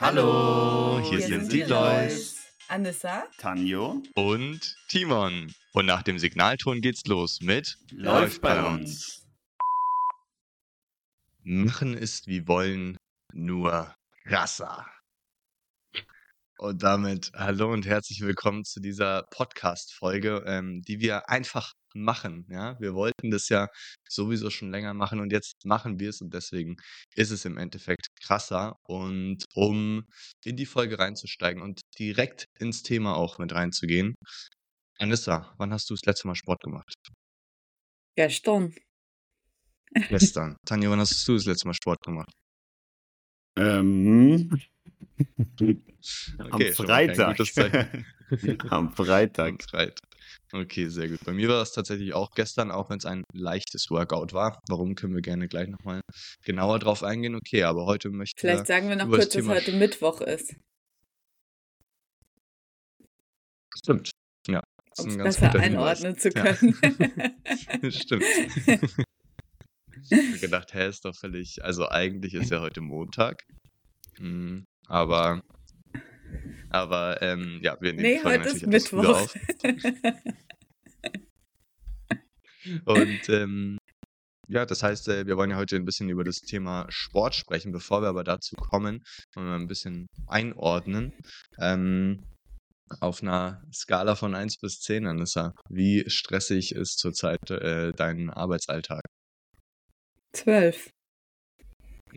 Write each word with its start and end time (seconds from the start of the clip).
Hallo, 0.00 1.00
hier, 1.02 1.18
Hier 1.18 1.26
sind 1.26 1.50
sind 1.50 1.52
die 1.52 1.62
Lois. 1.62 2.36
Anissa? 2.68 3.26
Tanjo 3.38 4.00
und 4.14 4.76
Timon. 4.86 5.52
Und 5.72 5.86
nach 5.86 6.04
dem 6.04 6.20
Signalton 6.20 6.80
geht's 6.80 7.04
los 7.06 7.40
mit 7.40 7.76
läuft 7.90 8.40
bei 8.40 8.64
uns. 8.64 9.26
Machen 11.42 11.94
ist 11.94 12.28
wie 12.28 12.46
wollen, 12.46 12.96
nur 13.32 13.92
krasser. 14.22 14.86
Und 16.60 16.82
damit 16.82 17.30
hallo 17.36 17.72
und 17.72 17.86
herzlich 17.86 18.20
willkommen 18.20 18.64
zu 18.64 18.80
dieser 18.80 19.22
Podcast-Folge, 19.30 20.42
ähm, 20.44 20.82
die 20.82 20.98
wir 20.98 21.28
einfach 21.28 21.72
machen. 21.94 22.46
Ja, 22.50 22.76
wir 22.80 22.94
wollten 22.94 23.30
das 23.30 23.48
ja 23.48 23.68
sowieso 24.08 24.50
schon 24.50 24.72
länger 24.72 24.92
machen 24.92 25.20
und 25.20 25.30
jetzt 25.30 25.64
machen 25.64 26.00
wir 26.00 26.08
es 26.08 26.20
und 26.20 26.34
deswegen 26.34 26.74
ist 27.14 27.30
es 27.30 27.44
im 27.44 27.58
Endeffekt 27.58 28.08
krasser. 28.20 28.74
Und 28.82 29.44
um 29.54 30.02
in 30.44 30.56
die 30.56 30.66
Folge 30.66 30.98
reinzusteigen 30.98 31.62
und 31.62 31.80
direkt 31.96 32.46
ins 32.58 32.82
Thema 32.82 33.14
auch 33.14 33.38
mit 33.38 33.54
reinzugehen, 33.54 34.16
Anissa, 34.98 35.54
wann 35.58 35.72
hast 35.72 35.88
du 35.90 35.94
das 35.94 36.06
letzte 36.06 36.26
Mal 36.26 36.34
Sport 36.34 36.60
gemacht? 36.62 36.92
Gestern. 38.16 38.74
Gestern. 40.08 40.56
Tanja, 40.66 40.90
wann 40.90 40.98
hast 40.98 41.28
du 41.28 41.34
das 41.34 41.44
letzte 41.44 41.68
Mal 41.68 41.74
Sport 41.74 42.00
gemacht? 42.02 42.32
Ähm, 43.56 44.60
Okay, 46.38 46.68
am 46.68 46.74
Freitag. 46.74 47.38
am 48.70 48.92
Freitag. 48.92 49.48
Am 49.48 49.58
Freitag. 49.60 49.98
Okay, 50.52 50.88
sehr 50.88 51.08
gut. 51.08 51.24
Bei 51.24 51.32
mir 51.32 51.48
war 51.48 51.60
es 51.60 51.72
tatsächlich 51.72 52.14
auch 52.14 52.30
gestern, 52.30 52.70
auch 52.70 52.88
wenn 52.88 52.98
es 52.98 53.04
ein 53.04 53.24
leichtes 53.34 53.90
Workout 53.90 54.32
war. 54.32 54.60
Warum 54.68 54.94
können 54.94 55.14
wir 55.14 55.22
gerne 55.22 55.48
gleich 55.48 55.68
nochmal 55.68 56.00
genauer 56.44 56.78
drauf 56.78 57.02
eingehen? 57.02 57.34
Okay, 57.34 57.64
aber 57.64 57.84
heute 57.84 58.10
möchten 58.10 58.38
Vielleicht 58.40 58.66
sagen 58.66 58.88
wir 58.88 58.96
noch 58.96 59.08
kurz, 59.08 59.28
dass 59.30 59.46
heute 59.46 59.72
Mittwoch 59.72 60.20
ist, 60.20 60.54
Stimmt. 63.76 64.10
Ja. 64.48 64.62
Das 64.96 65.04
um 65.04 65.20
es 65.20 65.38
besser 65.38 65.60
Hinweis. 65.60 66.02
einordnen 66.02 66.18
zu 66.18 66.30
Ja. 66.30 66.52
können. 66.54 66.74
Stimmt. 67.92 68.24
Ich 70.10 70.12
habe 70.12 70.38
gedacht, 70.40 70.74
hä, 70.74 70.88
ist 70.88 71.04
doch 71.04 71.14
völlig. 71.14 71.62
Also 71.62 71.88
eigentlich 71.88 72.34
ist 72.34 72.50
ja 72.50 72.60
heute 72.60 72.80
Montag. 72.80 73.42
Hm, 74.16 74.64
aber, 74.88 75.42
aber 76.70 77.22
ähm, 77.22 77.60
ja, 77.62 77.76
wir 77.80 77.92
nehmen 77.92 78.02
nee, 78.02 78.16
die 78.16 78.20
Folge 78.20 78.44
heute 78.44 78.56
ist 78.56 78.66
Mittwoch. 78.66 79.04
auf. 79.04 79.34
Und 82.84 83.28
ähm, 83.28 83.78
ja, 84.48 84.64
das 84.64 84.82
heißt, 84.82 85.08
äh, 85.08 85.26
wir 85.26 85.36
wollen 85.36 85.50
ja 85.50 85.56
heute 85.56 85.76
ein 85.76 85.84
bisschen 85.84 86.08
über 86.08 86.24
das 86.24 86.40
Thema 86.40 86.86
Sport 86.88 87.34
sprechen. 87.34 87.72
Bevor 87.72 88.02
wir 88.02 88.08
aber 88.08 88.24
dazu 88.24 88.56
kommen, 88.56 89.04
wollen 89.34 89.46
wir 89.46 89.54
ein 89.54 89.68
bisschen 89.68 90.06
einordnen. 90.26 91.12
Ähm, 91.58 92.24
auf 93.00 93.22
einer 93.22 93.62
Skala 93.72 94.14
von 94.14 94.34
1 94.34 94.58
bis 94.58 94.80
10, 94.80 95.06
Anissa, 95.06 95.52
wie 95.68 96.08
stressig 96.08 96.74
ist 96.74 96.98
zurzeit 96.98 97.50
äh, 97.50 97.92
dein 97.92 98.30
Arbeitsalltag? 98.30 99.02
12. 100.32 100.90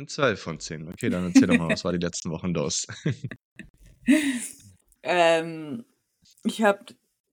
12 0.07 0.39
von 0.39 0.59
10. 0.59 0.87
Okay, 0.89 1.09
dann 1.09 1.25
erzähl 1.25 1.47
doch 1.47 1.57
mal, 1.57 1.69
was 1.69 1.83
war 1.83 1.91
die 1.91 1.99
letzten 1.99 2.31
Wochen 2.31 2.53
los? 2.53 2.87
Ähm, 5.03 5.85
ich 6.43 6.61
habe 6.61 6.85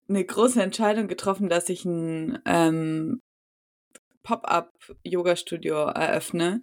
eine 0.08 0.24
große 0.24 0.62
Entscheidung 0.62 1.08
getroffen, 1.08 1.48
dass 1.48 1.68
ich 1.68 1.84
ein 1.84 2.38
ähm, 2.46 3.20
Pop-up-Yoga-Studio 4.22 5.86
eröffne. 5.88 6.62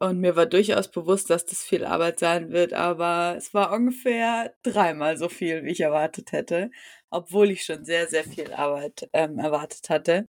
Und 0.00 0.20
mir 0.20 0.36
war 0.36 0.46
durchaus 0.46 0.90
bewusst, 0.90 1.28
dass 1.28 1.44
das 1.44 1.62
viel 1.62 1.84
Arbeit 1.84 2.20
sein 2.20 2.52
wird, 2.52 2.72
aber 2.72 3.34
es 3.36 3.52
war 3.52 3.72
ungefähr 3.72 4.54
dreimal 4.62 5.16
so 5.18 5.28
viel, 5.28 5.64
wie 5.64 5.72
ich 5.72 5.80
erwartet 5.80 6.30
hätte, 6.32 6.70
obwohl 7.10 7.50
ich 7.50 7.64
schon 7.64 7.84
sehr, 7.84 8.06
sehr 8.06 8.22
viel 8.24 8.52
Arbeit 8.52 9.08
ähm, 9.12 9.38
erwartet 9.38 9.90
hatte. 9.90 10.26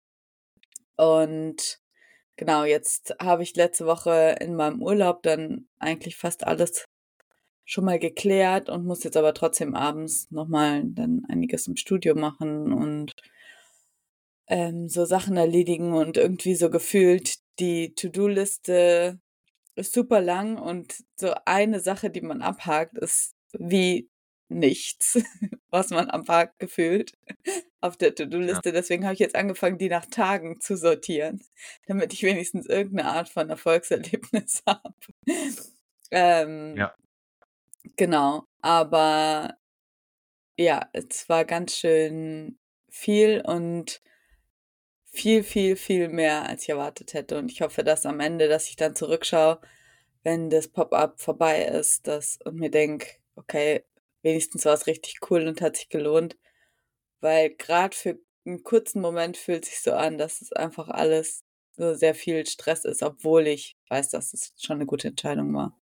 Und 0.97 1.79
genau, 2.39 2.63
jetzt 2.63 3.13
habe 3.21 3.43
ich 3.43 3.55
letzte 3.57 3.85
Woche 3.85 4.37
in 4.39 4.55
meinem 4.55 4.81
Urlaub 4.81 5.23
dann 5.23 5.67
eigentlich 5.77 6.15
fast 6.15 6.47
alles 6.47 6.85
schon 7.65 7.83
mal 7.83 7.99
geklärt 7.99 8.69
und 8.69 8.85
muss 8.85 9.03
jetzt 9.03 9.17
aber 9.17 9.33
trotzdem 9.33 9.75
abends 9.75 10.31
nochmal 10.31 10.83
dann 10.85 11.25
einiges 11.27 11.67
im 11.67 11.75
Studio 11.75 12.15
machen 12.15 12.71
und 12.71 13.11
ähm, 14.47 14.87
so 14.87 15.03
Sachen 15.03 15.35
erledigen 15.35 15.93
und 15.93 16.15
irgendwie 16.15 16.55
so 16.55 16.69
gefühlt 16.69 17.35
die 17.59 17.93
To-Do-Liste 17.93 19.19
ist 19.75 19.93
super 19.93 20.21
lang 20.21 20.57
und 20.57 21.03
so 21.17 21.33
eine 21.45 21.81
Sache, 21.81 22.09
die 22.09 22.21
man 22.21 22.41
abhakt, 22.41 22.97
ist 22.97 23.35
wie 23.51 24.09
nichts, 24.49 25.19
was 25.69 25.89
man 25.91 26.09
abhakt 26.09 26.59
gefühlt 26.59 27.13
auf 27.81 27.97
der 27.97 28.15
To-Do-Liste. 28.15 28.71
Deswegen 28.71 29.05
habe 29.05 29.13
ich 29.13 29.19
jetzt 29.19 29.35
angefangen, 29.35 29.77
die 29.77 29.89
nach 29.89 30.05
Tagen 30.05 30.59
zu 30.59 30.75
sortieren, 30.75 31.41
damit 31.87 32.13
ich 32.13 32.23
wenigstens 32.23 32.65
irgendeine 32.65 33.09
Art 33.09 33.29
von 33.29 33.49
Erfolgserlebnis 33.49 34.63
habe. 34.67 34.93
Ähm, 36.11 36.75
Ja. 36.75 36.95
Genau, 37.95 38.43
aber 38.61 39.57
ja, 40.57 40.89
es 40.91 41.29
war 41.29 41.45
ganz 41.45 41.75
schön 41.77 42.59
viel 42.89 43.41
und 43.41 44.01
viel, 45.05 45.43
viel, 45.43 45.75
viel 45.75 46.09
mehr, 46.09 46.47
als 46.47 46.63
ich 46.63 46.69
erwartet 46.69 47.13
hätte. 47.13 47.37
Und 47.37 47.51
ich 47.51 47.61
hoffe, 47.61 47.83
dass 47.83 48.05
am 48.05 48.19
Ende, 48.19 48.47
dass 48.47 48.69
ich 48.69 48.75
dann 48.75 48.95
zurückschaue, 48.95 49.59
wenn 50.23 50.49
das 50.49 50.67
Pop-up 50.67 51.19
vorbei 51.21 51.63
ist, 51.63 52.07
dass 52.07 52.39
und 52.43 52.55
mir 52.55 52.69
denke, 52.69 53.07
okay, 53.35 53.83
wenigstens 54.23 54.65
war 54.65 54.73
es 54.73 54.87
richtig 54.87 55.19
cool 55.29 55.47
und 55.47 55.61
hat 55.61 55.77
sich 55.77 55.89
gelohnt. 55.89 56.37
Weil 57.21 57.51
gerade 57.55 57.95
für 57.95 58.19
einen 58.45 58.63
kurzen 58.63 59.01
Moment 59.01 59.37
fühlt 59.37 59.65
sich 59.65 59.81
so 59.81 59.93
an, 59.93 60.17
dass 60.17 60.41
es 60.41 60.53
einfach 60.53 60.89
alles 60.89 61.41
so 61.77 61.93
sehr 61.95 62.15
viel 62.15 62.45
Stress 62.45 62.85
ist, 62.85 63.03
obwohl 63.03 63.47
ich 63.47 63.77
weiß, 63.89 64.09
dass 64.09 64.33
es 64.33 64.53
schon 64.57 64.77
eine 64.77 64.85
gute 64.85 65.09
Entscheidung 65.09 65.53
war. 65.55 65.77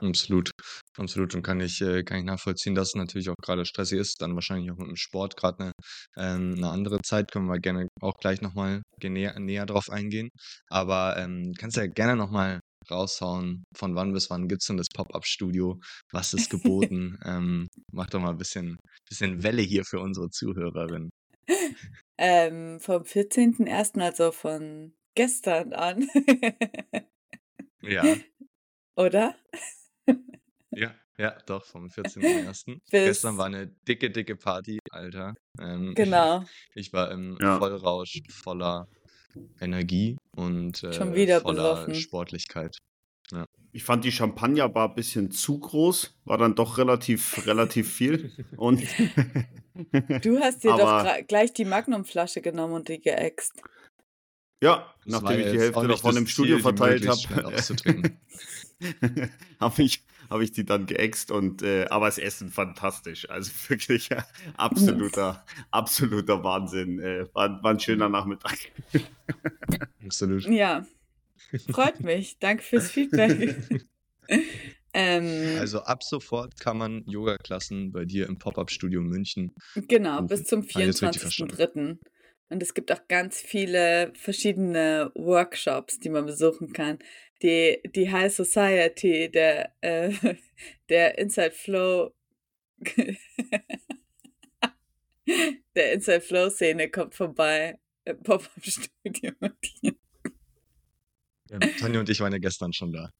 Absolut, 0.00 0.50
absolut. 0.98 1.34
Und 1.36 1.42
kann 1.42 1.60
ich, 1.60 1.80
äh, 1.80 2.02
kann 2.02 2.18
ich 2.18 2.24
nachvollziehen, 2.24 2.74
dass 2.74 2.88
es 2.88 2.94
natürlich 2.96 3.28
auch 3.30 3.36
gerade 3.40 3.64
stressig 3.64 4.00
ist. 4.00 4.20
Dann 4.20 4.34
wahrscheinlich 4.34 4.70
auch 4.72 4.76
mit 4.76 4.88
dem 4.88 4.96
Sport 4.96 5.36
gerade 5.36 5.58
eine, 5.60 5.72
ähm, 6.16 6.54
eine 6.56 6.70
andere 6.70 7.00
Zeit. 7.02 7.30
Können 7.30 7.46
wir 7.46 7.60
gerne 7.60 7.88
auch 8.00 8.14
gleich 8.20 8.40
nochmal 8.40 8.82
näher, 9.02 9.38
näher 9.38 9.66
drauf 9.66 9.90
eingehen. 9.90 10.30
Aber 10.68 11.16
ähm, 11.16 11.52
kannst 11.58 11.76
ja 11.76 11.86
gerne 11.86 12.16
nochmal 12.16 12.58
raushauen, 12.90 13.64
von 13.76 13.94
wann 13.94 14.12
bis 14.12 14.30
wann 14.30 14.48
gibt 14.48 14.62
es 14.62 14.66
denn 14.68 14.76
das 14.76 14.88
Pop-Up-Studio? 14.94 15.78
Was 16.12 16.34
ist 16.34 16.50
geboten? 16.50 17.18
ähm, 17.24 17.68
mach 17.92 18.06
doch 18.08 18.20
mal 18.20 18.30
ein 18.30 18.38
bisschen, 18.38 18.76
bisschen 19.08 19.42
Welle 19.42 19.62
hier 19.62 19.84
für 19.84 20.00
unsere 20.00 20.30
Zuhörerinnen. 20.30 21.10
Ähm, 22.16 22.78
vom 22.78 23.02
14.01., 23.02 24.00
also 24.00 24.30
von 24.30 24.94
gestern 25.16 25.72
an. 25.72 26.08
Ja, 27.82 28.16
Oder? 28.96 29.36
ja, 30.70 30.94
ja, 31.18 31.36
doch, 31.46 31.64
vom 31.64 31.88
14.01. 31.90 32.78
Bis- 32.90 33.04
Gestern 33.04 33.36
war 33.36 33.46
eine 33.46 33.68
dicke, 33.88 34.10
dicke 34.10 34.36
Party, 34.36 34.78
Alter. 34.90 35.34
Ähm, 35.60 35.92
Genau. 35.94 36.44
Ich 36.74 36.92
war 36.92 37.10
im 37.10 37.36
Ja. 37.40 37.58
Vollrausch 37.58 38.20
voller 38.30 38.86
Energie 39.60 40.16
und 40.36 40.82
äh, 40.82 40.92
Schon 40.92 41.14
wieder 41.14 41.40
voller 41.40 41.74
besoffen. 41.74 41.94
Sportlichkeit. 41.94 42.78
Ich 43.72 43.84
fand 43.84 44.04
die 44.04 44.12
Champagnerbar 44.12 44.90
ein 44.90 44.94
bisschen 44.94 45.30
zu 45.30 45.58
groß, 45.58 46.14
war 46.24 46.38
dann 46.38 46.54
doch 46.54 46.78
relativ, 46.78 47.46
relativ 47.46 47.92
viel. 47.92 48.30
Und 48.56 48.82
Du 50.22 50.38
hast 50.38 50.62
dir 50.62 50.76
doch 50.76 51.26
gleich 51.26 51.52
die 51.52 51.64
Magnumflasche 51.64 52.40
genommen 52.40 52.74
und 52.74 52.88
die 52.88 53.00
geäxt. 53.00 53.60
ja, 54.62 54.94
Das 55.04 55.22
nachdem 55.22 55.40
ich 55.40 55.50
die 55.50 55.58
Hälfte 55.58 55.88
davon 55.88 56.16
im 56.16 56.26
Studio 56.28 56.56
Ziel, 56.56 56.62
verteilt 56.62 57.08
habe, 57.08 58.22
habe 59.60 59.82
ich, 59.82 60.04
hab 60.34 60.40
ich 60.40 60.50
die 60.50 60.64
dann 60.64 60.86
geäxt 60.86 61.30
und 61.30 61.62
äh, 61.62 61.86
aber 61.90 62.06
das 62.06 62.18
Essen 62.18 62.50
fantastisch. 62.50 63.30
Also 63.30 63.52
wirklich 63.68 64.10
äh, 64.10 64.20
absoluter, 64.56 65.44
absoluter 65.70 66.42
Wahnsinn. 66.42 66.98
Äh, 66.98 67.26
war, 67.32 67.62
war 67.62 67.70
ein 67.70 67.78
schöner 67.78 68.08
Nachmittag. 68.08 68.58
Absolut. 70.04 70.44
Ja. 70.46 70.84
Freut 71.70 72.00
mich. 72.00 72.38
Danke 72.40 72.64
fürs 72.64 72.90
Feedback. 72.90 73.64
ähm, 74.92 75.56
Also 75.60 75.82
ab 75.82 76.02
sofort 76.02 76.58
kann 76.58 76.78
man 76.78 77.04
Yoga-Klassen 77.06 77.92
bei 77.92 78.04
dir 78.04 78.26
im 78.26 78.36
Pop-Up-Studio 78.36 79.02
München. 79.02 79.54
genau, 79.86 80.16
buchen. 80.16 80.26
bis 80.26 80.44
zum 80.44 80.66
Ah, 80.74 80.80
jetzt 80.80 81.00
richtig 81.00 81.22
24.03. 81.22 81.98
Und 82.48 82.62
es 82.62 82.74
gibt 82.74 82.90
auch 82.90 83.06
ganz 83.06 83.40
viele 83.40 84.12
verschiedene 84.16 85.12
Workshops, 85.14 86.00
die 86.00 86.10
man 86.10 86.26
besuchen 86.26 86.72
kann. 86.72 86.98
Die, 87.42 87.80
die 87.94 88.10
High 88.10 88.32
Society 88.32 89.30
der, 89.30 89.74
äh, 89.80 90.12
der 90.88 91.18
Inside 91.18 91.52
Flow 91.52 92.14
der 95.74 95.92
Inside 95.92 96.20
Flow 96.20 96.50
Szene 96.50 96.90
kommt 96.90 97.14
vorbei. 97.14 97.78
im 98.04 98.22
Pop-Up-Studio 98.22 99.32
mit 99.40 99.56
dir. 99.82 99.94
Ja, 101.50 101.58
Tanja 101.78 102.00
und 102.00 102.08
ich 102.08 102.20
waren 102.20 102.32
ja 102.32 102.38
gestern 102.38 102.72
schon 102.72 102.92
da. 102.92 103.10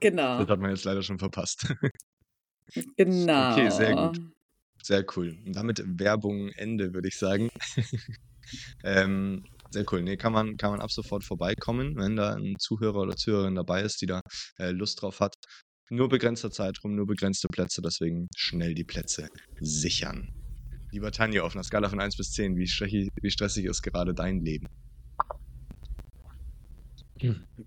Genau. 0.00 0.40
Das 0.40 0.48
hat 0.48 0.60
man 0.60 0.70
jetzt 0.70 0.84
leider 0.84 1.02
schon 1.02 1.18
verpasst. 1.18 1.74
Genau. 2.96 3.52
Okay, 3.52 3.70
sehr 3.70 3.94
gut. 3.94 4.20
Sehr 4.82 5.04
cool. 5.16 5.38
Und 5.46 5.54
damit 5.54 5.82
Werbung 5.86 6.50
Ende, 6.50 6.92
würde 6.92 7.08
ich 7.08 7.16
sagen. 7.16 7.50
ähm, 8.84 9.44
sehr 9.74 9.84
cool. 9.92 10.02
Nee, 10.02 10.16
kann 10.16 10.32
man, 10.32 10.56
kann 10.56 10.70
man 10.70 10.80
ab 10.80 10.90
sofort 10.90 11.24
vorbeikommen, 11.24 11.96
wenn 11.96 12.16
da 12.16 12.34
ein 12.34 12.56
Zuhörer 12.58 13.00
oder 13.00 13.16
Zuhörerin 13.16 13.54
dabei 13.54 13.82
ist, 13.82 14.00
die 14.00 14.06
da 14.06 14.20
äh, 14.58 14.70
Lust 14.70 15.02
drauf 15.02 15.20
hat. 15.20 15.34
Nur 15.90 16.08
begrenzter 16.08 16.50
Zeitraum, 16.50 16.94
nur 16.94 17.06
begrenzte 17.06 17.48
Plätze, 17.48 17.82
deswegen 17.82 18.28
schnell 18.34 18.74
die 18.74 18.84
Plätze 18.84 19.28
sichern. 19.60 20.30
Lieber 20.92 21.12
Tanja, 21.12 21.42
auf 21.42 21.54
einer 21.54 21.64
Skala 21.64 21.90
von 21.90 22.00
1 22.00 22.16
bis 22.16 22.30
10, 22.30 22.56
wie 22.56 22.66
stressig, 22.66 23.08
wie 23.20 23.30
stressig 23.30 23.66
ist 23.66 23.82
gerade 23.82 24.14
dein 24.14 24.40
Leben? 24.40 24.66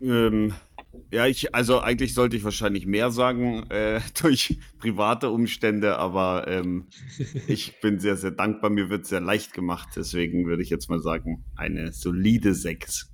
Ähm, 0.02 0.54
ja, 1.12 1.26
ich, 1.26 1.54
also 1.56 1.80
eigentlich 1.80 2.14
sollte 2.14 2.36
ich 2.36 2.44
wahrscheinlich 2.44 2.86
mehr 2.86 3.12
sagen 3.12 3.70
äh, 3.70 4.02
durch 4.22 4.60
private 4.80 5.30
Umstände, 5.30 5.98
aber 5.98 6.48
ähm, 6.48 6.88
ich 7.48 7.80
bin 7.82 8.00
sehr, 8.00 8.18
sehr 8.18 8.32
dankbar. 8.32 8.70
Mir 8.70 8.90
wird 8.90 9.06
sehr 9.06 9.22
leicht 9.22 9.54
gemacht. 9.54 9.90
Deswegen 9.96 10.46
würde 10.46 10.64
ich 10.64 10.70
jetzt 10.70 10.90
mal 10.90 11.00
sagen, 11.00 11.46
eine 11.56 11.94
solide 11.94 12.54
6. 12.54 13.12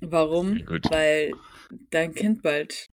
Warum? 0.00 0.64
Gut. 0.64 0.90
Weil 0.90 1.32
dein 1.90 2.14
Kind 2.14 2.42
bald 2.42 2.88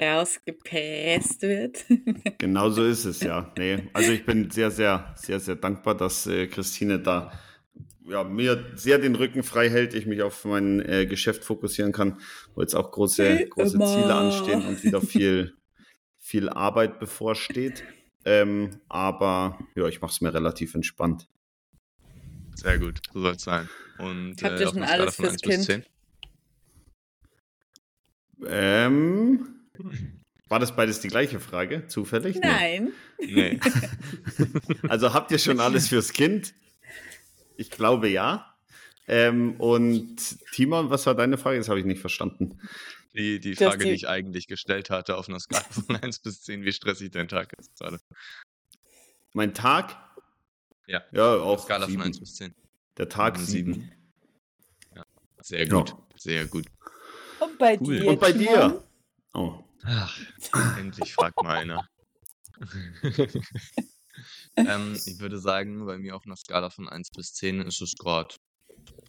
rausgepresst 0.00 1.42
wird. 1.42 1.84
Genau 2.38 2.70
so 2.70 2.84
ist 2.84 3.04
es, 3.04 3.20
ja. 3.20 3.52
Nee, 3.58 3.88
also 3.92 4.12
ich 4.12 4.24
bin 4.24 4.50
sehr, 4.50 4.70
sehr, 4.70 5.14
sehr, 5.16 5.40
sehr 5.40 5.56
dankbar, 5.56 5.96
dass 5.96 6.26
äh, 6.26 6.46
Christine 6.46 7.00
da 7.00 7.32
ja, 8.08 8.24
mir 8.24 8.64
sehr 8.74 8.98
den 8.98 9.14
Rücken 9.14 9.42
frei 9.42 9.68
hält, 9.68 9.94
ich 9.94 10.06
mich 10.06 10.22
auf 10.22 10.44
mein 10.44 10.80
äh, 10.80 11.06
Geschäft 11.06 11.44
fokussieren 11.44 11.92
kann, 11.92 12.20
wo 12.54 12.60
jetzt 12.60 12.74
auch 12.74 12.90
große, 12.90 13.48
große 13.50 13.76
immer. 13.76 13.86
Ziele 13.86 14.14
anstehen 14.14 14.66
und 14.66 14.82
wieder 14.82 15.00
viel, 15.00 15.54
viel 16.18 16.48
Arbeit 16.48 16.98
bevorsteht. 16.98 17.84
Ähm, 18.24 18.80
aber 18.88 19.58
ja, 19.74 19.86
ich 19.86 20.00
mache 20.00 20.12
es 20.12 20.20
mir 20.20 20.34
relativ 20.34 20.74
entspannt. 20.74 21.28
Sehr 22.54 22.78
gut, 22.78 23.00
so 23.12 23.20
soll 23.20 23.34
es 23.34 23.42
sein. 23.42 23.68
Und 23.98 24.42
Habt 24.42 24.58
äh, 24.58 24.60
ihr 24.60 24.68
auf 24.68 24.74
schon 24.74 24.82
alles 24.82 25.16
fürs 25.16 25.32
1 25.32 25.42
bis 25.42 25.50
Kind? 25.50 25.64
10? 25.64 25.84
Ähm, 28.46 29.48
war 30.48 30.58
das 30.58 30.74
beides 30.74 31.00
die 31.00 31.08
gleiche 31.08 31.40
Frage? 31.40 31.86
Zufällig? 31.88 32.36
Nee. 32.36 32.40
Nein. 32.42 32.92
Nee. 33.18 33.60
Also 34.88 35.14
habt 35.14 35.30
ihr 35.30 35.38
schon 35.38 35.60
alles 35.60 35.88
fürs 35.88 36.12
Kind? 36.12 36.54
Ich 37.58 37.70
glaube 37.70 38.08
ja. 38.08 38.54
Ähm, 39.08 39.56
und 39.58 40.16
Timon, 40.52 40.90
was 40.90 41.06
war 41.06 41.14
deine 41.14 41.36
Frage? 41.38 41.58
Das 41.58 41.68
habe 41.68 41.80
ich 41.80 41.86
nicht 41.86 42.00
verstanden. 42.00 42.60
Die, 43.14 43.40
die 43.40 43.56
Frage, 43.56 43.78
die- 43.84 43.90
die 43.90 43.94
ich 43.96 44.08
eigentlich 44.08 44.46
gestellt 44.46 44.90
hatte, 44.90 45.16
auf 45.16 45.28
einer 45.28 45.40
Skala 45.40 45.64
von 45.70 45.96
1 45.96 46.20
bis 46.20 46.42
10, 46.42 46.62
wie 46.64 46.72
stressig 46.72 47.10
dein 47.10 47.26
Tag 47.26 47.52
ist 47.58 47.76
gerade. 47.78 47.98
Mein 49.32 49.54
Tag? 49.54 49.96
Ja. 50.86 51.02
Ja, 51.12 51.34
auch 51.36 51.58
Skala 51.62 51.86
von 51.86 51.90
sieben. 51.90 52.02
1 52.02 52.20
bis 52.20 52.34
10. 52.36 52.54
Der 52.96 53.08
Tag 53.08 53.38
Mhm, 53.38 53.42
sieben. 53.44 53.72
sieben. 53.74 53.92
Sehr 55.40 55.66
Ja. 55.66 55.74
gut, 55.74 55.94
sehr 56.16 56.46
gut. 56.46 56.66
Und 57.40 57.58
bei 57.58 57.76
Cool. 57.80 57.98
dir? 57.98 58.08
Und 58.08 58.20
bei 58.20 58.32
Timon? 58.32 58.46
dir? 58.54 58.84
Oh. 59.34 59.64
Ach, 59.84 60.18
endlich 60.78 61.12
fragt 61.14 61.42
mal 61.42 61.56
einer. 61.56 61.88
ähm, 64.56 64.98
ich 65.06 65.18
würde 65.18 65.38
sagen, 65.38 65.84
bei 65.86 65.98
mir 65.98 66.16
auf 66.16 66.26
einer 66.26 66.36
Skala 66.36 66.70
von 66.70 66.88
1 66.88 67.10
bis 67.10 67.34
10 67.34 67.62
ist 67.62 67.80
es 67.80 67.94
gerade, 67.96 68.34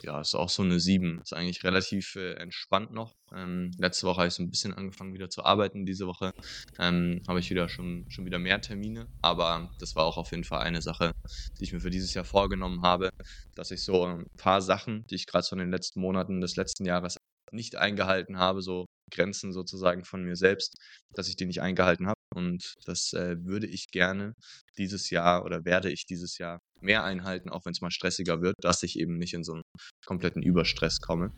ja, 0.01 0.19
ist 0.21 0.35
auch 0.35 0.49
so 0.49 0.63
eine 0.63 0.79
7. 0.79 1.19
Ist 1.21 1.33
eigentlich 1.33 1.63
relativ 1.63 2.15
äh, 2.15 2.33
entspannt 2.33 2.91
noch. 2.91 3.15
Ähm, 3.33 3.71
letzte 3.77 4.07
Woche 4.07 4.17
habe 4.17 4.27
ich 4.27 4.33
so 4.33 4.43
ein 4.43 4.49
bisschen 4.49 4.73
angefangen 4.73 5.13
wieder 5.13 5.29
zu 5.29 5.43
arbeiten. 5.43 5.85
Diese 5.85 6.07
Woche 6.07 6.33
ähm, 6.79 7.21
habe 7.27 7.39
ich 7.39 7.49
wieder 7.49 7.69
schon, 7.69 8.05
schon 8.09 8.25
wieder 8.25 8.39
mehr 8.39 8.61
Termine. 8.61 9.07
Aber 9.21 9.71
das 9.79 9.95
war 9.95 10.05
auch 10.05 10.17
auf 10.17 10.31
jeden 10.31 10.43
Fall 10.43 10.61
eine 10.61 10.81
Sache, 10.81 11.11
die 11.59 11.63
ich 11.63 11.73
mir 11.73 11.81
für 11.81 11.89
dieses 11.89 12.13
Jahr 12.13 12.25
vorgenommen 12.25 12.81
habe, 12.81 13.09
dass 13.55 13.71
ich 13.71 13.83
so 13.83 14.05
ein 14.05 14.25
paar 14.37 14.61
Sachen, 14.61 15.05
die 15.07 15.15
ich 15.15 15.27
gerade 15.27 15.45
so 15.45 15.55
in 15.55 15.59
den 15.59 15.71
letzten 15.71 16.01
Monaten 16.01 16.41
des 16.41 16.55
letzten 16.55 16.85
Jahres 16.85 17.17
nicht 17.51 17.75
eingehalten 17.75 18.37
habe, 18.37 18.61
so 18.61 18.85
Grenzen 19.11 19.53
sozusagen 19.53 20.03
von 20.03 20.23
mir 20.23 20.35
selbst, 20.35 20.77
dass 21.13 21.27
ich 21.27 21.35
die 21.35 21.45
nicht 21.45 21.61
eingehalten 21.61 22.07
habe. 22.07 22.18
Und 22.39 22.75
das 22.85 23.13
äh, 23.13 23.35
würde 23.43 23.67
ich 23.67 23.87
gerne 23.91 24.33
dieses 24.77 25.09
Jahr 25.09 25.43
oder 25.45 25.65
werde 25.65 25.91
ich 25.91 26.05
dieses 26.05 26.37
Jahr 26.37 26.59
mehr 26.81 27.03
einhalten, 27.03 27.49
auch 27.49 27.65
wenn 27.65 27.73
es 27.73 27.81
mal 27.81 27.91
stressiger 27.91 28.41
wird, 28.41 28.55
dass 28.61 28.83
ich 28.83 28.97
eben 28.97 29.17
nicht 29.17 29.33
in 29.33 29.43
so 29.43 29.53
einen 29.53 29.63
kompletten 30.05 30.41
Überstress 30.41 30.99
komme. 30.99 31.31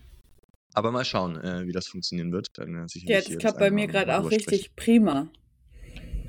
Aber 0.74 0.92
mal 0.92 1.04
schauen, 1.06 1.36
äh, 1.42 1.66
wie 1.66 1.72
das 1.74 1.88
funktionieren 1.88 2.32
wird. 2.32 2.48
Dann, 2.54 2.76
äh, 2.76 2.86
Ja, 3.06 3.20
das 3.22 3.38
klappt 3.38 3.60
bei 3.60 3.72
mir 3.72 3.88
gerade 3.88 4.18
auch 4.18 4.32
richtig 4.32 4.76
prima. 4.76 5.30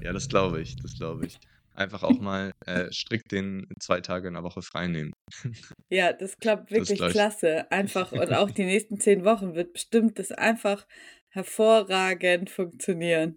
Ja, 0.03 0.13
das 0.13 0.29
glaube 0.29 0.61
ich, 0.61 0.75
das 0.77 0.97
glaube 0.97 1.27
ich. 1.27 1.37
Einfach 1.75 2.03
auch 2.03 2.21
mal 2.21 2.51
äh, 2.67 2.91
strikt 2.93 3.33
den 3.33 3.67
zwei 3.81 4.01
Tage 4.01 4.29
in 4.29 4.35
der 4.35 4.43
Woche 4.43 4.63
frei 4.63 4.89
nehmen. 4.89 5.13
Ja, 5.91 6.13
das 6.13 6.39
klappt 6.39 6.71
Das 6.71 6.89
wirklich 6.89 6.99
gleich. 6.99 7.13
klasse. 7.13 7.71
Einfach 7.71 8.13
und 8.13 8.33
auch 8.33 8.51
die 8.51 8.65
nächsten 8.65 8.99
zehn 8.99 9.25
Wochen 9.25 9.55
wird 9.55 9.75
bestimmt 9.75 10.19
das 10.19 10.33
einfach 10.33 10.87
hervorragend 11.29 12.49
funktionieren. 12.51 13.37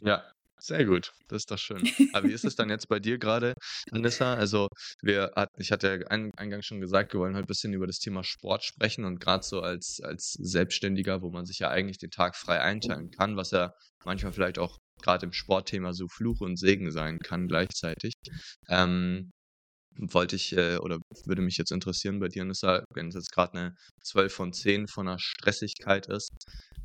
Ja, 0.00 0.31
sehr 0.62 0.84
gut. 0.84 1.12
Das 1.28 1.42
ist 1.42 1.50
doch 1.50 1.58
schön. 1.58 1.88
Aber 2.12 2.28
wie 2.28 2.32
ist 2.32 2.44
es 2.44 2.54
dann 2.56 2.70
jetzt 2.70 2.88
bei 2.88 3.00
dir 3.00 3.18
gerade, 3.18 3.54
Anissa? 3.90 4.34
Also, 4.34 4.68
wir 5.02 5.32
hat, 5.34 5.48
ich 5.58 5.72
hatte 5.72 5.88
ja 5.88 6.06
ein, 6.08 6.30
eingangs 6.36 6.66
schon 6.66 6.80
gesagt, 6.80 7.12
wir 7.12 7.20
wollen 7.20 7.34
heute 7.34 7.44
ein 7.44 7.48
bisschen 7.48 7.72
über 7.72 7.86
das 7.86 7.98
Thema 7.98 8.22
Sport 8.22 8.64
sprechen 8.64 9.04
und 9.04 9.18
gerade 9.18 9.44
so 9.44 9.60
als, 9.60 10.00
als 10.02 10.32
Selbstständiger, 10.38 11.22
wo 11.22 11.30
man 11.30 11.46
sich 11.46 11.58
ja 11.58 11.70
eigentlich 11.70 11.98
den 11.98 12.10
Tag 12.10 12.36
frei 12.36 12.60
einteilen 12.60 13.10
kann, 13.10 13.36
was 13.36 13.50
ja 13.50 13.72
manchmal 14.04 14.32
vielleicht 14.32 14.58
auch 14.58 14.78
gerade 15.02 15.26
im 15.26 15.32
Sportthema 15.32 15.92
so 15.92 16.06
Fluch 16.08 16.40
und 16.40 16.58
Segen 16.58 16.92
sein 16.92 17.18
kann 17.18 17.48
gleichzeitig. 17.48 18.14
Ähm, 18.68 19.32
wollte 19.96 20.36
ich 20.36 20.56
äh, 20.56 20.76
oder 20.78 20.98
würde 21.26 21.42
mich 21.42 21.56
jetzt 21.56 21.72
interessieren 21.72 22.20
bei 22.20 22.28
dir, 22.28 22.42
Anissa, 22.42 22.84
wenn 22.94 23.08
es 23.08 23.14
jetzt 23.14 23.32
gerade 23.32 23.58
eine 23.58 23.74
12 24.04 24.32
von 24.32 24.52
10 24.52 24.86
von 24.88 25.06
der 25.06 25.18
Stressigkeit 25.18 26.06
ist, 26.06 26.30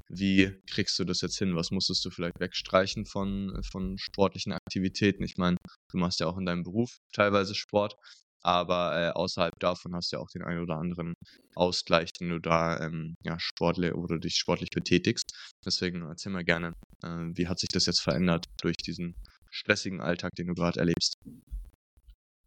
wie 0.09 0.53
kriegst 0.69 0.97
du 0.99 1.03
das 1.03 1.21
jetzt 1.21 1.37
hin? 1.37 1.55
Was 1.55 1.71
musstest 1.71 2.03
du 2.05 2.09
vielleicht 2.09 2.39
wegstreichen 2.39 3.05
von, 3.05 3.61
von 3.71 3.97
sportlichen 3.97 4.53
Aktivitäten? 4.53 5.23
Ich 5.23 5.37
meine, 5.37 5.57
du 5.91 5.97
machst 5.97 6.19
ja 6.19 6.27
auch 6.27 6.37
in 6.37 6.45
deinem 6.45 6.63
Beruf 6.63 6.97
teilweise 7.13 7.55
Sport, 7.55 7.95
aber 8.41 8.95
äh, 8.97 9.09
außerhalb 9.09 9.53
davon 9.59 9.93
hast 9.95 10.11
du 10.11 10.17
ja 10.17 10.21
auch 10.21 10.29
den 10.29 10.43
einen 10.43 10.61
oder 10.61 10.77
anderen 10.77 11.13
Ausgleich, 11.55 12.13
den 12.13 12.29
du 12.29 12.39
da 12.39 12.79
ähm, 12.79 13.15
ja, 13.25 13.37
sportlich 13.39 13.93
oder 13.93 14.19
dich 14.19 14.35
sportlich 14.35 14.69
betätigst. 14.69 15.31
Deswegen 15.65 16.03
erzähl 16.03 16.31
mal 16.31 16.45
gerne, 16.45 16.73
äh, 17.03 17.07
wie 17.33 17.47
hat 17.47 17.59
sich 17.59 17.69
das 17.69 17.85
jetzt 17.85 18.01
verändert 18.01 18.45
durch 18.61 18.77
diesen 18.77 19.15
stressigen 19.49 20.01
Alltag, 20.01 20.31
den 20.37 20.47
du 20.47 20.53
gerade 20.53 20.79
erlebst? 20.79 21.15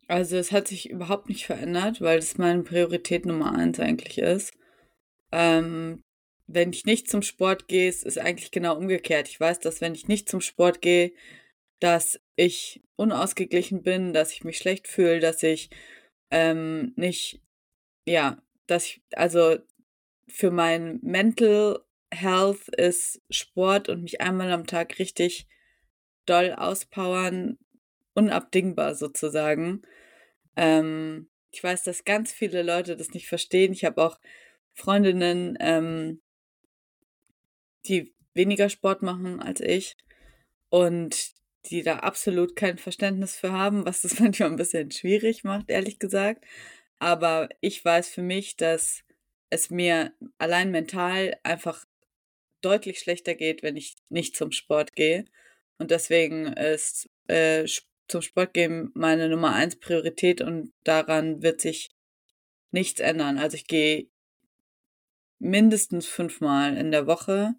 Also 0.08 0.36
es 0.36 0.50
hat 0.50 0.68
sich 0.68 0.90
überhaupt 0.90 1.28
nicht 1.28 1.46
verändert, 1.46 2.00
weil 2.00 2.18
es 2.18 2.38
meine 2.38 2.62
Priorität 2.62 3.26
Nummer 3.26 3.54
eins 3.54 3.78
eigentlich 3.78 4.18
ist. 4.18 4.52
Ähm, 5.30 6.02
wenn 6.52 6.72
ich 6.72 6.84
nicht 6.84 7.08
zum 7.08 7.22
Sport 7.22 7.68
gehe, 7.68 7.88
ist 7.88 8.04
es 8.04 8.18
eigentlich 8.18 8.50
genau 8.50 8.76
umgekehrt. 8.76 9.28
Ich 9.28 9.38
weiß, 9.38 9.60
dass 9.60 9.80
wenn 9.80 9.94
ich 9.94 10.08
nicht 10.08 10.28
zum 10.28 10.40
Sport 10.40 10.82
gehe, 10.82 11.12
dass 11.78 12.20
ich 12.36 12.82
unausgeglichen 12.96 13.82
bin, 13.82 14.12
dass 14.12 14.32
ich 14.32 14.44
mich 14.44 14.58
schlecht 14.58 14.88
fühle, 14.88 15.20
dass 15.20 15.42
ich 15.42 15.70
ähm, 16.30 16.92
nicht, 16.96 17.40
ja, 18.06 18.42
dass 18.66 18.86
ich, 18.86 19.02
also 19.14 19.58
für 20.28 20.50
mein 20.50 20.98
Mental 21.02 21.80
Health 22.12 22.68
ist 22.68 23.22
Sport 23.30 23.88
und 23.88 24.02
mich 24.02 24.20
einmal 24.20 24.52
am 24.52 24.66
Tag 24.66 24.98
richtig 24.98 25.46
doll 26.26 26.52
auspowern 26.52 27.58
unabdingbar 28.14 28.94
sozusagen. 28.94 29.82
Ähm, 30.56 31.28
ich 31.52 31.62
weiß, 31.62 31.84
dass 31.84 32.04
ganz 32.04 32.32
viele 32.32 32.62
Leute 32.62 32.96
das 32.96 33.10
nicht 33.10 33.28
verstehen. 33.28 33.72
Ich 33.72 33.84
habe 33.84 34.02
auch 34.02 34.18
Freundinnen, 34.74 35.56
ähm, 35.60 36.20
die 37.86 38.14
weniger 38.34 38.68
Sport 38.68 39.02
machen 39.02 39.40
als 39.40 39.60
ich 39.60 39.96
und 40.68 41.32
die 41.66 41.82
da 41.82 41.98
absolut 41.98 42.56
kein 42.56 42.78
Verständnis 42.78 43.36
für 43.36 43.52
haben, 43.52 43.84
was 43.84 44.02
das 44.02 44.18
manchmal 44.20 44.50
ein 44.50 44.56
bisschen 44.56 44.90
schwierig 44.90 45.44
macht, 45.44 45.70
ehrlich 45.70 45.98
gesagt. 45.98 46.44
Aber 46.98 47.48
ich 47.60 47.84
weiß 47.84 48.08
für 48.08 48.22
mich, 48.22 48.56
dass 48.56 49.02
es 49.50 49.70
mir 49.70 50.12
allein 50.38 50.70
mental 50.70 51.36
einfach 51.42 51.84
deutlich 52.60 53.00
schlechter 53.00 53.34
geht, 53.34 53.62
wenn 53.62 53.76
ich 53.76 53.96
nicht 54.08 54.36
zum 54.36 54.52
Sport 54.52 54.94
gehe. 54.94 55.24
Und 55.78 55.90
deswegen 55.90 56.46
ist 56.46 57.08
äh, 57.26 57.66
zum 58.06 58.22
Sport 58.22 58.54
gehen 58.54 58.90
meine 58.94 59.28
Nummer 59.28 59.54
eins 59.54 59.76
Priorität 59.76 60.40
und 60.40 60.72
daran 60.84 61.42
wird 61.42 61.60
sich 61.60 61.90
nichts 62.70 63.00
ändern. 63.00 63.38
Also 63.38 63.56
ich 63.56 63.66
gehe 63.66 64.08
mindestens 65.38 66.06
fünfmal 66.06 66.76
in 66.76 66.90
der 66.90 67.06
Woche. 67.06 67.54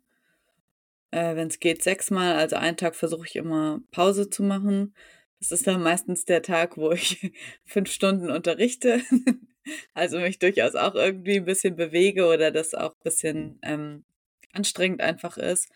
Äh, 1.12 1.36
Wenn 1.36 1.48
es 1.48 1.60
geht, 1.60 1.84
sechsmal. 1.84 2.36
Also 2.36 2.56
einen 2.56 2.78
Tag 2.78 2.96
versuche 2.96 3.26
ich 3.26 3.36
immer 3.36 3.82
Pause 3.92 4.30
zu 4.30 4.44
machen. 4.44 4.96
Das 5.40 5.52
ist 5.52 5.68
dann 5.68 5.82
meistens 5.84 6.26
der 6.26 6.42
Tag, 6.42 6.78
wo 6.78 6.92
ich 6.92 7.32
fünf 7.66 7.92
Stunden 7.92 8.30
unterrichte. 8.32 9.02
also 9.94 10.20
mich 10.20 10.40
durchaus 10.40 10.76
auch 10.76 10.96
irgendwie 10.96 11.38
ein 11.38 11.46
bisschen 11.46 11.76
bewege 11.76 12.26
oder 12.28 12.52
das 12.52 12.74
auch 12.74 12.94
ein 12.94 13.04
bisschen 13.04 13.60
ähm, 13.64 14.06
anstrengend 14.54 15.02
einfach 15.02 15.38
ist. 15.38 15.70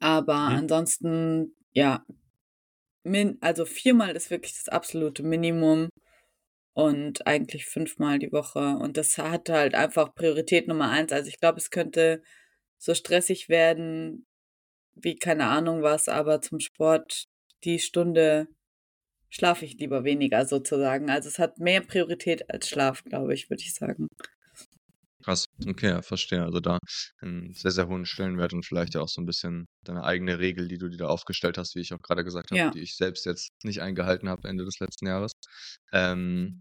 Aber 0.00 0.34
Mhm. 0.34 0.56
ansonsten, 0.56 1.54
ja, 1.72 2.04
min 3.04 3.38
also 3.40 3.64
viermal 3.64 4.16
ist 4.16 4.30
wirklich 4.30 4.54
das 4.54 4.68
absolute 4.68 5.22
Minimum 5.22 5.88
und 6.74 7.26
eigentlich 7.26 7.66
fünfmal 7.66 8.18
die 8.18 8.32
Woche. 8.32 8.76
Und 8.78 8.96
das 8.96 9.18
hat 9.18 9.48
halt 9.50 9.74
einfach 9.74 10.14
Priorität 10.14 10.68
Nummer 10.68 10.90
eins. 10.90 11.12
Also 11.12 11.28
ich 11.28 11.40
glaube, 11.40 11.58
es 11.58 11.70
könnte 11.70 12.22
so 12.78 12.94
stressig 12.94 13.48
werden 13.48 14.26
wie 14.94 15.16
keine 15.16 15.46
Ahnung 15.48 15.82
was, 15.82 16.08
aber 16.08 16.40
zum 16.40 16.58
Sport 16.60 17.24
die 17.64 17.78
Stunde 17.78 18.48
schlafe 19.28 19.64
ich 19.64 19.74
lieber 19.74 20.04
weniger 20.04 20.46
sozusagen. 20.46 21.10
Also 21.10 21.28
es 21.28 21.38
hat 21.38 21.58
mehr 21.58 21.82
Priorität 21.82 22.48
als 22.50 22.68
Schlaf, 22.68 23.04
glaube 23.04 23.34
ich, 23.34 23.50
würde 23.50 23.62
ich 23.62 23.74
sagen. 23.74 24.08
Krass, 25.24 25.46
okay, 25.66 25.88
ja, 25.88 26.02
verstehe. 26.02 26.44
Also 26.44 26.60
da 26.60 26.78
einen 27.20 27.52
sehr, 27.52 27.72
sehr 27.72 27.88
hohen 27.88 28.06
Stellenwert 28.06 28.52
und 28.52 28.64
vielleicht 28.64 28.94
ja 28.94 29.00
auch 29.00 29.08
so 29.08 29.20
ein 29.20 29.26
bisschen 29.26 29.66
deine 29.84 30.04
eigene 30.04 30.38
Regel, 30.38 30.68
die 30.68 30.78
du 30.78 30.88
dir 30.88 30.98
da 30.98 31.08
aufgestellt 31.08 31.58
hast, 31.58 31.74
wie 31.74 31.80
ich 31.80 31.92
auch 31.92 32.00
gerade 32.00 32.22
gesagt 32.24 32.50
habe, 32.52 32.58
Ja. 32.60 32.70
die 32.70 32.80
ich 32.80 32.96
selbst 32.96 33.26
jetzt 33.26 33.50
nicht 33.64 33.82
eingehalten 33.82 34.28
habe 34.28 34.48
Ende 34.48 34.64
des 34.64 34.78
letzten 34.78 35.06
Jahres. 35.08 35.32
Ähm, 35.92 36.60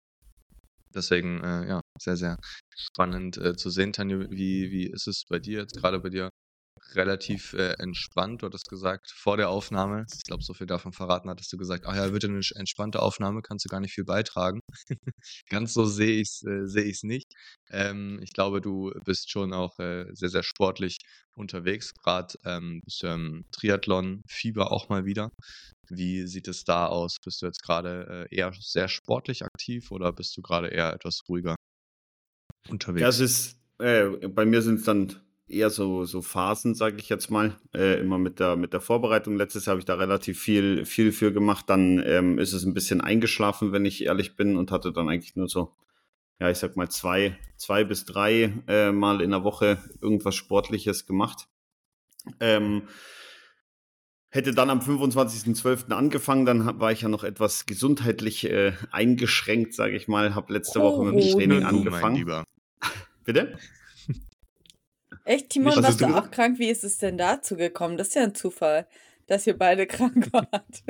deswegen, 0.93 1.43
äh, 1.43 1.67
ja, 1.67 1.81
sehr, 1.99 2.17
sehr 2.17 2.37
spannend 2.75 3.37
äh, 3.37 3.55
zu 3.55 3.69
sehen, 3.69 3.93
Tanja. 3.93 4.19
Wie, 4.29 4.71
wie 4.71 4.87
ist 4.87 5.07
es 5.07 5.23
bei 5.27 5.39
dir 5.39 5.61
jetzt 5.61 5.75
gerade 5.75 5.99
bei 5.99 6.09
dir? 6.09 6.29
Relativ 6.93 7.53
äh, 7.53 7.73
entspannt, 7.79 8.41
du 8.41 8.47
hattest 8.47 8.67
gesagt, 8.69 9.09
vor 9.09 9.37
der 9.37 9.49
Aufnahme, 9.49 10.05
ich 10.13 10.23
glaube, 10.23 10.43
so 10.43 10.53
viel 10.53 10.67
davon 10.67 10.91
verraten 10.91 11.29
hattest 11.29 11.51
du 11.51 11.57
gesagt, 11.57 11.85
ach 11.87 11.95
ja, 11.95 12.11
wird 12.11 12.25
eine 12.25 12.41
entspannte 12.55 13.01
Aufnahme, 13.01 13.41
kannst 13.41 13.65
du 13.65 13.69
gar 13.69 13.79
nicht 13.79 13.93
viel 13.93 14.03
beitragen. 14.03 14.59
Ganz 15.49 15.73
so 15.73 15.85
sehe 15.85 16.21
ich 16.21 16.29
es 16.29 16.43
äh, 16.43 16.67
seh 16.67 16.93
nicht. 17.03 17.33
Ähm, 17.71 18.19
ich 18.21 18.33
glaube, 18.33 18.61
du 18.61 18.91
bist 19.05 19.31
schon 19.31 19.53
auch 19.53 19.79
äh, 19.79 20.05
sehr, 20.13 20.29
sehr 20.29 20.43
sportlich 20.43 20.97
unterwegs. 21.35 21.93
Gerade 22.03 22.35
ähm, 22.45 22.81
bist 22.83 23.01
du 23.03 23.07
im 23.07 23.45
Triathlon, 23.51 24.21
Fieber 24.27 24.71
auch 24.71 24.89
mal 24.89 25.05
wieder. 25.05 25.29
Wie 25.89 26.27
sieht 26.27 26.47
es 26.47 26.63
da 26.65 26.87
aus? 26.87 27.17
Bist 27.23 27.41
du 27.41 27.47
jetzt 27.47 27.63
gerade 27.63 28.27
äh, 28.31 28.35
eher 28.35 28.51
sehr 28.59 28.89
sportlich 28.89 29.43
aktiv 29.43 29.91
oder 29.91 30.11
bist 30.13 30.35
du 30.37 30.41
gerade 30.41 30.67
eher 30.67 30.93
etwas 30.93 31.21
ruhiger 31.29 31.55
unterwegs? 32.69 33.07
es 33.07 33.19
ist, 33.19 33.60
äh, 33.79 34.27
bei 34.27 34.45
mir 34.45 34.62
sind 34.62 34.79
es 34.79 34.86
dann 34.86 35.15
eher 35.48 35.69
so, 35.69 36.05
so 36.05 36.22
Phasen, 36.22 36.74
sage 36.74 36.98
ich 36.98 37.10
jetzt 37.10 37.29
mal, 37.29 37.55
äh, 37.74 38.00
immer 38.00 38.17
mit 38.17 38.39
der, 38.39 38.55
mit 38.55 38.74
der 38.74 38.81
Vorbereitung. 38.81 39.36
Letztes 39.36 39.65
Jahr 39.65 39.74
habe 39.74 39.79
ich 39.79 39.86
da 39.86 39.95
relativ 39.95 40.39
viel, 40.39 40.86
viel 40.86 41.12
für 41.12 41.31
gemacht. 41.31 41.65
Dann 41.69 42.01
ähm, 42.05 42.39
ist 42.39 42.53
es 42.53 42.65
ein 42.65 42.74
bisschen 42.74 43.01
eingeschlafen, 43.01 43.72
wenn 43.72 43.86
ich 43.86 44.03
ehrlich 44.05 44.36
bin, 44.36 44.57
und 44.57 44.72
hatte 44.72 44.91
dann 44.91 45.10
eigentlich 45.10 45.36
nur 45.36 45.48
so, 45.48 45.74
ja, 46.39 46.50
ich 46.50 46.57
sag 46.57 46.75
mal, 46.75 46.89
zwei, 46.89 47.38
zwei 47.57 47.84
bis 47.84 48.05
drei 48.05 48.53
äh, 48.67 48.91
Mal 48.91 49.22
in 49.22 49.31
der 49.31 49.43
Woche 49.43 49.77
irgendwas 50.01 50.36
Sportliches 50.36 51.05
gemacht. 51.05 51.48
Ähm, 52.39 52.88
hätte 54.29 54.53
dann 54.53 54.69
am 54.69 54.79
25.12. 54.79 55.91
angefangen, 55.91 56.45
dann 56.45 56.79
war 56.79 56.91
ich 56.91 57.01
ja 57.01 57.07
noch 57.07 57.24
etwas 57.24 57.67
gesundheitlich 57.67 58.50
äh, 58.50 58.74
eingeschränkt, 58.91 59.75
sage 59.75 59.95
ich 59.95 60.07
mal, 60.07 60.34
habe 60.34 60.51
letzte 60.51 60.81
Woche 60.81 61.05
mit 61.05 61.24
dem 61.24 61.29
Oh, 61.29 61.38
Training 61.38 61.63
angefangen. 61.63 62.45
Bitte? 63.25 63.58
Echt, 65.25 65.50
Timon, 65.50 65.75
Was 65.75 65.84
warst 65.84 66.01
du 66.01 66.05
du 66.08 66.15
auch 66.15 66.29
krank? 66.29 66.60
Wie 66.60 66.70
ist 66.70 66.84
es 66.84 67.00
denn 67.00 67.17
dazu 67.17 67.58
gekommen? 67.58 67.98
Das 67.98 68.10
ist 68.10 68.13
ja 68.13 68.24
ein 68.24 68.36
Zufall, 68.36 68.88
dass 69.25 69.48
ihr 69.48 69.58
beide 69.58 69.88
krank 69.88 70.32
wart. 70.32 70.84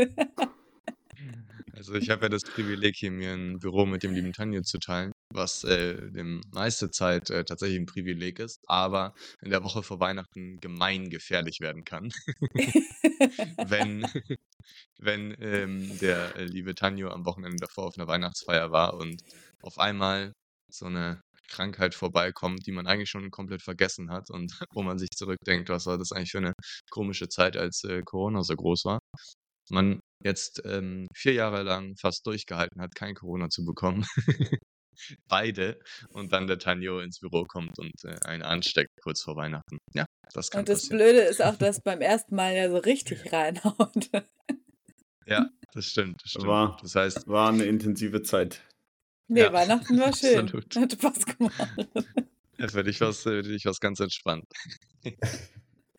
Also 1.72 1.96
ich 1.96 2.10
habe 2.10 2.24
ja 2.24 2.30
das 2.30 2.44
Privileg, 2.44 2.96
hier 2.96 3.12
mir 3.12 3.34
ein 3.34 3.60
Büro 3.60 3.86
mit 3.86 4.04
dem 4.04 4.14
lieben 4.14 4.34
Tanja 4.34 4.64
zu 4.64 4.80
teilen, 4.80 5.12
was 5.34 5.64
äh, 5.66 6.10
dem 6.12 6.42
meiste 6.52 6.90
Zeit 6.90 7.30
äh, 7.30 7.44
tatsächlich 7.44 7.80
ein 7.80 7.86
Privileg 7.86 8.40
ist, 8.40 8.60
aber 8.68 9.14
in 9.42 9.52
der 9.52 9.64
Woche 9.64 9.84
vor 9.84 10.00
Weihnachten 10.00 10.58
gemein 10.60 11.10
gefährlich 11.10 11.60
werden 11.60 11.84
kann, 11.84 12.12
wenn, 13.68 14.08
wenn 14.98 15.36
ähm, 15.40 16.00
der 16.00 16.36
äh, 16.38 16.46
liebe 16.46 16.76
Tanjo 16.76 17.10
am 17.10 17.26
Wochenende 17.26 17.58
davor 17.58 17.88
auf 17.88 17.98
einer 17.98 18.08
Weihnachtsfeier 18.08 18.72
war 18.72 18.96
und 18.96 19.22
auf 19.62 19.78
einmal 19.78 20.34
so 20.70 20.86
eine 20.86 21.22
Krankheit 21.48 21.96
vorbeikommt, 21.96 22.66
die 22.66 22.72
man 22.72 22.88
eigentlich 22.88 23.10
schon 23.10 23.32
komplett 23.32 23.62
vergessen 23.62 24.12
hat 24.12 24.30
und 24.30 24.52
wo 24.74 24.84
man 24.84 24.98
sich 24.98 25.10
zurückdenkt, 25.16 25.70
was 25.70 25.86
war 25.86 25.98
das 25.98 26.12
eigentlich 26.12 26.32
für 26.32 26.40
eine 26.40 26.54
komische 26.90 27.28
Zeit, 27.28 27.58
als 27.58 27.84
äh, 27.84 28.02
Corona 28.04 28.44
so 28.44 28.56
groß 28.56 28.86
war. 28.86 29.00
Man 29.70 30.00
jetzt 30.24 30.62
ähm, 30.66 31.08
vier 31.16 31.34
Jahre 31.34 31.64
lang 31.64 31.96
fast 31.98 32.26
durchgehalten 32.28 32.82
hat, 32.82 32.94
kein 32.96 33.16
Corona 33.16 33.50
zu 33.50 33.66
bekommen. 33.66 34.06
Beide. 35.28 35.80
Und 36.10 36.32
dann 36.32 36.48
der 36.48 36.58
Tanjo 36.58 37.00
ins 37.00 37.20
Büro 37.20 37.44
kommt 37.44 37.78
und 37.80 37.92
äh, 38.04 38.16
einen 38.26 38.44
ansteckt 38.44 38.92
kurz 39.02 39.22
vor 39.22 39.36
Weihnachten. 39.36 39.78
Ja, 39.94 40.06
das 40.34 40.50
kann 40.50 40.60
Und 40.60 40.70
das 40.70 40.82
passieren. 40.82 40.98
Blöde 41.00 41.20
ist 41.22 41.42
auch, 41.42 41.56
dass 41.58 41.82
beim 41.82 42.02
ersten 42.02 42.36
Mal 42.36 42.56
ja 42.56 42.70
so 42.70 42.78
richtig 42.78 43.20
reinhaut. 43.34 44.10
Ja, 45.26 45.50
das 45.74 45.88
stimmt, 45.88 46.22
das 46.24 46.32
stimmt. 46.32 46.48
War, 46.48 46.78
Das 46.82 46.96
heißt, 46.96 47.28
war 47.28 47.50
eine 47.50 47.66
intensive 47.66 48.22
Zeit. 48.22 48.62
Nee, 49.28 49.42
Ja, 49.42 49.54
Weihnachten 49.54 49.98
war 50.00 50.14
schön. 50.16 50.40
absolut. 50.40 50.76
Hat 50.76 50.92
Spaß 50.94 51.26
gemacht. 51.26 51.88
ja, 52.58 52.68
für 52.68 52.84
dich 52.84 53.00
dich 53.00 53.66
was 53.66 53.80
ganz 53.80 54.00
entspannt. 54.00 54.46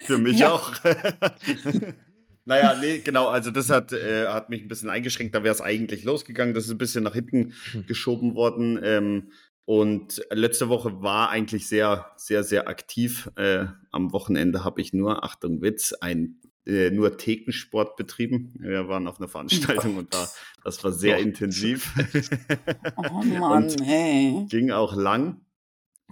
Für 0.00 0.18
mich 0.18 0.38
Ja. 0.38 0.52
auch. 0.52 0.72
naja, 2.44 2.76
nee, 2.80 2.98
genau, 2.98 3.28
also 3.28 3.50
das 3.50 3.70
hat, 3.70 3.92
äh, 3.92 4.26
hat 4.28 4.50
mich 4.50 4.62
ein 4.62 4.68
bisschen 4.68 4.90
eingeschränkt. 4.90 5.34
Da 5.34 5.42
wäre 5.42 5.54
es 5.54 5.60
eigentlich 5.60 6.04
losgegangen. 6.04 6.54
Das 6.54 6.64
ist 6.64 6.70
ein 6.70 6.78
bisschen 6.78 7.04
nach 7.04 7.14
hinten 7.14 7.54
geschoben 7.86 8.34
worden. 8.34 8.78
Ähm, 8.82 9.32
und 9.64 10.22
letzte 10.30 10.68
Woche 10.68 11.02
war 11.02 11.30
eigentlich 11.30 11.66
sehr, 11.68 12.12
sehr, 12.16 12.44
sehr 12.44 12.68
aktiv. 12.68 13.28
Äh, 13.36 13.66
am 13.90 14.12
Wochenende 14.12 14.62
habe 14.62 14.80
ich 14.80 14.92
nur, 14.92 15.24
Achtung, 15.24 15.60
Witz, 15.60 15.92
ein 15.94 16.40
äh, 16.66 16.90
nur 16.90 17.16
Thekensport 17.16 17.96
betrieben. 17.96 18.54
Wir 18.58 18.88
waren 18.88 19.06
auf 19.06 19.18
einer 19.18 19.28
Veranstaltung 19.28 19.96
und 19.96 20.12
da, 20.12 20.28
das 20.64 20.82
war 20.84 20.92
sehr 20.92 21.16
Doch. 21.16 21.22
intensiv. 21.24 21.92
Oh 22.96 23.02
Mann, 23.24 23.64
Und 23.70 23.82
hey. 23.84 24.46
ging 24.48 24.70
auch 24.70 24.94
lang. 24.96 25.40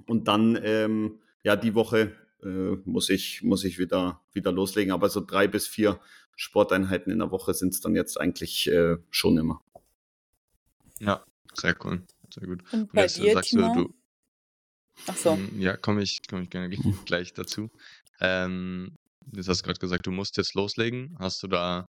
Und 0.06 0.28
dann, 0.28 0.58
ähm, 0.62 1.18
ja, 1.42 1.56
die 1.56 1.75
Woche 1.75 2.12
äh, 2.42 2.76
muss 2.84 3.08
ich, 3.11 3.42
muss 3.42 3.64
ich 3.64 3.78
wieder, 3.78 4.20
wieder 4.32 4.52
loslegen. 4.52 4.92
Aber 4.92 5.08
so 5.08 5.20
drei 5.25 5.46
bis 5.49 5.66
vier 5.66 6.00
Sporteinheiten 6.37 7.12
in 7.12 7.18
der 7.20 7.30
Woche 7.30 7.54
sind 7.54 7.73
es 7.75 7.80
dann 7.80 7.94
jetzt 7.94 8.20
eigentlich 8.20 8.66
äh, 8.70 8.96
schon 9.11 9.38
immer. 9.38 9.61
Ja, 11.00 11.25
sehr 11.54 11.76
cool. 11.84 12.02
Sehr 12.32 12.46
gut. 12.46 12.62
Und 12.73 12.80
Und 12.80 12.92
bei 12.92 13.02
jetzt 13.02 13.18
äh, 13.18 13.23
dir, 13.23 13.32
sagst 13.34 13.52
du, 13.52 13.56
Timon? 13.58 13.75
du, 13.75 13.94
Ach 15.06 15.16
so. 15.16 15.37
Mm, 15.37 15.61
Ja, 15.61 15.76
komme 15.76 16.02
ich, 16.02 16.20
komme 16.28 16.42
ich 16.42 16.50
gerne 16.50 16.75
gl- 16.75 16.94
gleich 17.06 17.32
dazu. 17.34 17.70
Ähm, 18.20 18.96
jetzt 19.33 19.49
hast 19.49 19.61
du 19.61 19.64
gerade 19.64 19.78
gesagt, 19.78 20.07
du 20.07 20.11
musst 20.11 20.37
jetzt 20.37 20.54
loslegen. 20.54 21.16
Hast 21.19 21.43
du 21.43 21.47
da, 21.47 21.87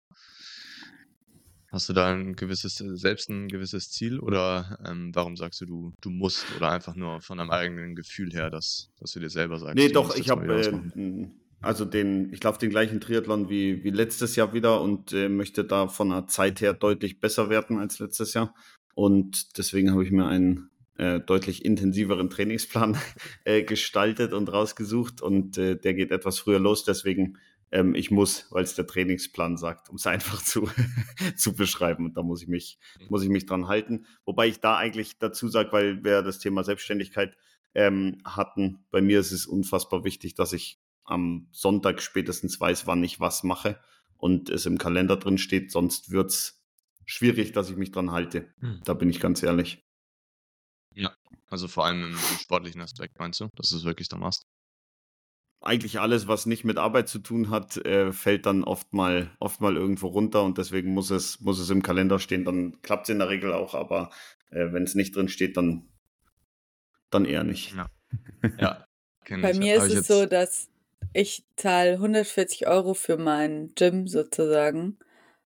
hast 1.72 1.89
du 1.89 1.94
da 1.94 2.13
ein 2.13 2.36
gewisses, 2.36 2.75
selbst 2.75 3.30
ein 3.30 3.48
gewisses 3.48 3.89
Ziel 3.89 4.20
oder 4.20 4.80
ähm, 4.86 5.12
warum 5.13 5.36
sagst 5.36 5.62
du, 5.62 5.65
du, 5.65 5.94
du 6.01 6.10
musst 6.10 6.46
oder 6.58 6.72
einfach 6.72 6.96
nur 6.96 7.22
von 7.22 7.38
deinem 7.38 7.51
eigenen 7.51 7.96
Gefühl 7.96 8.32
her, 8.32 8.50
dass, 8.50 8.89
dass 9.00 9.12
du 9.12 9.20
dir 9.20 9.30
selber 9.30 9.60
sagst, 9.60 9.75
Nee, 9.75 9.89
doch, 9.89 10.15
ich 10.15 10.30
habe 10.30 10.62
äh, 10.62 11.27
also 11.62 11.86
den, 11.86 12.32
ich 12.32 12.44
laufe 12.44 12.60
den 12.60 12.70
gleichen 12.70 13.01
Triathlon 13.01 13.50
wie, 13.50 13.84
wie 13.84 13.89
letztes 13.89 14.36
Jahr 14.36 14.54
wieder 14.54 14.82
und 14.82 15.13
äh, 15.13 15.30
möchte 15.30 15.63
da 15.63 15.88
von 15.88 16.10
der 16.10 16.27
Zeit 16.27 16.62
her 16.62 16.74
deutlich 16.74 17.20
besser 17.20 17.50
werden 17.50 17.80
als 17.80 18.00
letztes 18.00 18.34
Jahr. 18.34 18.54
Und 18.94 19.58
deswegen 19.58 19.92
habe 19.92 20.04
ich 20.04 20.12
mir 20.12 20.27
einen 20.27 20.70
äh, 20.97 21.19
deutlich 21.19 21.65
intensiveren 21.65 22.29
Trainingsplan 22.29 22.97
äh, 23.43 23.63
gestaltet 23.63 24.33
und 24.33 24.51
rausgesucht 24.51 25.21
und 25.21 25.57
äh, 25.57 25.75
der 25.75 25.93
geht 25.93 26.11
etwas 26.11 26.39
früher 26.39 26.59
los. 26.59 26.83
Deswegen 26.83 27.37
ähm, 27.71 27.95
ich 27.95 28.11
muss, 28.11 28.47
weil 28.51 28.63
es 28.63 28.75
der 28.75 28.87
Trainingsplan 28.87 29.57
sagt, 29.57 29.89
um 29.89 29.95
es 29.95 30.07
einfach 30.07 30.41
zu, 30.41 30.69
zu 31.35 31.53
beschreiben. 31.53 32.05
Und 32.05 32.17
da 32.17 32.23
muss 32.23 32.41
ich 32.41 32.47
mich, 32.47 32.79
muss 33.09 33.23
ich 33.23 33.29
mich 33.29 33.45
dran 33.45 33.67
halten. 33.67 34.05
Wobei 34.25 34.47
ich 34.47 34.59
da 34.59 34.77
eigentlich 34.77 35.17
dazu 35.19 35.47
sage, 35.47 35.71
weil 35.71 36.03
wir 36.03 36.21
das 36.21 36.39
Thema 36.39 36.63
Selbstständigkeit 36.63 37.35
ähm, 37.73 38.19
hatten, 38.23 38.85
bei 38.91 39.01
mir 39.01 39.19
ist 39.19 39.31
es 39.31 39.45
unfassbar 39.45 40.03
wichtig, 40.05 40.35
dass 40.35 40.53
ich 40.53 40.79
am 41.03 41.47
Sonntag 41.51 42.01
spätestens 42.01 42.59
weiß, 42.59 42.87
wann 42.87 43.03
ich 43.03 43.19
was 43.19 43.43
mache 43.43 43.79
und 44.17 44.49
es 44.49 44.65
im 44.65 44.77
Kalender 44.77 45.17
drin 45.17 45.37
steht, 45.37 45.71
sonst 45.71 46.09
wird 46.09 46.31
es 46.31 46.63
schwierig, 47.05 47.51
dass 47.51 47.69
ich 47.69 47.75
mich 47.75 47.91
dran 47.91 48.11
halte. 48.11 48.47
Hm. 48.59 48.81
Da 48.85 48.93
bin 48.93 49.09
ich 49.09 49.19
ganz 49.19 49.43
ehrlich. 49.43 49.83
Also 51.55 51.69
vor 51.69 51.85
allem 51.85 52.03
im, 52.03 52.12
im 52.12 52.38
sportlichen 52.38 52.81
Aspekt 52.81 53.17
meinst 53.17 53.39
du, 53.39 53.47
dass 53.55 53.69
du 53.69 53.77
es 53.77 53.85
wirklich 53.85 54.09
da 54.09 54.17
machst? 54.17 54.45
Eigentlich 55.62 56.01
alles, 56.01 56.27
was 56.27 56.45
nicht 56.45 56.65
mit 56.65 56.77
Arbeit 56.77 57.07
zu 57.07 57.19
tun 57.19 57.50
hat, 57.50 57.77
äh, 57.77 58.12
fällt 58.12 58.45
dann 58.45 58.65
oft 58.65 58.91
mal, 58.91 59.31
oft 59.39 59.62
mal 59.62 59.77
irgendwo 59.77 60.07
runter 60.07 60.43
und 60.43 60.57
deswegen 60.57 60.93
muss 60.93 61.12
es, 61.12 61.39
muss 61.39 61.57
es 61.59 61.69
im 61.69 61.81
Kalender 61.81 62.19
stehen. 62.19 62.43
Dann 62.43 62.81
klappt 62.81 63.05
es 63.07 63.13
in 63.13 63.19
der 63.19 63.29
Regel 63.29 63.53
auch, 63.53 63.74
aber 63.74 64.12
äh, 64.50 64.74
wenn 64.74 64.83
es 64.83 64.95
nicht 64.95 65.15
drin 65.15 65.29
steht, 65.29 65.55
dann, 65.55 65.88
dann 67.09 67.24
eher 67.24 67.45
nicht. 67.45 67.74
Ja. 67.74 67.88
Ja, 68.59 68.85
Bei 69.29 69.51
ich. 69.51 69.57
mir 69.57 69.79
Hab 69.79 69.88
ist 69.88 69.95
es 69.95 70.07
so, 70.07 70.25
dass 70.25 70.67
ich 71.13 71.45
zahle 71.55 71.93
140 71.93 72.67
Euro 72.67 72.93
für 72.95 73.15
mein 73.15 73.69
Gym 73.75 74.09
sozusagen. 74.09 75.00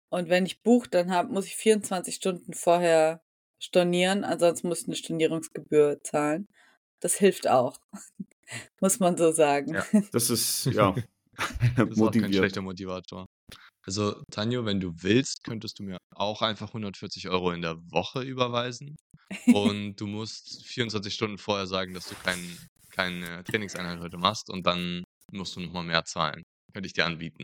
Und 0.09 0.29
wenn 0.29 0.47
ich 0.47 0.63
buche, 0.63 0.89
dann 0.89 1.11
hab, 1.11 1.29
muss 1.29 1.45
ich 1.45 1.55
24 1.55 2.15
Stunden 2.15 2.53
vorher 2.53 3.21
stornieren, 3.61 4.23
ansonsten 4.23 4.67
muss 4.67 4.81
ich 4.81 4.87
eine 4.87 4.95
Stornierungsgebühr 4.95 6.01
zahlen. 6.03 6.47
Das 6.99 7.15
hilft 7.15 7.47
auch. 7.47 7.79
muss 8.81 8.99
man 8.99 9.17
so 9.17 9.31
sagen. 9.31 9.73
Ja. 9.73 9.85
Das 10.11 10.29
ist, 10.29 10.65
ja, 10.65 10.95
Das 11.77 11.89
ist 11.89 12.01
auch 12.01 12.11
kein 12.11 12.33
schlechter 12.33 12.61
Motivator. 12.61 13.25
Also, 13.83 14.21
Tanjo, 14.31 14.65
wenn 14.65 14.79
du 14.79 14.93
willst, 14.97 15.43
könntest 15.43 15.79
du 15.79 15.83
mir 15.83 15.97
auch 16.13 16.41
einfach 16.41 16.67
140 16.67 17.29
Euro 17.29 17.51
in 17.51 17.61
der 17.61 17.77
Woche 17.91 18.21
überweisen. 18.21 18.95
Und 19.47 19.95
du 19.95 20.07
musst 20.07 20.65
24 20.67 21.13
Stunden 21.13 21.37
vorher 21.37 21.65
sagen, 21.65 21.93
dass 21.93 22.07
du 22.07 22.15
kein, 22.15 22.39
keine 22.91 23.43
Trainingseinheit 23.43 23.99
heute 23.99 24.17
machst 24.17 24.49
und 24.49 24.67
dann 24.67 25.03
musst 25.31 25.55
du 25.55 25.61
nochmal 25.61 25.83
mehr 25.83 26.05
zahlen. 26.05 26.43
Könnte 26.73 26.87
ich 26.87 26.93
dir 26.93 27.05
anbieten. 27.05 27.43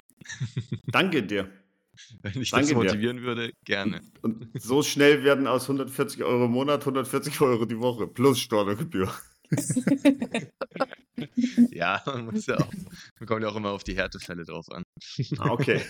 Danke 0.92 1.24
dir. 1.24 1.50
Wenn 2.22 2.34
dich 2.34 2.52
Danke 2.52 2.68
das 2.68 2.70
dir. 2.70 2.76
motivieren 2.76 3.22
würde, 3.22 3.52
gerne. 3.66 4.02
Und 4.22 4.50
so 4.60 4.84
schnell 4.84 5.24
werden 5.24 5.48
aus 5.48 5.64
140 5.64 6.24
Euro 6.24 6.46
im 6.46 6.52
Monat 6.52 6.82
140 6.82 7.42
Euro 7.42 7.66
die 7.66 7.80
Woche 7.80 8.08
plus 8.08 8.40
Steuergebühr. 8.40 9.12
Ja, 11.72 12.04
man 12.06 12.26
muss 12.26 12.46
ja 12.46 12.58
auch, 12.58 12.72
man 13.20 13.28
kommt 13.28 13.42
ja 13.42 13.50
auch 13.50 13.56
immer 13.56 13.72
auf 13.72 13.84
die 13.84 13.96
Härtefälle 13.96 14.44
drauf 14.44 14.70
an. 14.70 14.84
Ah, 15.40 15.50
okay. 15.50 15.82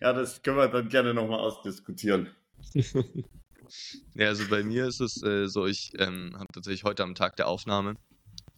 Ja, 0.00 0.14
das 0.14 0.42
können 0.42 0.56
wir 0.56 0.68
dann 0.68 0.88
gerne 0.88 1.12
nochmal 1.12 1.40
ausdiskutieren. 1.40 2.30
Ja, 4.14 4.28
also 4.28 4.48
bei 4.48 4.62
mir 4.62 4.86
ist 4.86 5.00
es 5.00 5.22
äh, 5.22 5.46
so, 5.48 5.66
ich 5.66 5.92
ähm, 5.98 6.32
habe 6.34 6.46
tatsächlich 6.54 6.84
heute 6.84 7.02
am 7.02 7.14
Tag 7.14 7.36
der 7.36 7.48
Aufnahme 7.48 7.96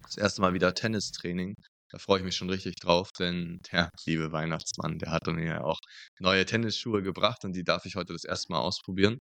das 0.03 0.17
erste 0.17 0.41
Mal 0.41 0.55
wieder 0.55 0.75
Tennistraining. 0.75 1.55
Da 1.91 1.99
freue 1.99 2.19
ich 2.19 2.25
mich 2.25 2.37
schon 2.37 2.51
richtig 2.51 2.77
drauf, 2.77 3.11
denn 3.19 3.61
der 3.73 3.91
liebe 4.07 4.33
Weihnachtsmann, 4.33 4.99
der 4.99 5.11
hat 5.11 5.27
mir 5.27 5.45
ja 5.45 5.65
auch 5.65 5.79
neue 6.21 6.45
Tennisschuhe 6.45 7.03
gebracht 7.03 7.45
und 7.45 7.55
die 7.55 7.65
darf 7.65 7.87
ich 7.87 7.97
heute 7.97 8.13
das 8.13 8.25
erste 8.25 8.53
Mal 8.53 8.61
ausprobieren. 8.61 9.19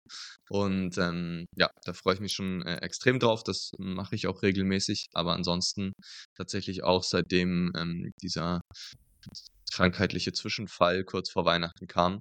Und 0.49 0.97
ähm, 0.97 1.45
ja, 1.55 1.69
da 1.85 1.93
freue 1.93 2.15
ich 2.15 2.19
mich 2.19 2.33
schon 2.33 2.61
äh, 2.63 2.77
extrem 2.77 3.19
drauf. 3.19 3.43
Das 3.43 3.71
mache 3.77 4.15
ich 4.15 4.27
auch 4.27 4.41
regelmäßig, 4.43 5.07
aber 5.13 5.33
ansonsten 5.33 5.93
tatsächlich 6.35 6.83
auch 6.83 7.03
seitdem 7.03 7.71
ähm, 7.75 8.11
dieser 8.21 8.61
krankheitliche 9.71 10.33
Zwischenfall 10.33 11.03
kurz 11.03 11.29
vor 11.29 11.45
Weihnachten 11.45 11.87
kam, 11.87 12.19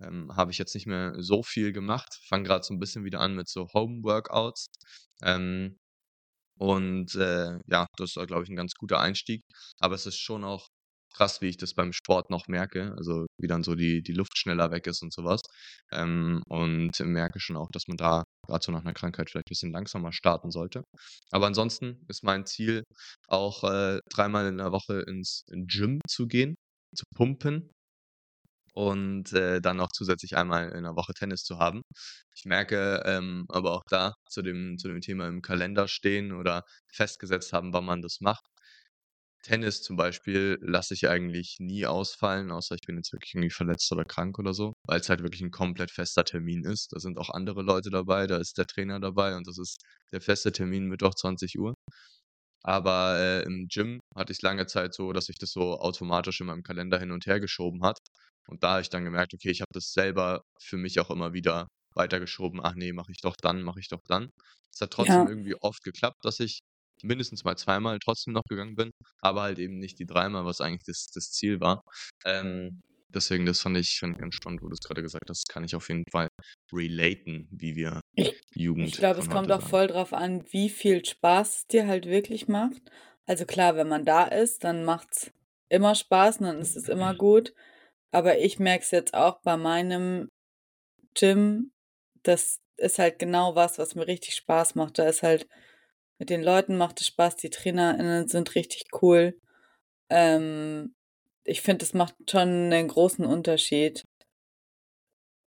ähm, 0.00 0.34
habe 0.36 0.50
ich 0.50 0.58
jetzt 0.58 0.74
nicht 0.74 0.86
mehr 0.86 1.14
so 1.18 1.42
viel 1.42 1.72
gemacht. 1.72 2.18
Fange 2.28 2.44
gerade 2.44 2.64
so 2.64 2.74
ein 2.74 2.78
bisschen 2.80 3.04
wieder 3.04 3.20
an 3.20 3.34
mit 3.34 3.48
so 3.48 3.68
Home-Workouts. 3.72 4.66
Ähm, 5.22 5.76
und 6.58 7.14
äh, 7.14 7.58
ja, 7.66 7.86
das 7.96 8.16
ist, 8.16 8.26
glaube 8.26 8.44
ich, 8.44 8.50
ein 8.50 8.56
ganz 8.56 8.74
guter 8.74 9.00
Einstieg. 9.00 9.42
Aber 9.80 9.94
es 9.94 10.06
ist 10.06 10.18
schon 10.18 10.44
auch 10.44 10.68
krass, 11.14 11.40
wie 11.40 11.48
ich 11.48 11.56
das 11.56 11.74
beim 11.74 11.92
Sport 11.92 12.30
noch 12.30 12.48
merke. 12.48 12.94
Also 12.96 13.26
wie 13.40 13.48
dann 13.48 13.62
so 13.62 13.74
die, 13.74 14.02
die 14.02 14.12
Luft 14.12 14.36
schneller 14.38 14.70
weg 14.70 14.86
ist 14.86 15.02
und 15.02 15.12
sowas. 15.12 15.40
Ähm, 15.92 16.42
und 16.48 16.98
merke 17.00 17.40
schon 17.40 17.56
auch, 17.56 17.68
dass 17.72 17.88
man 17.88 17.96
da 17.96 18.24
gerade 18.46 18.64
so 18.64 18.72
nach 18.72 18.82
einer 18.82 18.94
Krankheit 18.94 19.30
vielleicht 19.30 19.46
ein 19.46 19.50
bisschen 19.50 19.72
langsamer 19.72 20.12
starten 20.12 20.50
sollte. 20.50 20.84
Aber 21.30 21.46
ansonsten 21.46 22.04
ist 22.08 22.24
mein 22.24 22.46
Ziel 22.46 22.84
auch 23.28 23.64
äh, 23.64 24.00
dreimal 24.10 24.46
in 24.46 24.58
der 24.58 24.72
Woche 24.72 25.00
ins 25.06 25.44
Gym 25.48 26.00
zu 26.08 26.26
gehen, 26.26 26.54
zu 26.94 27.04
pumpen 27.14 27.70
und 28.74 29.32
äh, 29.32 29.60
dann 29.60 29.76
noch 29.78 29.90
zusätzlich 29.92 30.36
einmal 30.36 30.70
in 30.70 30.84
der 30.84 30.96
Woche 30.96 31.14
Tennis 31.14 31.42
zu 31.44 31.58
haben. 31.58 31.82
Ich 32.36 32.44
merke 32.44 33.02
ähm, 33.06 33.46
aber 33.48 33.72
auch 33.72 33.84
da 33.88 34.14
zu 34.28 34.42
dem, 34.42 34.78
zu 34.78 34.88
dem 34.88 35.00
Thema 35.00 35.28
im 35.28 35.42
Kalender 35.42 35.88
stehen 35.88 36.32
oder 36.32 36.62
festgesetzt 36.92 37.52
haben, 37.52 37.72
wann 37.72 37.84
man 37.84 38.02
das 38.02 38.20
macht. 38.20 38.44
Tennis 39.42 39.82
zum 39.82 39.96
Beispiel 39.96 40.58
lasse 40.60 40.94
ich 40.94 41.08
eigentlich 41.08 41.56
nie 41.60 41.86
ausfallen, 41.86 42.50
außer 42.50 42.74
ich 42.74 42.82
bin 42.86 42.96
jetzt 42.96 43.12
wirklich 43.12 43.34
irgendwie 43.34 43.50
verletzt 43.50 43.90
oder 43.92 44.04
krank 44.04 44.38
oder 44.38 44.52
so, 44.52 44.74
weil 44.86 45.00
es 45.00 45.08
halt 45.08 45.22
wirklich 45.22 45.40
ein 45.42 45.50
komplett 45.50 45.90
fester 45.90 46.24
Termin 46.24 46.64
ist. 46.64 46.92
Da 46.92 46.98
sind 47.00 47.18
auch 47.18 47.30
andere 47.30 47.62
Leute 47.62 47.90
dabei, 47.90 48.26
da 48.26 48.36
ist 48.38 48.58
der 48.58 48.66
Trainer 48.66 49.00
dabei 49.00 49.36
und 49.36 49.46
das 49.46 49.58
ist 49.58 49.82
der 50.12 50.20
feste 50.20 50.52
Termin 50.52 50.86
Mittwoch 50.86 51.14
20 51.14 51.58
Uhr. 51.58 51.74
Aber 52.62 53.18
äh, 53.18 53.42
im 53.44 53.68
Gym 53.68 54.00
hatte 54.16 54.32
ich 54.32 54.38
es 54.38 54.42
lange 54.42 54.66
Zeit 54.66 54.94
so, 54.94 55.12
dass 55.12 55.26
sich 55.26 55.38
das 55.38 55.50
so 55.52 55.78
automatisch 55.80 56.40
in 56.40 56.46
meinem 56.48 56.62
Kalender 56.62 56.98
hin 56.98 57.12
und 57.12 57.26
her 57.26 57.40
geschoben 57.40 57.82
hat. 57.84 57.98
Und 58.48 58.62
da 58.64 58.72
habe 58.72 58.82
ich 58.82 58.90
dann 58.90 59.04
gemerkt, 59.04 59.34
okay, 59.34 59.50
ich 59.50 59.60
habe 59.60 59.72
das 59.72 59.92
selber 59.92 60.42
für 60.60 60.76
mich 60.76 60.98
auch 61.00 61.10
immer 61.10 61.32
wieder 61.32 61.68
weitergeschoben. 61.94 62.60
Ach 62.62 62.74
nee, 62.74 62.92
mache 62.92 63.12
ich 63.12 63.20
doch 63.20 63.34
dann, 63.40 63.62
mache 63.62 63.80
ich 63.80 63.88
doch 63.88 64.00
dann. 64.08 64.30
Es 64.72 64.80
hat 64.80 64.90
trotzdem 64.92 65.26
Ja. 65.26 65.28
irgendwie 65.28 65.56
oft 65.60 65.82
geklappt, 65.82 66.18
dass 66.22 66.40
ich 66.40 66.60
mindestens 67.02 67.44
mal 67.44 67.56
zweimal 67.56 67.98
trotzdem 68.00 68.32
noch 68.34 68.42
gegangen 68.48 68.74
bin, 68.74 68.90
aber 69.20 69.42
halt 69.42 69.58
eben 69.58 69.78
nicht 69.78 69.98
die 69.98 70.06
dreimal, 70.06 70.44
was 70.44 70.60
eigentlich 70.60 70.82
das, 70.86 71.06
das 71.14 71.30
Ziel 71.30 71.60
war. 71.60 71.82
Ähm, 72.24 72.80
deswegen, 73.08 73.46
das 73.46 73.60
fand 73.60 73.76
ich, 73.76 73.98
fand 74.00 74.14
ich 74.16 74.20
ganz 74.20 74.34
spannend, 74.34 74.62
wo 74.62 74.68
du 74.68 74.74
es 74.74 74.80
gerade 74.80 75.02
gesagt 75.02 75.28
hast, 75.30 75.48
kann 75.48 75.64
ich 75.64 75.74
auf 75.76 75.88
jeden 75.88 76.04
Fall 76.10 76.28
relaten, 76.72 77.48
wie 77.52 77.76
wir 77.76 78.00
Jugend 78.54 78.94
ich 78.94 78.98
glaube, 78.98 79.18
es 79.18 79.28
kommt 79.28 79.50
auch 79.52 79.60
sagen. 79.60 79.68
voll 79.68 79.86
drauf 79.88 80.12
an, 80.12 80.44
wie 80.52 80.68
viel 80.68 81.04
Spaß 81.04 81.56
es 81.56 81.66
dir 81.66 81.86
halt 81.86 82.06
wirklich 82.06 82.48
macht. 82.48 82.80
Also 83.26 83.44
klar, 83.44 83.76
wenn 83.76 83.88
man 83.88 84.04
da 84.04 84.24
ist, 84.24 84.64
dann 84.64 84.84
macht's 84.84 85.32
immer 85.68 85.94
Spaß 85.94 86.38
und 86.38 86.46
dann 86.46 86.58
ist 86.60 86.76
es 86.76 86.88
immer 86.88 87.14
gut. 87.14 87.54
Aber 88.10 88.38
ich 88.38 88.58
merke 88.58 88.84
es 88.84 88.90
jetzt 88.90 89.14
auch 89.14 89.40
bei 89.42 89.56
meinem 89.56 90.30
Gym, 91.14 91.72
das 92.22 92.60
ist 92.76 92.98
halt 92.98 93.18
genau 93.18 93.54
was, 93.54 93.78
was 93.78 93.94
mir 93.94 94.06
richtig 94.06 94.34
Spaß 94.36 94.74
macht. 94.74 94.98
Da 94.98 95.08
ist 95.08 95.22
halt 95.22 95.46
mit 96.18 96.30
den 96.30 96.42
Leuten 96.42 96.76
macht 96.76 97.00
es 97.00 97.06
Spaß, 97.08 97.36
die 97.36 97.50
TrainerInnen 97.50 98.28
sind 98.28 98.54
richtig 98.54 98.86
cool. 99.02 99.38
Ähm, 100.10 100.94
ich 101.44 101.62
finde, 101.62 101.84
es 101.84 101.94
macht 101.94 102.14
schon 102.30 102.72
einen 102.72 102.88
großen 102.88 103.24
Unterschied, 103.24 104.04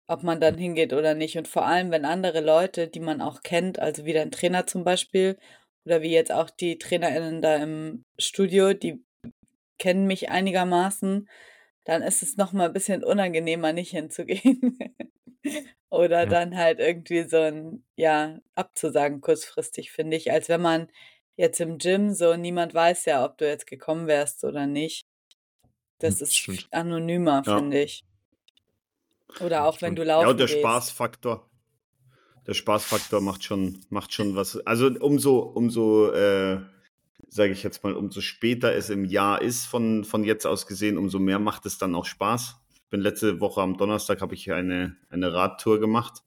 ob 0.07 0.23
man 0.23 0.41
dann 0.41 0.57
hingeht 0.57 0.93
oder 0.93 1.13
nicht. 1.13 1.37
Und 1.37 1.47
vor 1.47 1.65
allem, 1.65 1.91
wenn 1.91 2.05
andere 2.05 2.41
Leute, 2.41 2.87
die 2.87 2.99
man 2.99 3.21
auch 3.21 3.43
kennt, 3.43 3.79
also 3.79 4.05
wie 4.05 4.13
dein 4.13 4.31
Trainer 4.31 4.65
zum 4.67 4.83
Beispiel, 4.83 5.37
oder 5.85 6.01
wie 6.01 6.11
jetzt 6.11 6.31
auch 6.31 6.49
die 6.49 6.77
TrainerInnen 6.77 7.41
da 7.41 7.57
im 7.57 8.03
Studio, 8.19 8.73
die 8.73 9.03
kennen 9.79 10.05
mich 10.07 10.29
einigermaßen, 10.29 11.27
dann 11.83 12.01
ist 12.03 12.21
es 12.23 12.37
nochmal 12.37 12.67
ein 12.67 12.73
bisschen 12.73 13.03
unangenehmer, 13.03 13.73
nicht 13.73 13.91
hinzugehen. 13.91 14.77
Oder 15.89 16.21
Ja. 16.23 16.25
dann 16.27 16.55
halt 16.57 16.79
irgendwie 16.79 17.23
so 17.27 17.37
ein, 17.37 17.85
ja, 17.95 18.39
abzusagen 18.55 19.21
kurzfristig, 19.21 19.91
finde 19.91 20.15
ich, 20.17 20.31
als 20.31 20.47
wenn 20.49 20.61
man 20.61 20.87
jetzt 21.35 21.59
im 21.59 21.77
Gym 21.79 22.13
so, 22.13 22.35
niemand 22.37 22.73
weiß 22.73 23.05
ja, 23.05 23.25
ob 23.25 23.37
du 23.37 23.47
jetzt 23.47 23.67
gekommen 23.67 24.07
wärst 24.07 24.43
oder 24.43 24.67
nicht. 24.67 25.05
Das 25.99 26.15
Hm, 26.15 26.23
ist 26.23 26.35
stimmt. 26.37 26.67
anonymer, 26.71 27.43
Ja. 27.45 27.57
finde 27.57 27.81
ich. 27.81 28.03
Oder 29.39 29.65
auch 29.65 29.81
wenn 29.81 29.95
Stimmt. 29.95 29.99
du 29.99 30.03
Ja, 30.03 30.07
laufen 30.07 30.29
und 30.29 30.39
der 30.39 30.47
gehst. 30.47 30.59
Spaßfaktor. 30.59 31.49
Der 32.47 32.53
Spaßfaktor 32.53 33.21
macht 33.21 33.43
schon, 33.43 33.85
macht 33.89 34.13
schon 34.13 34.35
was. 34.35 34.57
Also 34.65 34.87
umso, 34.87 35.39
umso, 35.39 36.11
äh, 36.11 36.59
sage 37.33 37.53
ich 37.53 37.63
jetzt 37.63 37.81
mal, 37.83 37.93
umso 37.95 38.19
später 38.19 38.73
es 38.75 38.89
im 38.89 39.05
Jahr 39.05 39.41
ist, 39.41 39.65
von, 39.65 40.03
von 40.03 40.23
jetzt 40.25 40.45
aus 40.45 40.67
gesehen, 40.67 40.97
umso 40.97 41.17
mehr 41.17 41.39
macht 41.39 41.65
es 41.65 41.77
dann 41.77 41.95
auch 41.95 42.05
Spaß. 42.05 42.57
Ich 42.75 42.89
bin 42.89 42.99
letzte 42.99 43.39
Woche 43.39 43.61
am 43.61 43.77
Donnerstag 43.77 44.19
habe 44.21 44.33
ich 44.35 44.51
eine, 44.51 44.97
eine 45.09 45.33
Radtour 45.33 45.79
gemacht. 45.79 46.23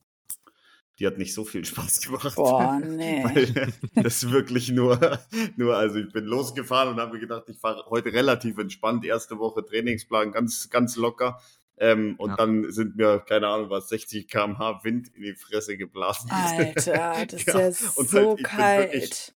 Die 0.98 1.06
hat 1.06 1.18
nicht 1.18 1.34
so 1.34 1.44
viel 1.44 1.62
Spaß 1.66 2.00
gemacht. 2.00 2.36
Boah, 2.36 2.80
nee. 2.84 3.22
Weil 3.22 3.72
das 4.02 4.30
wirklich 4.30 4.70
nur, 4.70 4.98
nur, 5.56 5.76
also 5.76 5.98
ich 5.98 6.10
bin 6.10 6.24
losgefahren 6.24 6.94
und 6.94 7.00
habe 7.00 7.12
mir 7.14 7.20
gedacht, 7.20 7.44
ich 7.48 7.58
fahre 7.58 7.84
heute 7.90 8.10
relativ 8.12 8.56
entspannt, 8.56 9.04
erste 9.04 9.38
Woche 9.38 9.62
Trainingsplan, 9.64 10.32
ganz, 10.32 10.70
ganz 10.70 10.96
locker. 10.96 11.38
Ähm, 11.76 12.14
und 12.18 12.30
Ja. 12.30 12.36
dann 12.36 12.70
sind 12.72 12.96
mir, 12.96 13.18
keine 13.18 13.48
Ahnung, 13.48 13.68
was, 13.68 13.88
60 13.90 14.26
km/h 14.28 14.84
Wind 14.84 15.08
in 15.14 15.22
die 15.24 15.34
Fresse 15.34 15.76
geblasen. 15.76 16.30
Alter, 16.30 17.26
das 17.26 17.40
ist 17.42 17.46
Ja, 17.48 17.60
ja, 17.60 17.66
und 17.96 18.08
so 18.08 18.16
halt, 18.18 18.28
ich 18.30 18.36
bin 18.36 18.44
kalt. 18.46 18.92
wirklich- 18.94 19.32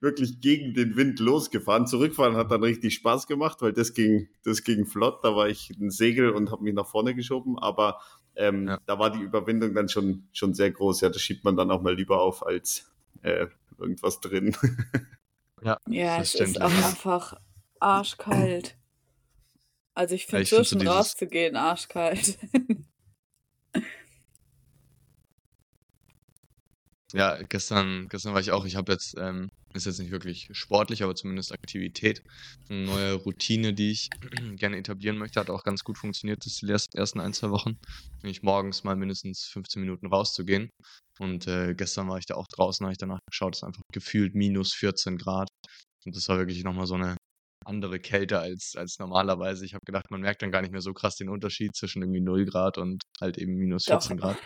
Wirklich 0.00 0.40
gegen 0.40 0.74
den 0.74 0.96
Wind 0.96 1.18
losgefahren. 1.20 1.86
Zurückfahren 1.86 2.36
hat 2.36 2.50
dann 2.50 2.62
richtig 2.62 2.94
Spaß 2.94 3.26
gemacht, 3.26 3.60
weil 3.60 3.72
das 3.72 3.94
ging, 3.94 4.28
das 4.44 4.62
ging 4.64 4.86
flott. 4.86 5.24
Da 5.24 5.34
war 5.36 5.48
ich 5.48 5.70
ein 5.78 5.90
Segel 5.90 6.30
und 6.30 6.50
habe 6.50 6.62
mich 6.64 6.74
nach 6.74 6.86
vorne 6.86 7.14
geschoben. 7.14 7.58
Aber 7.58 8.00
ähm, 8.36 8.68
Ja. 8.68 8.80
da 8.86 8.98
war 8.98 9.10
die 9.10 9.20
Überwindung 9.20 9.74
dann 9.74 9.88
schon, 9.88 10.28
schon 10.32 10.54
sehr 10.54 10.70
groß. 10.70 11.00
Ja, 11.00 11.08
das 11.10 11.20
schiebt 11.20 11.44
man 11.44 11.56
dann 11.56 11.70
auch 11.70 11.82
mal 11.82 11.94
lieber 11.94 12.20
auf 12.20 12.46
als 12.46 12.90
äh, 13.22 13.46
irgendwas 13.78 14.20
drin. 14.20 14.56
Ja, 15.60 16.20
es 16.20 16.36
ist 16.36 16.60
auch 16.62 16.70
einfach 16.70 17.34
arschkalt. 17.80 18.76
Also 19.94 20.14
ich 20.14 20.22
Ja, 20.22 20.28
finde 20.28 20.42
ich 20.44 20.50
so 20.50 20.62
schon 20.62 20.86
rauszugehen 20.86 21.56
arschkalt. 21.56 22.38
Ja, 27.12 27.40
gestern, 27.42 28.08
gestern 28.08 28.34
war 28.34 28.40
ich 28.40 28.50
auch, 28.52 28.66
ich 28.66 28.76
habe 28.76 28.92
jetzt, 28.92 29.16
ähm, 29.18 29.50
ist 29.74 29.86
jetzt 29.86 29.98
nicht 29.98 30.10
wirklich 30.10 30.48
sportlich, 30.52 31.02
aber 31.02 31.14
zumindest 31.14 31.52
Aktivität, 31.52 32.22
eine 32.68 32.84
neue 32.84 33.12
Routine, 33.14 33.74
die 33.74 33.90
ich 33.90 34.10
gerne 34.56 34.76
etablieren 34.76 35.18
möchte, 35.18 35.40
hat 35.40 35.50
auch 35.50 35.62
ganz 35.62 35.84
gut 35.84 35.98
funktioniert, 35.98 36.44
das 36.44 36.56
die 36.56 36.70
ersten, 36.70 37.20
ein, 37.20 37.32
zwei 37.32 37.50
Wochen, 37.50 37.78
nämlich 38.22 38.42
morgens 38.42 38.84
mal 38.84 38.96
mindestens 38.96 39.44
15 39.44 39.82
Minuten 39.82 40.06
rauszugehen. 40.06 40.70
Und 41.18 41.46
äh, 41.46 41.74
gestern 41.74 42.08
war 42.08 42.18
ich 42.18 42.26
da 42.26 42.34
auch 42.34 42.46
draußen, 42.46 42.84
habe 42.84 42.92
ich 42.92 42.98
danach 42.98 43.20
geschaut, 43.28 43.54
es 43.54 43.60
ist 43.60 43.64
einfach 43.64 43.82
gefühlt 43.92 44.34
minus 44.34 44.72
14 44.74 45.18
Grad. 45.18 45.48
Und 46.04 46.16
das 46.16 46.28
war 46.28 46.38
wirklich 46.38 46.62
nochmal 46.64 46.86
so 46.86 46.94
eine 46.94 47.16
andere 47.64 47.98
Kälte 47.98 48.38
als, 48.38 48.74
als 48.76 48.98
normalerweise. 48.98 49.64
Ich 49.64 49.74
habe 49.74 49.84
gedacht, 49.84 50.10
man 50.10 50.20
merkt 50.20 50.42
dann 50.42 50.50
gar 50.50 50.62
nicht 50.62 50.72
mehr 50.72 50.80
so 50.80 50.94
krass 50.94 51.16
den 51.16 51.28
Unterschied 51.28 51.74
zwischen 51.74 52.02
irgendwie 52.02 52.20
0 52.20 52.46
Grad 52.46 52.78
und 52.78 53.02
halt 53.20 53.36
eben 53.36 53.54
minus 53.56 53.84
Doch. 53.84 54.00
14 54.00 54.16
Grad. 54.16 54.38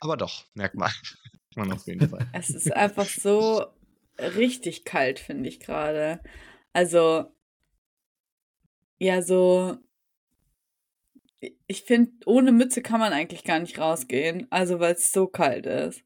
Aber 0.00 0.16
doch, 0.16 0.44
merkt 0.54 0.76
man. 0.76 0.92
man 1.56 1.72
auf 1.72 1.86
jeden 1.86 2.08
Fall. 2.08 2.28
Es 2.32 2.50
ist 2.50 2.72
einfach 2.72 3.06
so 3.06 3.66
richtig 4.18 4.84
kalt, 4.84 5.18
finde 5.18 5.48
ich 5.48 5.60
gerade. 5.60 6.20
Also, 6.72 7.26
ja, 8.98 9.22
so. 9.22 9.78
Ich 11.66 11.82
finde, 11.82 12.12
ohne 12.24 12.52
Mütze 12.52 12.80
kann 12.80 13.00
man 13.00 13.12
eigentlich 13.12 13.44
gar 13.44 13.58
nicht 13.58 13.78
rausgehen. 13.78 14.46
Also, 14.50 14.80
weil 14.80 14.94
es 14.94 15.12
so 15.12 15.26
kalt 15.26 15.66
ist. 15.66 16.02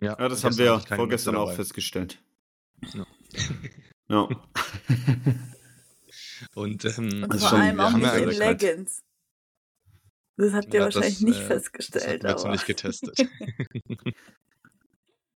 Ja, 0.00 0.16
ja 0.18 0.28
das 0.28 0.42
haben 0.42 0.58
wir 0.58 0.64
ja 0.64 0.78
vorgestern 0.80 1.36
auch 1.36 1.52
festgestellt. 1.52 2.20
Ja. 2.94 3.06
ja. 4.08 4.28
Und, 6.54 6.84
ähm, 6.84 7.26
Und 7.30 7.40
vor 7.40 7.52
allem 7.52 7.80
auch 7.80 7.92
nicht 7.92 8.14
in 8.14 8.28
Leggings. 8.30 9.02
Das 10.36 10.52
habt 10.54 10.74
ihr 10.74 10.80
ja, 10.80 10.86
wahrscheinlich 10.86 11.14
das, 11.14 11.22
nicht 11.22 11.40
äh, 11.40 11.46
festgestellt. 11.46 12.24
Das 12.24 12.42
haben 12.42 12.50
wir 12.50 12.52
nicht 12.52 12.66
getestet. 12.66 13.16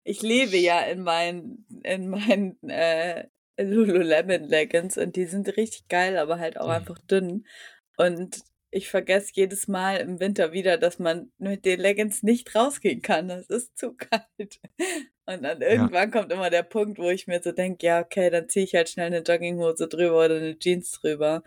ich 0.07 0.23
lebe 0.23 0.57
ja 0.57 0.81
in 0.83 1.03
meinen, 1.03 1.67
in 1.83 2.09
meinen 2.09 2.57
äh, 2.69 3.27
Lululemon 3.59 4.45
Leggings 4.45 4.97
und 4.97 5.17
die 5.17 5.25
sind 5.25 5.57
richtig 5.57 5.89
geil, 5.89 6.17
aber 6.17 6.39
halt 6.39 6.59
auch 6.59 6.67
mhm. 6.67 6.73
einfach 6.73 6.99
dünn. 7.11 7.45
Und 7.97 8.45
ich 8.71 8.89
vergesse 8.89 9.33
jedes 9.35 9.67
Mal 9.67 9.97
im 9.97 10.21
Winter 10.21 10.53
wieder, 10.53 10.79
dass 10.79 11.01
man 11.01 11.33
mit 11.39 11.65
den 11.65 11.81
Leggings 11.81 12.23
nicht 12.23 12.55
rausgehen 12.55 13.03
kann. 13.03 13.29
Das 13.29 13.49
ist 13.49 13.77
zu 13.77 13.95
kalt. 13.97 14.61
Und 15.27 15.43
dann 15.43 15.61
irgendwann 15.61 16.13
ja. 16.13 16.21
kommt 16.21 16.33
immer 16.33 16.51
der 16.51 16.63
Punkt, 16.63 16.99
wo 16.99 17.11
ich 17.11 17.27
mir 17.27 17.43
so 17.43 17.51
denke, 17.51 17.85
ja, 17.85 18.01
okay, 18.01 18.31
dann 18.31 18.49
ziehe 18.49 18.65
ich 18.65 18.77
halt 18.77 18.89
schnell 18.89 19.07
eine 19.07 19.23
Jogginghose 19.23 19.89
drüber 19.89 20.25
oder 20.25 20.37
eine 20.37 20.57
Jeans 20.57 20.93
drüber. 20.93 21.43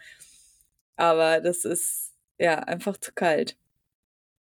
Aber 0.97 1.39
das 1.39 1.63
ist 1.63 2.13
ja 2.37 2.55
einfach 2.59 2.97
zu 2.97 3.13
kalt. 3.13 3.57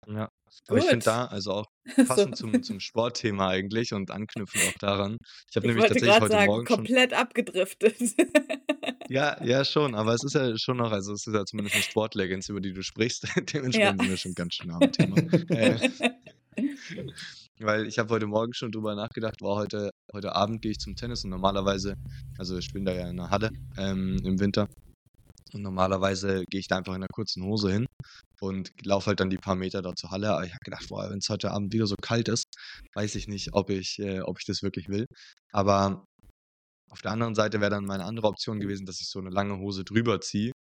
Ja, 0.07 0.31
aber 0.69 0.79
ich 0.79 0.85
finde 0.85 1.05
da, 1.05 1.27
also 1.27 1.53
auch 1.53 1.67
passend 2.07 2.37
so. 2.37 2.49
zum, 2.49 2.63
zum 2.63 2.81
Sportthema 2.81 3.49
eigentlich 3.49 3.93
und 3.93 4.11
anknüpfend 4.11 4.65
auch 4.69 4.79
daran. 4.79 5.19
Ich 5.51 5.57
habe 5.57 5.67
nämlich 5.67 5.87
tatsächlich 5.87 6.21
heute 6.21 6.33
sagen, 6.33 6.47
Morgen 6.47 6.65
komplett 6.65 7.11
schon, 7.11 7.21
abgedriftet. 7.21 7.97
ja, 9.09 9.43
ja, 9.45 9.65
schon, 9.65 9.95
aber 9.95 10.15
es 10.15 10.25
ist 10.25 10.35
ja 10.35 10.57
schon 10.59 10.79
noch, 10.79 10.91
also 10.91 11.13
es 11.13 11.27
ist 11.27 11.35
ja 11.35 11.45
zumindest 11.45 11.77
eine 11.77 11.85
Sportleggings, 11.85 12.49
über 12.49 12.61
die 12.61 12.73
du 12.73 12.83
sprichst. 12.83 13.25
Dementsprechend 13.53 13.77
ja. 13.77 13.91
sind 13.91 14.11
wir 14.11 14.17
schon 14.17 14.35
ganz 14.35 14.55
schön 14.55 14.71
am 14.71 14.93
Thema. 14.93 15.17
äh, 15.51 15.89
weil 17.59 17.87
ich 17.87 17.99
habe 17.99 18.13
heute 18.13 18.27
Morgen 18.27 18.53
schon 18.53 18.73
drüber 18.73 18.95
nachgedacht, 18.95 19.41
war 19.43 19.57
heute, 19.57 19.91
heute 20.13 20.35
Abend 20.35 20.63
gehe 20.63 20.73
ich 20.73 20.79
zum 20.79 20.97
Tennis 20.97 21.25
und 21.25 21.31
normalerweise, 21.31 21.95
also 22.39 22.59
ich 22.59 22.73
bin 22.73 22.85
da 22.85 22.93
ja 22.93 23.09
in 23.09 23.17
der 23.17 23.31
Halle 23.31 23.51
ähm, 23.79 24.19
im 24.25 24.41
Winter 24.41 24.69
und 25.53 25.63
normalerweise 25.63 26.45
gehe 26.51 26.61
ich 26.61 26.69
da 26.69 26.79
einfach 26.79 26.93
in 26.93 27.03
einer 27.03 27.09
kurzen 27.13 27.45
Hose 27.45 27.73
hin 27.73 27.87
und 28.41 28.71
laufe 28.85 29.07
halt 29.07 29.21
dann 29.21 29.31
die 29.31 29.39
paar 29.39 29.55
Meter 29.55 29.83
da 29.83 29.95
zur 29.95 30.11
Halle. 30.11 30.33
Aber 30.33 30.45
ich 30.45 30.53
habe 30.53 30.65
gedacht, 30.65 30.91
wenn 30.91 31.19
es 31.19 31.29
heute 31.29 31.51
Abend 31.53 31.73
wieder 31.73 31.87
so 31.87 31.97
kalt 32.01 32.29
ist, 32.29 32.45
weiß 32.95 33.15
ich 33.15 33.29
nicht, 33.29 33.51
ob 33.53 33.71
ich, 33.71 33.99
äh, 33.99 34.21
ob 34.21 34.39
ich 34.39 34.47
das 34.47 34.63
wirklich 34.63 34.89
will. 34.89 35.07
Aber 35.53 36.05
auf 36.91 37.03
der 37.03 37.13
anderen 37.13 37.35
Seite 37.35 37.61
wäre 37.61 37.71
dann 37.71 37.85
meine 37.85 38.05
andere 38.05 38.29
Option 38.29 38.61
gewesen, 38.61 38.87
dass 38.87 39.01
ich 39.01 39.09
so 39.09 39.19
eine 39.19 39.31
lange 39.31 39.59
Hose 39.59 39.85
drüber 39.85 40.21
ziehe. 40.21 40.53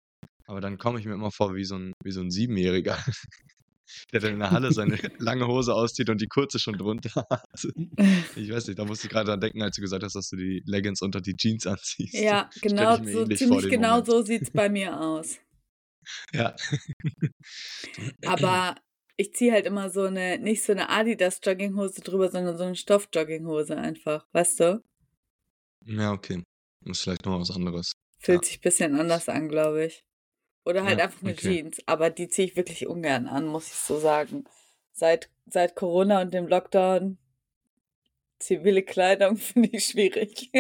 Aber 0.48 0.62
dann 0.62 0.78
komme 0.78 1.00
ich 1.00 1.06
mir 1.06 1.14
immer 1.14 1.32
vor 1.32 1.56
wie 1.56 1.66
so 1.66 1.76
ein, 1.76 1.94
wie 2.04 2.12
so 2.12 2.22
ein 2.22 2.32
Siebenjähriger, 2.32 2.98
der 4.12 4.20
dann 4.20 4.34
in 4.34 4.40
der 4.40 4.52
Halle 4.52 4.72
seine 4.72 4.98
lange 5.20 5.48
Hose 5.48 5.74
auszieht 5.74 6.10
und 6.10 6.22
die 6.22 6.28
kurze 6.28 6.60
schon 6.60 6.78
drunter 6.78 7.26
hat. 7.30 7.68
Ich 8.36 8.52
weiß 8.52 8.68
nicht, 8.68 8.80
da 8.80 8.86
musste 8.86 9.08
ich 9.08 9.12
gerade 9.12 9.28
dran 9.28 9.40
denken, 9.40 9.62
als 9.62 9.76
du 9.76 9.82
gesagt 9.82 10.04
hast, 10.04 10.16
dass 10.16 10.30
du 10.30 10.36
die 10.36 10.62
Leggings 10.66 11.02
unter 11.02 11.22
die 11.22 11.36
Jeans 11.36 11.66
anziehst. 11.66 12.14
Ja, 12.14 12.50
genau, 12.62 12.98
so, 13.04 13.26
ziemlich 13.26 13.70
genau 13.70 13.90
Moment. 13.92 14.08
so 14.08 14.22
sieht 14.24 14.42
es 14.44 14.52
bei 14.52 14.70
mir 14.70 15.00
aus. 15.00 15.38
Ja. 16.34 16.56
Aber 18.26 18.76
ich 19.18 19.34
ziehe 19.34 19.52
halt 19.52 19.66
immer 19.66 19.90
so 19.90 20.04
eine, 20.04 20.38
nicht 20.40 20.64
so 20.64 20.74
eine 20.74 20.90
Adidas-Jogginghose 20.90 22.02
drüber, 22.02 22.30
sondern 22.30 22.58
so 22.58 22.64
eine 22.64 22.76
Stoff-Jogginghose 22.76 23.78
einfach, 23.78 24.26
weißt 24.34 24.60
du? 24.60 24.84
Ja, 25.86 26.12
okay. 26.12 26.44
Ist 26.86 27.02
vielleicht 27.02 27.26
noch 27.26 27.40
was 27.40 27.52
anderes. 27.52 27.94
Fühlt 28.20 28.44
ja. 28.44 28.48
sich 28.48 28.58
ein 28.58 28.62
bisschen 28.62 29.00
anders 29.00 29.30
an, 29.30 29.48
glaube 29.50 29.86
ich. 29.86 30.04
Oder 30.66 30.84
halt 30.84 30.98
ja, 30.98 31.06
einfach 31.06 31.22
eine 31.22 31.32
okay. 31.34 31.62
Jeans. 31.62 31.78
Aber 31.86 32.10
die 32.10 32.28
ziehe 32.28 32.48
ich 32.48 32.56
wirklich 32.56 32.88
ungern 32.88 33.28
an, 33.28 33.46
muss 33.46 33.68
ich 33.68 33.76
so 33.76 34.00
sagen. 34.00 34.46
Seit, 34.92 35.30
seit 35.46 35.76
Corona 35.76 36.22
und 36.22 36.34
dem 36.34 36.48
Lockdown, 36.48 37.18
zivile 38.40 38.82
Kleidung 38.84 39.38
finde 39.42 39.70
ich 39.72 39.86
schwierig. 39.86 40.50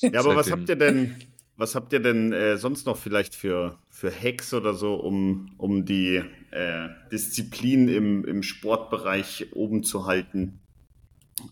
ja, 0.00 0.20
aber 0.20 0.36
was 0.36 0.50
habt 0.50 0.68
ihr 0.68 0.76
denn, 0.76 1.16
was 1.56 1.74
habt 1.74 1.92
ihr 1.92 2.00
denn 2.00 2.32
äh, 2.32 2.56
sonst 2.58 2.86
noch 2.86 2.98
vielleicht 2.98 3.34
für, 3.34 3.78
für 3.88 4.12
Hacks 4.12 4.52
oder 4.52 4.74
so, 4.74 4.94
um, 4.94 5.54
um 5.56 5.84
die 5.86 6.22
äh, 6.50 6.88
Disziplin 7.10 7.88
im, 7.88 8.24
im 8.24 8.42
Sportbereich 8.42 9.46
oben 9.54 9.82
zu 9.82 10.06
halten? 10.06 10.60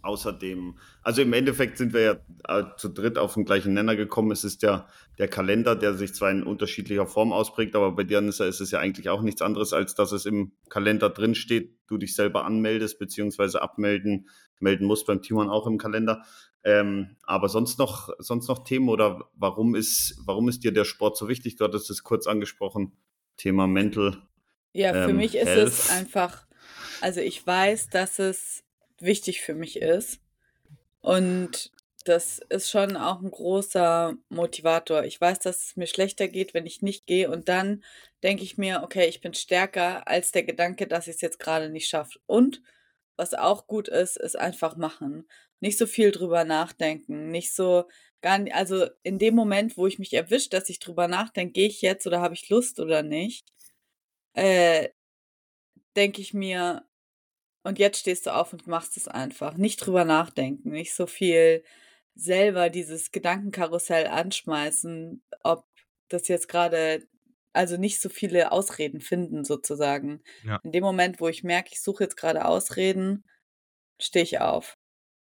Außerdem, 0.03 0.79
also 1.03 1.22
im 1.22 1.33
Endeffekt 1.33 1.79
sind 1.79 1.92
wir 1.92 2.01
ja 2.01 2.61
äh, 2.61 2.64
zu 2.77 2.88
dritt 2.88 3.18
auf 3.18 3.35
den 3.35 3.44
gleichen 3.44 3.75
Nenner 3.75 3.96
gekommen. 3.96 4.31
Es 4.31 4.44
ist 4.44 4.62
ja 4.62 4.88
der 5.18 5.29
Kalender, 5.29 5.77
der 5.77 5.94
sich 5.94 6.14
zwar 6.14 6.31
in 6.31 6.42
unterschiedlicher 6.42 7.07
Form 7.07 7.33
ausprägt, 7.33 7.75
aber 7.75 7.92
bei 7.92 8.05
dir, 8.05 8.20
Nissa, 8.20 8.44
ist 8.44 8.61
es 8.61 8.70
ja 8.70 8.81
eigentlich 8.81 9.09
auch 9.09 9.22
nichts 9.22 9.42
anderes, 9.42 9.72
als 9.72 9.94
dass 9.94 10.12
es 10.12 10.27
im 10.27 10.53
Kalender 10.68 11.11
drin 11.11 11.35
steht, 11.35 11.77
du 11.88 11.99
dich 11.99 12.14
selber 12.14 12.44
anmeldest, 12.44 12.99
beziehungsweise 12.99 13.62
abmelden, 13.62 14.29
melden 14.61 14.87
musst 14.87 15.07
beim 15.07 15.22
Timon 15.22 15.49
auch 15.49 15.66
im 15.66 15.79
Kalender. 15.79 16.22
Ähm, 16.64 17.16
aber 17.22 17.49
sonst 17.49 17.79
noch, 17.79 18.11
sonst 18.18 18.49
noch 18.49 18.64
Themen 18.64 18.88
oder 18.88 19.31
warum 19.35 19.75
ist, 19.75 20.20
warum 20.25 20.49
ist 20.49 20.64
dir 20.64 20.72
der 20.72 20.85
Sport 20.85 21.16
so 21.16 21.29
wichtig? 21.29 21.57
Du 21.57 21.64
hattest 21.64 21.90
es 21.90 22.03
kurz 22.03 22.27
angesprochen, 22.27 22.92
Thema 23.37 23.66
Mental. 23.66 24.16
Ja, 24.72 24.92
für 24.92 25.11
ähm, 25.11 25.16
mich 25.16 25.37
ist 25.37 25.46
Health. 25.46 25.68
es 25.68 25.90
einfach, 25.90 26.46
also 27.01 27.20
ich 27.20 27.46
weiß, 27.46 27.88
dass 27.90 28.18
es 28.18 28.65
wichtig 28.99 29.41
für 29.41 29.55
mich 29.55 29.77
ist. 29.81 30.21
Und 31.01 31.73
das 32.05 32.39
ist 32.49 32.71
schon 32.71 32.97
auch 32.97 33.21
ein 33.21 33.31
großer 33.31 34.15
Motivator. 34.29 35.05
Ich 35.05 35.21
weiß, 35.21 35.41
dass 35.41 35.65
es 35.65 35.77
mir 35.77 35.87
schlechter 35.87 36.29
geht, 36.29 36.55
wenn 36.55 36.67
ich 36.67 36.83
nicht 36.83 37.07
gehe. 37.07 37.31
Und 37.31 37.49
dann 37.49 37.83
denke 38.23 38.45
ich 38.45 38.59
mir, 38.59 38.83
okay, 38.83 39.07
ich 39.07 39.21
bin 39.21 39.35
stärker 39.35 40.07
als 40.09 40.33
der 40.33 40.45
Gedanke, 40.45 40.87
dass 40.87 41.09
ich 41.09 41.17
es 41.17 41.21
jetzt 41.21 41.39
gerade 41.39 41.69
nicht 41.69 41.89
schaffe. 41.89 42.19
Und 42.27 42.63
was 43.17 43.35
auch 43.35 43.67
gut 43.67 43.89
ist, 43.89 44.17
ist 44.17 44.37
einfach 44.39 44.77
machen. 44.77 45.29
Nicht 45.61 45.79
so 45.79 45.87
viel 45.87 46.13
drüber 46.13 46.45
nachdenken. 46.45 47.31
Nicht 47.31 47.55
so 47.55 47.87
gar 48.21 48.39
nicht, 48.39 48.55
also 48.55 48.87
in 49.03 49.19
dem 49.19 49.35
Moment, 49.35 49.77
wo 49.77 49.87
ich 49.87 49.99
mich 49.99 50.13
erwische, 50.13 50.51
dass 50.51 50.69
ich 50.69 50.79
drüber 50.79 51.09
nachdenke, 51.09 51.53
gehe 51.53 51.69
ich 51.69 51.83
jetzt 51.83 52.07
oder 52.07 52.21
habe 52.21 52.35
ich 52.35 52.49
Lust 52.49 52.81
oder 52.81 53.03
nicht, 53.03 53.53
äh, 54.35 54.91
denke 55.97 56.21
ich 56.21 56.35
mir, 56.35 56.85
und 57.66 57.81
jetzt 57.81 57.98
stehst 57.98 58.26
du 58.26 58.35
auf 58.35 58.52
und 58.52 58.68
machst 58.68 58.96
es 58.96 59.09
einfach. 59.09 59.57
Nicht 59.57 59.79
drüber 59.79 60.05
nachdenken, 60.05 60.70
nicht 60.70 60.94
so 60.94 61.09
viel 61.09 61.64
selber 62.14 62.70
dieses 62.70 63.11
Gedankenkarussell 63.11 64.07
anschmeißen, 64.07 65.20
ob 65.42 65.66
das 66.09 66.29
jetzt 66.29 66.48
gerade, 66.48 67.09
also 67.52 67.76
nicht 67.76 68.00
so 68.00 68.09
viele 68.09 68.52
Ausreden 68.52 69.00
finden 69.00 69.44
sozusagen. 69.44 70.22
Ja. 70.44 70.61
In 70.62 70.70
dem 70.70 70.85
Moment, 70.85 71.20
wo 71.20 71.26
ich 71.26 71.42
merke, 71.42 71.70
ich 71.72 71.83
suche 71.83 72.05
jetzt 72.05 72.16
gerade 72.16 72.44
Ausreden, 72.44 73.24
stehe 74.00 74.22
ich 74.22 74.38
auf 74.38 74.79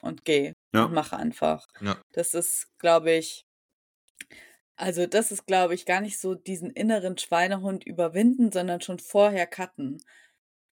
und 0.02 0.24
gehe 0.24 0.54
ja. 0.74 0.86
und 0.86 0.94
mache 0.94 1.18
einfach. 1.18 1.68
Ja. 1.82 2.02
Das 2.14 2.34
ist, 2.34 2.70
glaube 2.78 3.12
ich, 3.12 3.46
also 4.78 5.08
das 5.08 5.34
ist, 5.34 5.46
glaube 5.46 5.76
ich, 5.76 5.86
gar 5.86 6.00
nicht 6.00 6.18
so 6.18 6.36
diesen 6.36 6.70
inneren 6.70 7.18
Schweinehund 7.18 7.86
überwinden, 7.86 8.54
sondern 8.54 8.80
schon 8.80 9.00
vorher 9.00 9.46
cutten. 9.46 10.02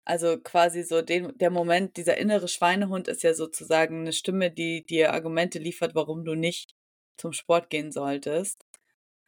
Also 0.07 0.39
quasi 0.39 0.83
so 0.83 1.01
den, 1.01 1.37
der 1.37 1.49
Moment, 1.49 1.97
dieser 1.97 2.15
innere 2.15 2.47
Schweinehund 2.47 3.09
ist 3.09 3.23
ja 3.23 3.33
sozusagen 3.33 3.99
eine 3.99 4.13
Stimme, 4.13 4.49
die 4.49 4.85
dir 4.85 5.11
Argumente 5.11 5.59
liefert, 5.59 5.95
warum 5.95 6.23
du 6.23 6.33
nicht 6.33 6.75
zum 7.17 7.33
Sport 7.33 7.69
gehen 7.69 7.91
solltest. 7.91 8.65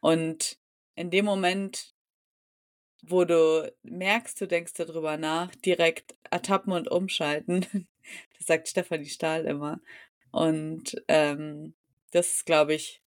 Und 0.00 0.58
in 0.94 1.10
dem 1.10 1.26
Moment, 1.26 1.94
wo 3.02 3.26
du 3.26 3.70
merkst, 3.82 4.40
du 4.40 4.46
denkst 4.46 4.72
darüber 4.72 5.18
nach, 5.18 5.54
direkt 5.54 6.16
ertappen 6.30 6.72
und 6.72 6.90
umschalten. 6.90 7.66
Das 8.38 8.46
sagt 8.46 8.68
Stefanie 8.68 9.10
Stahl 9.10 9.44
immer. 9.44 9.78
Und 10.32 11.04
ähm, 11.06 11.74
das 12.12 12.36
ist, 12.36 12.46
glaube 12.46 12.72
ich, 12.72 13.02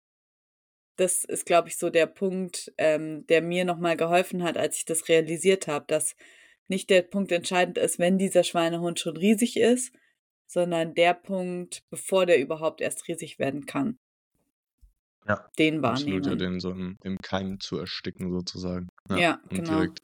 das 0.96 1.24
ist, 1.24 1.46
glaube 1.46 1.70
ich, 1.70 1.78
so 1.78 1.92
der 1.92 2.08
Punkt, 2.08 2.74
ähm, 2.80 3.28
der 3.28 3.44
mir 3.44 3.64
nochmal 3.64 3.96
geholfen 3.96 4.42
hat, 4.42 4.58
als 4.58 4.78
ich 4.78 4.86
das 4.86 5.08
realisiert 5.08 5.68
habe, 5.68 5.86
dass 5.88 6.16
nicht 6.70 6.90
der 6.90 7.02
Punkt 7.02 7.32
entscheidend 7.32 7.78
ist, 7.78 8.00
wenn 8.00 8.18
dieser 8.18 8.44
Schweinehund 8.44 9.00
schon 9.00 9.18
riesig 9.18 9.58
ist, 9.58 9.94
sondern 10.48 10.96
der 10.96 11.14
Punkt, 11.14 11.84
bevor 11.90 12.26
der 12.26 12.40
überhaupt 12.40 12.82
erst 12.82 13.08
riesig 13.08 13.40
werden 13.40 13.66
kann. 13.66 13.98
Ja. 15.28 15.48
Den 15.60 15.82
wahrnehmen. 15.82 16.18
Absolut, 16.20 16.26
ja, 16.26 16.36
den 16.36 16.60
so 16.60 16.72
im, 16.72 16.98
im 17.04 17.18
Keim 17.20 17.60
zu 17.60 17.78
ersticken 17.78 18.32
sozusagen. 18.32 18.88
Ja, 19.10 19.18
ja 19.18 19.42
und 19.44 19.50
genau. 19.50 19.76
direkt 19.76 20.00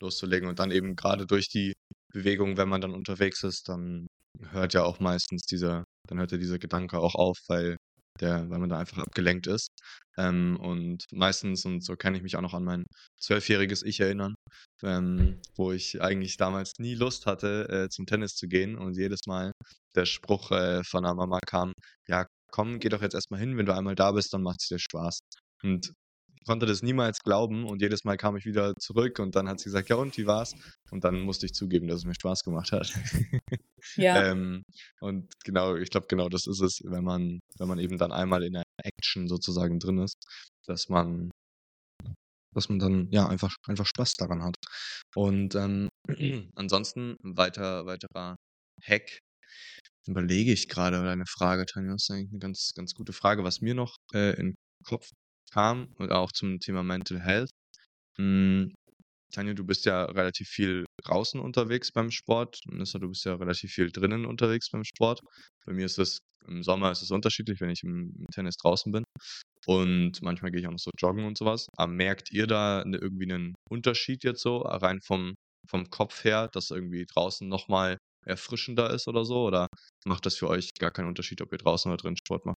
loszulegen 0.00 0.48
und 0.48 0.58
dann 0.58 0.70
eben 0.70 0.94
gerade 0.94 1.26
durch 1.26 1.48
die 1.48 1.72
Bewegung, 2.12 2.56
wenn 2.56 2.68
man 2.68 2.80
dann 2.80 2.94
unterwegs 2.94 3.42
ist, 3.42 3.68
dann 3.68 4.06
hört 4.50 4.74
ja 4.74 4.84
auch 4.84 5.00
meistens 5.00 5.42
dieser, 5.42 5.84
dann 6.08 6.18
hört 6.18 6.32
ja 6.32 6.38
dieser 6.38 6.58
Gedanke 6.58 6.98
auch 6.98 7.14
auf, 7.14 7.38
weil 7.48 7.76
der, 8.20 8.48
weil 8.50 8.58
man 8.58 8.68
da 8.68 8.78
einfach 8.78 8.98
abgelenkt 8.98 9.46
ist. 9.46 9.68
Ähm, 10.16 10.58
und 10.60 11.04
meistens, 11.12 11.64
und 11.64 11.82
so 11.84 11.96
kann 11.96 12.14
ich 12.14 12.22
mich 12.22 12.36
auch 12.36 12.42
noch 12.42 12.54
an 12.54 12.64
mein 12.64 12.84
zwölfjähriges 13.20 13.82
Ich 13.82 14.00
erinnern, 14.00 14.34
ähm, 14.82 15.40
wo 15.56 15.72
ich 15.72 16.02
eigentlich 16.02 16.36
damals 16.36 16.74
nie 16.78 16.94
Lust 16.94 17.26
hatte, 17.26 17.68
äh, 17.68 17.88
zum 17.88 18.06
Tennis 18.06 18.34
zu 18.34 18.46
gehen 18.48 18.76
und 18.76 18.96
jedes 18.96 19.20
Mal 19.26 19.52
der 19.94 20.04
Spruch 20.06 20.50
äh, 20.50 20.82
von 20.84 21.04
der 21.04 21.14
Mama 21.14 21.38
kam, 21.46 21.72
ja, 22.08 22.26
komm, 22.50 22.78
geh 22.78 22.88
doch 22.88 23.02
jetzt 23.02 23.14
erstmal 23.14 23.40
hin, 23.40 23.56
wenn 23.56 23.66
du 23.66 23.74
einmal 23.74 23.94
da 23.94 24.12
bist, 24.12 24.32
dann 24.34 24.42
macht 24.42 24.60
es 24.60 24.68
dir 24.68 24.78
Spaß. 24.78 25.20
Und 25.62 25.92
konnte 26.46 26.66
das 26.66 26.82
niemals 26.82 27.20
glauben 27.20 27.64
und 27.64 27.80
jedes 27.82 28.04
Mal 28.04 28.16
kam 28.16 28.36
ich 28.36 28.44
wieder 28.44 28.74
zurück 28.78 29.18
und 29.18 29.36
dann 29.36 29.48
hat 29.48 29.60
sie 29.60 29.66
gesagt, 29.66 29.88
ja 29.88 29.96
und, 29.96 30.16
wie 30.16 30.26
war's? 30.26 30.54
Und 30.90 31.04
dann 31.04 31.20
musste 31.20 31.46
ich 31.46 31.54
zugeben, 31.54 31.88
dass 31.88 31.98
es 31.98 32.04
mir 32.04 32.14
Spaß 32.14 32.42
gemacht 32.42 32.72
hat. 32.72 32.92
Ja. 33.96 34.30
ähm, 34.30 34.64
und 35.00 35.32
genau, 35.44 35.76
ich 35.76 35.90
glaube, 35.90 36.06
genau 36.08 36.28
das 36.28 36.46
ist 36.46 36.60
es, 36.60 36.80
wenn 36.84 37.04
man, 37.04 37.40
wenn 37.58 37.68
man 37.68 37.78
eben 37.78 37.98
dann 37.98 38.12
einmal 38.12 38.42
in 38.42 38.54
der 38.54 38.64
Action 38.82 39.28
sozusagen 39.28 39.78
drin 39.78 39.98
ist, 39.98 40.16
dass 40.66 40.88
man, 40.88 41.30
dass 42.54 42.68
man 42.68 42.78
dann 42.78 43.08
ja 43.10 43.28
einfach, 43.28 43.54
einfach 43.66 43.86
Spaß 43.86 44.14
daran 44.14 44.42
hat. 44.42 44.56
Und 45.14 45.54
ähm, 45.54 45.88
ansonsten 46.54 47.16
weiter, 47.22 47.86
weiterer 47.86 48.36
Hack. 48.82 49.18
Überlege 50.06 50.52
ich 50.52 50.68
gerade 50.68 51.02
deine 51.04 51.26
Frage, 51.26 51.64
Tanja, 51.64 51.92
das 51.92 52.04
ist 52.04 52.10
eigentlich 52.10 52.30
eine 52.30 52.40
ganz, 52.40 52.72
ganz 52.74 52.94
gute 52.94 53.12
Frage. 53.12 53.44
Was 53.44 53.60
mir 53.60 53.74
noch 53.74 53.96
äh, 54.12 54.34
in 54.38 54.48
den 54.48 54.54
Kopf 54.84 55.08
kam 55.52 55.92
und 55.98 56.10
auch 56.10 56.32
zum 56.32 56.58
Thema 56.58 56.82
Mental 56.82 57.20
Health. 57.20 57.50
Hm, 58.18 58.74
Tanja, 59.32 59.54
du 59.54 59.64
bist 59.64 59.84
ja 59.86 60.04
relativ 60.04 60.48
viel 60.48 60.84
draußen 61.04 61.40
unterwegs 61.40 61.90
beim 61.92 62.10
Sport. 62.10 62.60
Nissa, 62.66 62.98
du 62.98 63.08
bist 63.08 63.24
ja 63.24 63.34
relativ 63.34 63.72
viel 63.72 63.90
drinnen 63.90 64.26
unterwegs 64.26 64.70
beim 64.70 64.84
Sport. 64.84 65.20
Bei 65.66 65.72
mir 65.72 65.86
ist 65.86 65.98
es 65.98 66.18
im 66.46 66.62
Sommer 66.62 66.90
ist 66.90 67.02
es 67.02 67.10
unterschiedlich, 67.10 67.60
wenn 67.60 67.70
ich 67.70 67.82
im, 67.82 68.26
Tennis 68.34 68.56
draußen 68.56 68.92
bin. 68.92 69.04
Und 69.66 70.20
manchmal 70.22 70.50
gehe 70.50 70.60
ich 70.60 70.66
auch 70.66 70.72
noch 70.72 70.78
so 70.78 70.90
joggen 70.98 71.24
und 71.24 71.38
sowas. 71.38 71.68
Aber 71.76 71.92
merkt 71.92 72.32
ihr 72.32 72.46
da 72.46 72.82
irgendwie 72.84 73.32
einen 73.32 73.54
Unterschied 73.70 74.24
jetzt 74.24 74.42
so, 74.42 74.58
rein 74.58 75.00
vom, 75.00 75.34
vom 75.68 75.88
Kopf 75.90 76.24
her, 76.24 76.48
dass 76.52 76.70
irgendwie 76.70 77.06
draußen 77.06 77.48
nochmal 77.48 77.96
erfrischender 78.26 78.90
ist 78.90 79.08
oder 79.08 79.24
so? 79.24 79.44
Oder 79.44 79.68
macht 80.04 80.26
das 80.26 80.36
für 80.36 80.48
euch 80.48 80.70
gar 80.78 80.90
keinen 80.90 81.08
Unterschied, 81.08 81.40
ob 81.42 81.52
ihr 81.52 81.58
draußen 81.58 81.90
oder 81.90 82.02
drin 82.02 82.16
Sport 82.16 82.44
macht? 82.44 82.56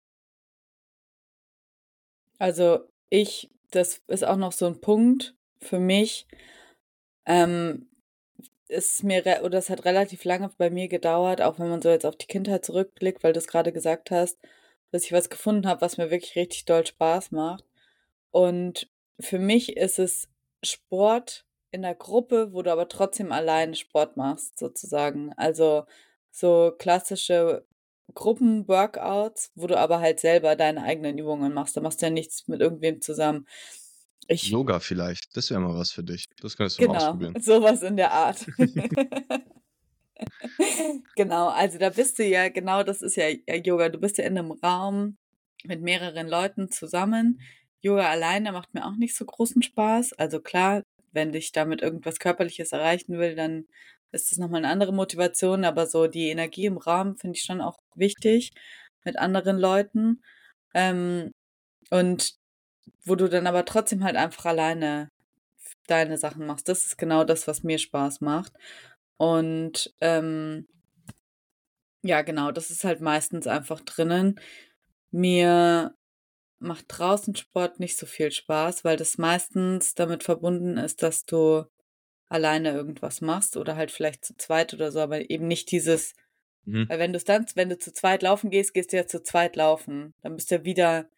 Also 2.39 2.87
ich, 3.09 3.49
das 3.71 4.01
ist 4.07 4.23
auch 4.23 4.37
noch 4.37 4.51
so 4.51 4.65
ein 4.65 4.81
Punkt 4.81 5.35
für 5.61 5.79
mich. 5.79 6.25
Ähm, 7.25 7.87
ist 8.67 9.03
mir 9.03 9.23
oder 9.43 9.59
es 9.59 9.69
hat 9.69 9.85
relativ 9.85 10.23
lange 10.25 10.49
bei 10.57 10.69
mir 10.69 10.87
gedauert, 10.87 11.41
auch 11.41 11.59
wenn 11.59 11.69
man 11.69 11.81
so 11.81 11.89
jetzt 11.89 12.05
auf 12.05 12.15
die 12.15 12.27
Kindheit 12.27 12.65
zurückblickt, 12.65 13.23
weil 13.23 13.33
du 13.33 13.39
es 13.39 13.47
gerade 13.47 13.71
gesagt 13.71 14.11
hast, 14.11 14.37
dass 14.91 15.05
ich 15.05 15.11
was 15.13 15.29
gefunden 15.29 15.67
habe, 15.67 15.81
was 15.81 15.97
mir 15.97 16.11
wirklich 16.11 16.35
richtig 16.35 16.65
doll 16.65 16.85
Spaß 16.85 17.31
macht. 17.31 17.65
Und 18.31 18.89
für 19.19 19.39
mich 19.39 19.77
ist 19.77 19.99
es 19.99 20.29
Sport 20.63 21.45
in 21.71 21.81
der 21.83 21.95
Gruppe, 21.95 22.53
wo 22.53 22.61
du 22.61 22.71
aber 22.71 22.87
trotzdem 22.89 23.31
alleine 23.31 23.75
Sport 23.75 24.17
machst, 24.17 24.59
sozusagen. 24.59 25.33
Also 25.37 25.85
so 26.31 26.73
klassische 26.77 27.65
Gruppenworkouts, 28.13 29.51
wo 29.55 29.67
du 29.67 29.77
aber 29.77 29.99
halt 29.99 30.19
selber 30.19 30.55
deine 30.55 30.83
eigenen 30.83 31.17
Übungen 31.17 31.53
machst. 31.53 31.75
Da 31.77 31.81
machst 31.81 32.01
du 32.01 32.07
ja 32.07 32.11
nichts 32.11 32.47
mit 32.47 32.61
irgendwem 32.61 33.01
zusammen. 33.01 33.47
Ich, 34.27 34.49
Yoga 34.49 34.79
vielleicht, 34.79 35.35
das 35.35 35.49
wäre 35.49 35.59
mal 35.59 35.75
was 35.75 35.91
für 35.91 36.03
dich. 36.03 36.25
Das 36.41 36.55
könntest 36.55 36.79
du 36.79 36.87
mal 36.87 36.93
genau, 36.93 37.05
ausprobieren. 37.05 37.41
sowas 37.41 37.81
in 37.83 37.97
der 37.97 38.11
Art. 38.11 38.45
genau, 41.15 41.49
also 41.49 41.77
da 41.77 41.89
bist 41.89 42.19
du 42.19 42.23
ja, 42.23 42.49
genau 42.49 42.83
das 42.83 43.01
ist 43.01 43.15
ja 43.15 43.27
Yoga. 43.29 43.89
Du 43.89 43.99
bist 43.99 44.17
ja 44.17 44.25
in 44.25 44.37
einem 44.37 44.51
Raum 44.51 45.17
mit 45.63 45.81
mehreren 45.81 46.27
Leuten 46.27 46.69
zusammen. 46.71 47.41
Yoga 47.81 48.09
alleine 48.09 48.51
macht 48.51 48.73
mir 48.73 48.85
auch 48.85 48.95
nicht 48.95 49.15
so 49.15 49.25
großen 49.25 49.61
Spaß. 49.61 50.13
Also 50.13 50.39
klar, 50.39 50.83
wenn 51.11 51.33
ich 51.33 51.51
damit 51.51 51.81
irgendwas 51.81 52.19
Körperliches 52.19 52.71
erreichen 52.71 53.17
will, 53.17 53.35
dann 53.35 53.65
ist 54.11 54.31
das 54.31 54.37
nochmal 54.37 54.59
eine 54.59 54.71
andere 54.71 54.93
Motivation, 54.93 55.65
aber 55.65 55.87
so 55.87 56.07
die 56.07 56.29
Energie 56.29 56.65
im 56.65 56.77
Raum 56.77 57.17
finde 57.17 57.37
ich 57.37 57.43
schon 57.43 57.61
auch 57.61 57.79
wichtig 57.95 58.51
mit 59.03 59.17
anderen 59.17 59.57
Leuten. 59.57 60.23
Ähm, 60.73 61.31
und 61.89 62.35
wo 63.05 63.15
du 63.15 63.29
dann 63.29 63.47
aber 63.47 63.65
trotzdem 63.65 64.03
halt 64.03 64.15
einfach 64.15 64.45
alleine 64.45 65.09
deine 65.87 66.17
Sachen 66.17 66.45
machst. 66.45 66.69
Das 66.69 66.85
ist 66.85 66.97
genau 66.97 67.23
das, 67.23 67.47
was 67.47 67.63
mir 67.63 67.77
Spaß 67.77 68.21
macht. 68.21 68.53
Und 69.17 69.93
ähm, 70.01 70.67
ja, 72.01 72.21
genau, 72.21 72.51
das 72.51 72.69
ist 72.69 72.83
halt 72.83 73.01
meistens 73.01 73.47
einfach 73.47 73.79
drinnen. 73.81 74.39
Mir 75.11 75.95
macht 76.59 76.85
draußen 76.87 77.35
Sport 77.35 77.79
nicht 77.79 77.97
so 77.97 78.05
viel 78.05 78.31
Spaß, 78.31 78.83
weil 78.83 78.97
das 78.97 79.17
meistens 79.17 79.93
damit 79.95 80.23
verbunden 80.23 80.77
ist, 80.77 81.03
dass 81.03 81.25
du 81.25 81.65
alleine 82.27 82.71
irgendwas 82.71 83.21
machst 83.21 83.57
oder 83.57 83.75
halt 83.75 83.91
vielleicht 83.91 84.25
zu 84.25 84.35
zweit 84.35 84.73
oder 84.73 84.91
so, 84.91 84.99
aber 84.99 85.29
eben 85.29 85.47
nicht 85.47 85.71
dieses, 85.71 86.15
mhm. 86.65 86.89
weil 86.89 86.99
wenn 86.99 87.13
du 87.13 87.19
dann, 87.19 87.45
wenn 87.55 87.69
du 87.69 87.77
zu 87.77 87.93
zweit 87.93 88.23
laufen 88.23 88.49
gehst, 88.49 88.73
gehst 88.73 88.91
du 88.91 88.97
ja 88.97 89.05
zu 89.05 89.21
zweit 89.21 89.55
laufen. 89.55 90.13
Dann 90.21 90.35
bist 90.35 90.49
du 90.49 90.55
ja 90.55 90.63
wieder 90.65 91.09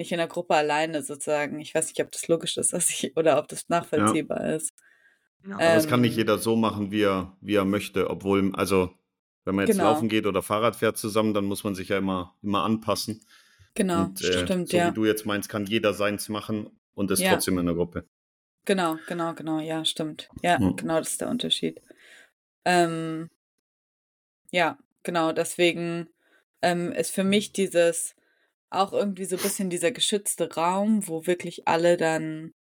nicht 0.00 0.12
in 0.12 0.18
der 0.18 0.26
Gruppe 0.26 0.54
alleine 0.54 1.02
sozusagen. 1.02 1.60
Ich 1.60 1.74
weiß 1.74 1.88
nicht, 1.88 2.00
ob 2.00 2.10
das 2.10 2.26
logisch 2.26 2.56
ist 2.56 2.72
dass 2.72 2.88
ich, 2.88 3.16
oder 3.16 3.38
ob 3.38 3.48
das 3.48 3.68
nachvollziehbar 3.68 4.40
ja. 4.40 4.56
ist. 4.56 4.72
Ja. 5.46 5.54
Aber 5.54 5.62
ähm, 5.62 5.74
das 5.74 5.88
kann 5.88 6.00
nicht 6.00 6.16
jeder 6.16 6.38
so 6.38 6.56
machen, 6.56 6.90
wie 6.90 7.02
er, 7.02 7.36
wie 7.40 7.54
er 7.54 7.66
möchte, 7.66 8.08
obwohl, 8.08 8.50
also 8.54 8.90
wenn 9.44 9.54
man 9.54 9.66
jetzt 9.66 9.76
genau. 9.76 9.90
laufen 9.90 10.08
geht 10.08 10.26
oder 10.26 10.42
Fahrrad 10.42 10.76
fährt 10.76 10.96
zusammen, 10.96 11.34
dann 11.34 11.44
muss 11.44 11.64
man 11.64 11.74
sich 11.74 11.88
ja 11.88 11.98
immer, 11.98 12.34
immer 12.42 12.64
anpassen. 12.64 13.20
Genau, 13.74 14.04
und, 14.04 14.22
äh, 14.22 14.44
stimmt, 14.44 14.68
so 14.70 14.76
ja. 14.76 14.90
wie 14.90 14.94
du 14.94 15.04
jetzt 15.04 15.26
meinst, 15.26 15.48
kann 15.48 15.66
jeder 15.66 15.94
seins 15.94 16.28
machen 16.28 16.70
und 16.94 17.10
ist 17.10 17.20
ja. 17.20 17.32
trotzdem 17.32 17.58
in 17.58 17.66
der 17.66 17.74
Gruppe. 17.74 18.04
Genau, 18.64 18.96
genau, 19.06 19.34
genau, 19.34 19.60
ja, 19.60 19.84
stimmt. 19.84 20.28
Ja, 20.42 20.58
hm. 20.58 20.76
genau, 20.76 20.98
das 20.98 21.10
ist 21.10 21.20
der 21.20 21.28
Unterschied. 21.28 21.80
Ähm, 22.64 23.30
ja, 24.50 24.78
genau, 25.02 25.32
deswegen 25.32 26.08
ähm, 26.62 26.90
ist 26.92 27.10
für 27.10 27.24
mich 27.24 27.52
dieses 27.52 28.14
auch 28.70 28.92
irgendwie 28.92 29.24
so 29.24 29.36
ein 29.36 29.42
bisschen 29.42 29.70
dieser 29.70 29.92
geschützte 29.92 30.54
Raum, 30.54 31.06
wo 31.06 31.26
wirklich 31.26 31.68
alle 31.68 31.96
dann, 31.96 32.52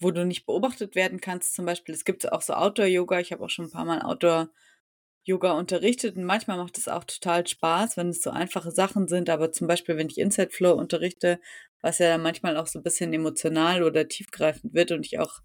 wo 0.00 0.10
du 0.10 0.26
nicht 0.26 0.46
beobachtet 0.46 0.94
werden 0.94 1.20
kannst, 1.20 1.54
zum 1.54 1.66
Beispiel. 1.66 1.94
Es 1.94 2.04
gibt 2.04 2.30
auch 2.32 2.42
so 2.42 2.54
Outdoor-Yoga, 2.54 3.20
ich 3.20 3.32
habe 3.32 3.44
auch 3.44 3.50
schon 3.50 3.66
ein 3.66 3.70
paar 3.70 3.84
Mal 3.84 4.02
Outdoor- 4.02 4.50
Yoga 5.26 5.52
unterrichtet 5.52 6.16
und 6.16 6.24
manchmal 6.24 6.56
macht 6.56 6.78
es 6.78 6.86
auch 6.86 7.02
total 7.02 7.44
Spaß, 7.46 7.96
wenn 7.96 8.10
es 8.10 8.22
so 8.22 8.30
einfache 8.30 8.70
Sachen 8.70 9.08
sind, 9.08 9.28
aber 9.28 9.50
zum 9.50 9.66
Beispiel, 9.66 9.96
wenn 9.96 10.08
ich 10.08 10.18
Inside 10.18 10.50
Flow 10.50 10.74
unterrichte, 10.74 11.40
was 11.82 11.98
ja 11.98 12.08
dann 12.08 12.22
manchmal 12.22 12.56
auch 12.56 12.68
so 12.68 12.78
ein 12.78 12.84
bisschen 12.84 13.12
emotional 13.12 13.82
oder 13.82 14.06
tiefgreifend 14.06 14.72
wird 14.72 14.92
und 14.92 15.04
ich 15.04 15.18
auch 15.18 15.40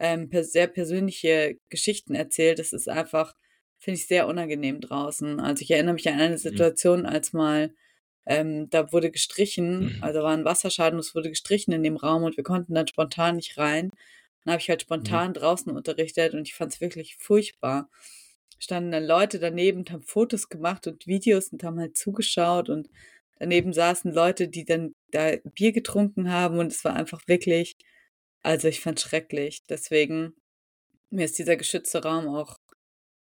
ähm, 0.00 0.28
sehr 0.32 0.66
persönliche 0.66 1.56
Geschichten 1.68 2.16
erzähle, 2.16 2.56
das 2.56 2.72
ist 2.72 2.88
einfach, 2.88 3.34
finde 3.78 4.00
ich, 4.00 4.08
sehr 4.08 4.26
unangenehm 4.26 4.80
draußen. 4.80 5.38
Also 5.38 5.62
ich 5.62 5.70
erinnere 5.70 5.94
mich 5.94 6.08
an 6.08 6.20
eine 6.20 6.34
mhm. 6.34 6.38
Situation, 6.38 7.06
als 7.06 7.32
mal 7.32 7.72
ähm, 8.26 8.70
da 8.70 8.92
wurde 8.92 9.10
gestrichen, 9.10 9.96
mhm. 9.96 9.98
also 10.02 10.22
war 10.22 10.32
ein 10.32 10.44
Wasserschaden, 10.44 10.98
es 10.98 11.14
wurde 11.14 11.30
gestrichen 11.30 11.72
in 11.72 11.82
dem 11.82 11.96
Raum 11.96 12.22
und 12.24 12.36
wir 12.36 12.44
konnten 12.44 12.74
dann 12.74 12.86
spontan 12.86 13.36
nicht 13.36 13.58
rein. 13.58 13.90
Dann 14.44 14.52
habe 14.52 14.60
ich 14.62 14.68
halt 14.68 14.82
spontan 14.82 15.28
mhm. 15.28 15.34
draußen 15.34 15.76
unterrichtet 15.76 16.34
und 16.34 16.48
ich 16.48 16.54
fand 16.54 16.72
es 16.72 16.80
wirklich 16.80 17.16
furchtbar. 17.16 17.88
Standen 18.58 18.92
dann 18.92 19.04
Leute 19.04 19.40
daneben 19.40 19.78
und 19.78 19.90
haben 19.90 20.02
Fotos 20.02 20.48
gemacht 20.48 20.86
und 20.86 21.06
Videos 21.06 21.48
und 21.48 21.64
haben 21.64 21.80
halt 21.80 21.96
zugeschaut 21.96 22.68
und 22.68 22.88
Daneben 23.42 23.72
saßen 23.72 24.12
Leute, 24.12 24.46
die 24.46 24.64
dann 24.64 24.94
da 25.10 25.32
Bier 25.42 25.72
getrunken 25.72 26.30
haben 26.30 26.60
und 26.60 26.68
es 26.68 26.84
war 26.84 26.94
einfach 26.94 27.26
wirklich, 27.26 27.74
also 28.44 28.68
ich 28.68 28.80
fand 28.80 29.00
schrecklich. 29.00 29.64
Deswegen, 29.68 30.36
mir 31.10 31.24
ist 31.24 31.40
dieser 31.40 31.56
geschützte 31.56 32.04
Raum 32.04 32.28
auch 32.28 32.60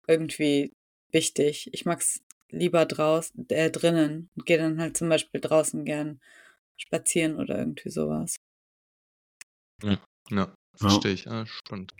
irgendwie 0.09 0.73
wichtig. 1.13 1.71
Ich 1.73 1.85
mag 1.85 2.01
es 2.01 2.21
lieber 2.53 2.87
draußen, 2.87 3.49
äh, 3.49 3.71
drinnen 3.71 4.31
und 4.37 4.47
gehe 4.47 4.59
dann 4.59 4.81
halt 4.81 4.97
zum 4.97 5.09
Beispiel 5.09 5.41
draußen 5.41 5.85
gern 5.85 6.21
spazieren 6.77 7.37
oder 7.37 7.59
irgendwie 7.59 7.91
sowas. 7.91 8.37
Ja, 9.83 9.99
ja 10.31 10.55
verstehe 10.75 11.13
ich. 11.13 11.29
Ah, 11.29 11.47
spannend. 11.47 11.95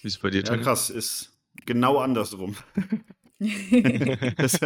Wie 0.00 0.08
ist 0.08 0.14
es 0.14 0.18
bei 0.20 0.30
dir, 0.30 0.42
Ja, 0.42 0.56
krass, 0.56 0.90
ist 0.90 1.38
genau 1.66 1.98
andersrum. 1.98 2.56
das, 4.36 4.58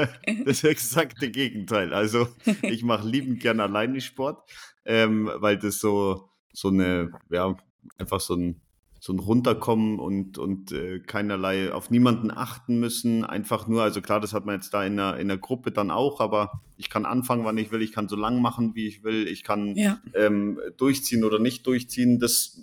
das 0.44 0.64
exakte 0.64 1.30
Gegenteil. 1.30 1.92
Also 1.92 2.28
ich 2.62 2.82
mache 2.82 3.08
liebend 3.08 3.40
gern 3.40 3.60
alleine 3.60 4.00
Sport, 4.00 4.48
ähm, 4.84 5.30
weil 5.36 5.58
das 5.58 5.80
so, 5.80 6.30
so 6.52 6.68
eine, 6.68 7.10
ja, 7.30 7.56
einfach 7.98 8.20
so 8.20 8.34
ein, 8.34 8.60
so 9.02 9.14
ein 9.14 9.18
Runterkommen 9.18 9.98
und, 9.98 10.36
und 10.36 10.72
äh, 10.72 11.00
keinerlei 11.00 11.72
auf 11.72 11.90
niemanden 11.90 12.30
achten 12.30 12.78
müssen. 12.78 13.24
Einfach 13.24 13.66
nur, 13.66 13.82
also 13.82 14.02
klar, 14.02 14.20
das 14.20 14.34
hat 14.34 14.44
man 14.44 14.56
jetzt 14.56 14.74
da 14.74 14.84
in 14.84 14.98
der, 14.98 15.16
in 15.16 15.28
der 15.28 15.38
Gruppe 15.38 15.72
dann 15.72 15.90
auch, 15.90 16.20
aber 16.20 16.60
ich 16.76 16.90
kann 16.90 17.06
anfangen, 17.06 17.46
wann 17.46 17.56
ich 17.56 17.72
will, 17.72 17.80
ich 17.80 17.92
kann 17.92 18.08
so 18.08 18.16
lang 18.16 18.42
machen, 18.42 18.74
wie 18.74 18.86
ich 18.86 19.02
will, 19.02 19.26
ich 19.26 19.42
kann 19.42 19.74
ja. 19.74 19.98
ähm, 20.14 20.60
durchziehen 20.76 21.24
oder 21.24 21.38
nicht 21.38 21.66
durchziehen. 21.66 22.18
Das 22.18 22.60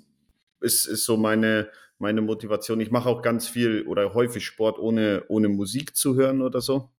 ist, 0.61 0.85
ist 0.85 1.05
so 1.05 1.17
meine, 1.17 1.69
meine 1.97 2.21
Motivation. 2.21 2.79
Ich 2.81 2.91
mache 2.91 3.09
auch 3.09 3.23
ganz 3.23 3.47
viel 3.47 3.87
oder 3.87 4.13
häufig 4.13 4.45
Sport 4.45 4.77
ohne, 4.77 5.23
ohne 5.29 5.49
Musik 5.49 5.95
zu 5.95 6.13
hören 6.13 6.43
oder 6.43 6.61
so, 6.61 6.91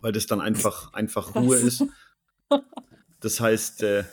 weil 0.00 0.10
das 0.10 0.26
dann 0.26 0.40
einfach, 0.40 0.92
einfach 0.92 1.34
Ruhe 1.36 1.56
ist. 1.56 1.84
Das 3.18 3.40
heißt, 3.40 3.82
äh, 3.82 4.04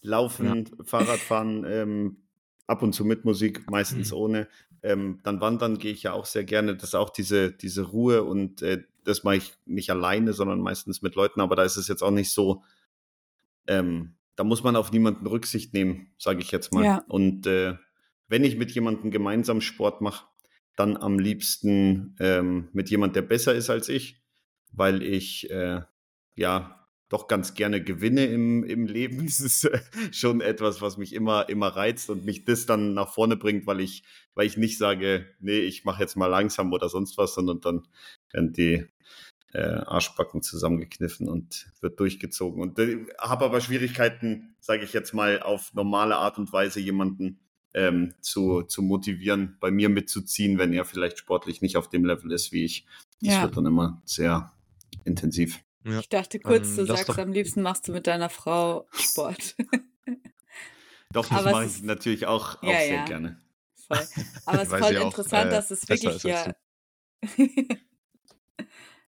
Laufen, 0.00 0.68
Fahrradfahren, 0.82 1.64
ähm, 1.68 2.16
ab 2.66 2.82
und 2.82 2.92
zu 2.92 3.04
mit 3.04 3.24
Musik, 3.24 3.70
meistens 3.70 4.10
Mhm. 4.10 4.16
ohne. 4.16 4.48
Ähm, 4.82 5.20
dann 5.22 5.40
wandern 5.40 5.78
gehe 5.78 5.92
ich 5.92 6.02
ja 6.02 6.12
auch 6.12 6.26
sehr 6.26 6.44
gerne. 6.44 6.74
Das 6.76 6.90
ist 6.90 6.94
auch 6.94 7.10
diese, 7.10 7.52
diese 7.52 7.82
Ruhe 7.82 8.22
und 8.24 8.62
äh, 8.62 8.82
das 9.04 9.24
mache 9.24 9.36
ich 9.36 9.54
nicht 9.64 9.90
alleine, 9.90 10.32
sondern 10.32 10.60
meistens 10.60 11.02
mit 11.02 11.14
Leuten. 11.14 11.40
Aber 11.40 11.56
da 11.56 11.62
ist 11.62 11.76
es 11.76 11.88
jetzt 11.88 12.02
auch 12.02 12.10
nicht 12.10 12.30
so, 12.30 12.62
ähm, 13.66 14.16
da 14.34 14.44
muss 14.44 14.62
man 14.62 14.76
auf 14.76 14.92
niemanden 14.92 15.26
Rücksicht 15.26 15.72
nehmen, 15.72 16.08
sage 16.18 16.40
ich 16.40 16.50
jetzt 16.50 16.72
mal. 16.72 16.84
Ja. 16.84 17.04
Und 17.08 17.46
äh, 17.46 17.76
wenn 18.28 18.44
ich 18.44 18.56
mit 18.56 18.72
jemandem 18.72 19.10
gemeinsam 19.10 19.60
Sport 19.60 20.00
mache, 20.00 20.26
dann 20.76 20.96
am 20.96 21.18
liebsten 21.18 22.16
ähm, 22.20 22.68
mit 22.72 22.90
jemand, 22.90 23.16
der 23.16 23.22
besser 23.22 23.54
ist 23.54 23.70
als 23.70 23.88
ich, 23.88 24.22
weil 24.72 25.02
ich 25.02 25.50
äh, 25.50 25.80
ja 26.34 26.85
doch 27.08 27.28
ganz 27.28 27.54
gerne 27.54 27.82
gewinne 27.82 28.26
im, 28.26 28.64
im 28.64 28.86
Leben. 28.86 29.18
Das 29.26 29.40
ist 29.40 29.64
äh, 29.64 29.80
schon 30.12 30.40
etwas, 30.40 30.80
was 30.80 30.96
mich 30.96 31.12
immer, 31.12 31.48
immer 31.48 31.68
reizt 31.68 32.10
und 32.10 32.24
mich 32.24 32.44
das 32.44 32.66
dann 32.66 32.94
nach 32.94 33.12
vorne 33.12 33.36
bringt, 33.36 33.66
weil 33.66 33.80
ich, 33.80 34.04
weil 34.34 34.46
ich 34.46 34.56
nicht 34.56 34.78
sage, 34.78 35.26
nee, 35.40 35.58
ich 35.60 35.84
mache 35.84 36.02
jetzt 36.02 36.16
mal 36.16 36.26
langsam 36.26 36.72
oder 36.72 36.88
sonst 36.88 37.18
was, 37.18 37.34
sondern 37.34 37.60
dann 37.60 37.86
werden 38.32 38.52
die 38.52 38.86
äh, 39.52 39.60
Arschbacken 39.60 40.42
zusammengekniffen 40.42 41.28
und 41.28 41.68
wird 41.80 41.98
durchgezogen. 42.00 42.60
Und 42.60 42.78
äh, 42.78 43.06
habe 43.18 43.44
aber 43.44 43.60
Schwierigkeiten, 43.60 44.56
sage 44.60 44.84
ich 44.84 44.92
jetzt 44.92 45.14
mal, 45.14 45.40
auf 45.40 45.72
normale 45.74 46.16
Art 46.16 46.38
und 46.38 46.52
Weise 46.52 46.80
jemanden 46.80 47.40
ähm, 47.74 48.14
zu, 48.20 48.62
zu 48.62 48.82
motivieren, 48.82 49.56
bei 49.60 49.70
mir 49.70 49.88
mitzuziehen, 49.88 50.58
wenn 50.58 50.72
er 50.72 50.84
vielleicht 50.84 51.18
sportlich 51.18 51.62
nicht 51.62 51.76
auf 51.76 51.88
dem 51.88 52.04
Level 52.04 52.32
ist 52.32 52.52
wie 52.52 52.64
ich. 52.64 52.86
Das 53.20 53.34
Ja. 53.34 53.42
wird 53.42 53.56
dann 53.56 53.66
immer 53.66 54.02
sehr 54.04 54.52
intensiv. 55.04 55.62
Ja. 55.86 56.00
Ich 56.00 56.08
dachte 56.08 56.40
kurz, 56.40 56.68
Ähm, 56.70 56.76
du 56.78 56.86
sagst, 56.86 57.08
doch- 57.10 57.18
am 57.18 57.32
liebsten 57.32 57.62
machst 57.62 57.86
du 57.86 57.92
mit 57.92 58.06
deiner 58.08 58.28
Frau 58.28 58.88
Sport. 58.92 59.54
Doch, 61.12 61.28
das 61.28 61.44
mache 61.44 61.64
ich 61.66 61.82
natürlich 61.82 62.26
auch, 62.26 62.60
auch 62.62 62.68
Ja, 62.68 62.78
sehr 62.80 62.96
ja. 62.96 63.04
gerne. 63.04 63.40
Voll. 63.86 63.98
Aber 64.46 64.62
es 64.62 64.64
ist 64.64 64.70
voll 64.78 64.88
sie 64.88 64.98
auch, 64.98 65.04
interessant, 65.06 65.46
äh, 65.46 65.50
dass 65.50 65.70
es 65.70 65.88
wirklich 65.88 66.22
ja 66.24 66.52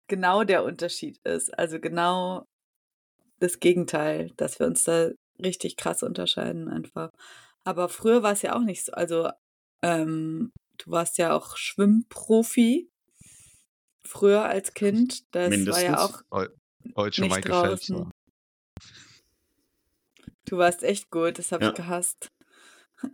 genau 0.06 0.44
der 0.44 0.64
Unterschied 0.64 1.18
ist. 1.24 1.56
Also 1.58 1.80
genau 1.80 2.46
das 3.40 3.58
Gegenteil, 3.58 4.30
dass 4.36 4.58
wir 4.60 4.66
uns 4.66 4.84
da 4.84 5.10
richtig 5.42 5.76
krass 5.76 6.02
unterscheiden 6.02 6.68
einfach. 6.68 7.10
Aber 7.64 7.88
früher 7.88 8.22
war 8.22 8.32
es 8.32 8.42
ja 8.42 8.54
auch 8.56 8.62
nicht 8.62 8.84
so. 8.84 8.92
Also 8.92 9.30
ähm, 9.82 10.52
du 10.78 10.90
warst 10.90 11.18
ja 11.18 11.34
auch 11.36 11.56
Schwimmprofi 11.56 12.90
früher 14.06 14.44
als 14.44 14.72
Kind. 14.74 15.24
Das 15.34 15.44
war 15.44 15.50
Mindestens. 15.50 15.82
ja 15.84 15.98
auch 15.98 16.22
Deutsche 16.94 17.22
nicht 17.22 17.34
Michael 17.34 17.50
draußen. 17.50 17.96
Phelps. 17.96 18.10
Du 20.46 20.58
warst 20.58 20.82
echt 20.82 21.10
gut, 21.10 21.38
das 21.38 21.52
habe 21.52 21.64
Ja. 21.64 21.70
ich 21.70 21.76
gehasst. 21.76 22.32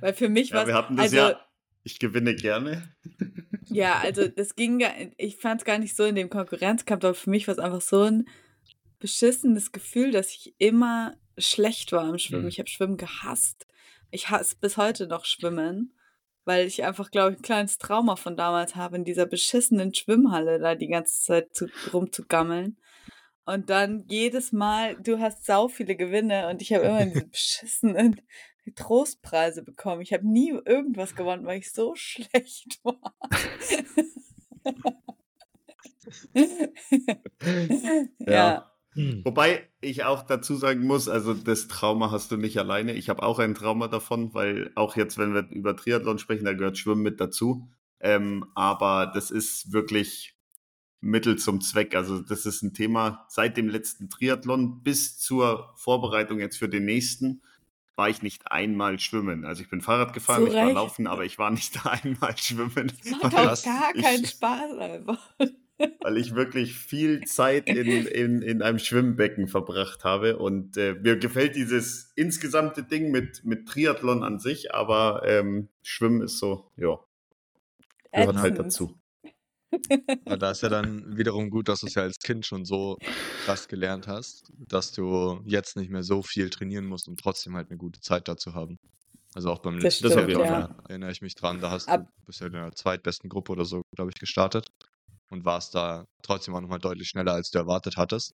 Weil 0.00 0.14
für 0.14 0.28
mich 0.28 0.52
war 0.52 0.62
ja, 0.62 0.66
wir 0.68 0.74
hatten 0.74 0.96
das 0.96 1.04
also, 1.04 1.16
ja. 1.16 1.46
Ich 1.84 1.98
gewinne 1.98 2.34
gerne. 2.36 2.94
Ja, 3.66 3.98
also 3.98 4.28
das 4.28 4.54
ging 4.54 4.78
gar, 4.78 4.92
ich 5.16 5.36
fand 5.36 5.60
es 5.60 5.64
gar 5.64 5.78
nicht 5.78 5.96
so 5.96 6.04
in 6.04 6.14
dem 6.14 6.30
Konkurrenzkampf, 6.30 7.04
aber 7.04 7.14
für 7.14 7.30
mich 7.30 7.48
war 7.48 7.52
es 7.52 7.58
einfach 7.58 7.80
so 7.80 8.02
ein 8.02 8.28
beschissenes 9.00 9.72
Gefühl, 9.72 10.12
dass 10.12 10.30
ich 10.30 10.54
immer 10.58 11.16
schlecht 11.38 11.90
war 11.92 12.08
im 12.08 12.18
Schwimmen. 12.18 12.42
Mhm. 12.42 12.48
Ich 12.48 12.58
habe 12.60 12.68
Schwimmen 12.68 12.96
gehasst. 12.96 13.66
Ich 14.10 14.30
hasse 14.30 14.56
bis 14.60 14.76
heute 14.76 15.06
noch 15.08 15.24
Schwimmen, 15.24 15.92
weil 16.44 16.66
ich 16.66 16.84
einfach, 16.84 17.10
glaube 17.10 17.32
ich, 17.32 17.38
ein 17.38 17.42
kleines 17.42 17.78
Trauma 17.78 18.16
von 18.16 18.36
damals 18.36 18.76
habe, 18.76 18.96
in 18.96 19.04
dieser 19.04 19.26
beschissenen 19.26 19.94
Schwimmhalle 19.94 20.58
da 20.58 20.74
die 20.74 20.88
ganze 20.88 21.20
Zeit 21.20 21.54
zu, 21.54 21.68
rumzugammeln. 21.92 22.76
Und 23.44 23.70
dann 23.70 24.04
jedes 24.08 24.52
Mal, 24.52 24.96
du 24.96 25.18
hast 25.18 25.44
sau 25.44 25.68
viele 25.68 25.96
Gewinne 25.96 26.48
und 26.48 26.62
ich 26.62 26.72
habe 26.72 26.84
immer 26.84 27.04
diese 27.06 27.26
beschissenen 27.26 28.20
Trostpreise 28.76 29.62
bekommen. 29.62 30.02
Ich 30.02 30.12
habe 30.12 30.26
nie 30.26 30.50
irgendwas 30.50 31.16
gewonnen, 31.16 31.44
weil 31.44 31.58
ich 31.58 31.72
so 31.72 31.94
schlecht 31.96 32.80
war. 32.84 33.14
ja. 38.20 38.71
Hm. 38.94 39.22
Wobei 39.24 39.68
ich 39.80 40.04
auch 40.04 40.22
dazu 40.22 40.54
sagen 40.56 40.86
muss, 40.86 41.08
also 41.08 41.32
das 41.34 41.68
Trauma 41.68 42.10
hast 42.10 42.30
du 42.30 42.36
nicht 42.36 42.58
alleine. 42.58 42.92
Ich 42.94 43.08
habe 43.08 43.22
auch 43.22 43.38
ein 43.38 43.54
Trauma 43.54 43.88
davon, 43.88 44.34
weil 44.34 44.70
auch 44.74 44.96
jetzt, 44.96 45.16
wenn 45.18 45.34
wir 45.34 45.48
über 45.50 45.76
Triathlon 45.76 46.18
sprechen, 46.18 46.44
da 46.44 46.52
gehört 46.52 46.76
Schwimmen 46.78 47.02
mit 47.02 47.20
dazu. 47.20 47.68
Ähm, 48.00 48.44
aber 48.54 49.06
das 49.06 49.30
ist 49.30 49.72
wirklich 49.72 50.36
Mittel 51.00 51.36
zum 51.36 51.60
Zweck. 51.60 51.94
Also 51.94 52.20
das 52.20 52.46
ist 52.46 52.62
ein 52.62 52.74
Thema 52.74 53.24
seit 53.28 53.56
dem 53.56 53.68
letzten 53.68 54.08
Triathlon 54.10 54.82
bis 54.82 55.18
zur 55.18 55.72
Vorbereitung 55.76 56.38
jetzt 56.38 56.58
für 56.58 56.68
den 56.68 56.84
nächsten 56.84 57.42
war 57.94 58.08
ich 58.08 58.22
nicht 58.22 58.50
einmal 58.50 58.98
schwimmen. 58.98 59.44
Also 59.44 59.62
ich 59.62 59.68
bin 59.68 59.82
Fahrrad 59.82 60.14
gefahren, 60.14 60.42
Zu 60.44 60.48
ich 60.48 60.54
war 60.54 60.72
laufen, 60.72 61.06
aber 61.06 61.24
ich 61.24 61.38
war 61.38 61.50
nicht 61.50 61.84
einmal 61.86 62.36
schwimmen. 62.38 62.90
Macht 63.22 63.32
weil 63.34 63.48
auch 63.48 63.62
gar 63.62 63.94
ich- 63.94 64.02
keinen 64.02 64.24
Spaß 64.26 64.78
einfach. 64.78 65.34
Weil 66.00 66.16
ich 66.16 66.34
wirklich 66.34 66.74
viel 66.74 67.22
Zeit 67.22 67.68
in, 67.68 68.06
in, 68.06 68.42
in 68.42 68.62
einem 68.62 68.78
Schwimmbecken 68.78 69.48
verbracht 69.48 70.04
habe. 70.04 70.38
Und 70.38 70.76
äh, 70.76 70.94
mir 70.94 71.16
gefällt 71.16 71.56
dieses 71.56 72.12
insgesamte 72.16 72.82
Ding 72.82 73.10
mit, 73.10 73.44
mit 73.44 73.68
Triathlon 73.68 74.22
an 74.22 74.38
sich, 74.38 74.74
aber 74.74 75.22
ähm, 75.26 75.68
Schwimmen 75.82 76.22
ist 76.22 76.38
so, 76.38 76.70
ja, 76.76 76.98
gehört 78.12 78.36
halt 78.36 78.58
dazu. 78.58 78.98
Ja, 80.28 80.36
da 80.36 80.50
ist 80.50 80.60
ja 80.60 80.68
dann 80.68 81.16
wiederum 81.16 81.48
gut, 81.48 81.66
dass 81.66 81.80
du 81.80 81.86
es 81.86 81.94
ja 81.94 82.02
als 82.02 82.18
Kind 82.18 82.44
schon 82.44 82.66
so 82.66 82.98
krass 83.46 83.68
gelernt 83.68 84.06
hast, 84.06 84.52
dass 84.68 84.92
du 84.92 85.40
jetzt 85.46 85.76
nicht 85.76 85.90
mehr 85.90 86.02
so 86.02 86.22
viel 86.22 86.50
trainieren 86.50 86.84
musst, 86.84 87.08
um 87.08 87.16
trotzdem 87.16 87.56
halt 87.56 87.70
eine 87.70 87.78
gute 87.78 87.98
Zeit 88.02 88.28
dazu 88.28 88.52
haben. 88.52 88.76
Also 89.34 89.50
auch 89.50 89.60
beim 89.60 89.78
letzten 89.78 90.10
Triathlon, 90.10 90.44
ja. 90.44 90.68
da 90.68 90.76
erinnere 90.90 91.10
ich 91.10 91.22
mich 91.22 91.36
dran, 91.36 91.62
da 91.62 91.70
hast 91.70 91.88
Ab- 91.88 92.06
du 92.06 92.26
bisher 92.26 92.48
in 92.48 92.52
der 92.52 92.72
zweitbesten 92.72 93.30
Gruppe 93.30 93.52
oder 93.52 93.64
so, 93.64 93.80
glaube 93.96 94.10
ich, 94.14 94.20
gestartet 94.20 94.68
und 95.32 95.44
warst 95.44 95.74
da 95.74 96.04
trotzdem 96.22 96.54
auch 96.54 96.60
nochmal 96.60 96.78
deutlich 96.78 97.08
schneller, 97.08 97.32
als 97.32 97.50
du 97.50 97.58
erwartet 97.58 97.96
hattest. 97.96 98.32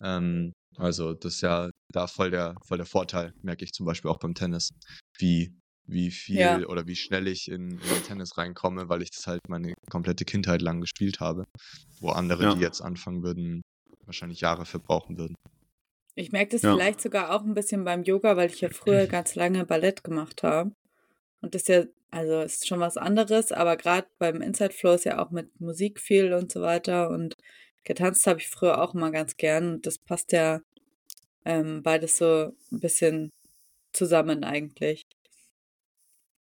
Ähm, 0.00 0.52
also 0.76 1.12
das 1.14 1.34
ist 1.34 1.40
ja 1.40 1.70
da 1.92 2.06
voll 2.06 2.30
der, 2.30 2.54
voll 2.64 2.78
der 2.78 2.86
Vorteil, 2.86 3.32
merke 3.42 3.64
ich 3.64 3.72
zum 3.72 3.84
Beispiel 3.84 4.10
auch 4.10 4.18
beim 4.18 4.34
Tennis, 4.34 4.70
wie, 5.18 5.52
wie 5.86 6.10
viel 6.12 6.38
Ja. 6.40 6.58
oder 6.68 6.86
wie 6.86 6.94
schnell 6.96 7.26
ich 7.26 7.48
in, 7.48 7.70
in 7.72 7.78
den 7.78 8.02
Tennis 8.04 8.38
reinkomme, 8.38 8.88
weil 8.88 9.02
ich 9.02 9.10
das 9.10 9.26
halt 9.26 9.40
meine 9.48 9.74
komplette 9.90 10.24
Kindheit 10.24 10.62
lang 10.62 10.80
gespielt 10.80 11.18
habe, 11.20 11.44
wo 12.00 12.10
andere, 12.10 12.44
Ja. 12.44 12.54
die 12.54 12.60
jetzt 12.60 12.80
anfangen 12.80 13.22
würden, 13.24 13.62
wahrscheinlich 14.06 14.40
Jahre 14.40 14.64
für 14.64 14.78
brauchen 14.78 15.18
würden. 15.18 15.34
Ich 16.14 16.30
merke 16.32 16.52
das 16.52 16.62
Ja. 16.62 16.72
vielleicht 16.74 17.00
sogar 17.00 17.34
auch 17.34 17.42
ein 17.44 17.54
bisschen 17.54 17.84
beim 17.84 18.02
Yoga, 18.04 18.36
weil 18.36 18.50
ich 18.50 18.60
ja 18.60 18.68
früher 18.70 19.06
ganz 19.08 19.34
lange 19.34 19.64
Ballett 19.66 20.04
gemacht 20.04 20.42
habe. 20.44 20.70
Und 21.40 21.54
das 21.54 21.62
ist 21.62 21.68
ja, 21.68 21.84
also 22.10 22.40
ist 22.40 22.66
schon 22.66 22.80
was 22.80 22.96
anderes, 22.96 23.52
aber 23.52 23.76
gerade 23.76 24.08
beim 24.18 24.40
Inside 24.40 24.72
Flow 24.72 24.94
ist 24.94 25.04
ja 25.04 25.22
auch 25.22 25.30
mit 25.30 25.60
Musik 25.60 26.00
viel 26.00 26.32
und 26.32 26.50
so 26.50 26.62
weiter. 26.62 27.10
Und 27.10 27.36
getanzt 27.84 28.26
habe 28.26 28.40
ich 28.40 28.48
früher 28.48 28.82
auch 28.82 28.94
immer 28.94 29.10
ganz 29.10 29.36
gern. 29.36 29.74
Und 29.74 29.86
das 29.86 29.98
passt 29.98 30.32
ja 30.32 30.60
ähm, 31.44 31.82
beides 31.82 32.16
so 32.18 32.52
ein 32.72 32.80
bisschen 32.80 33.32
zusammen 33.92 34.44
eigentlich. 34.44 35.06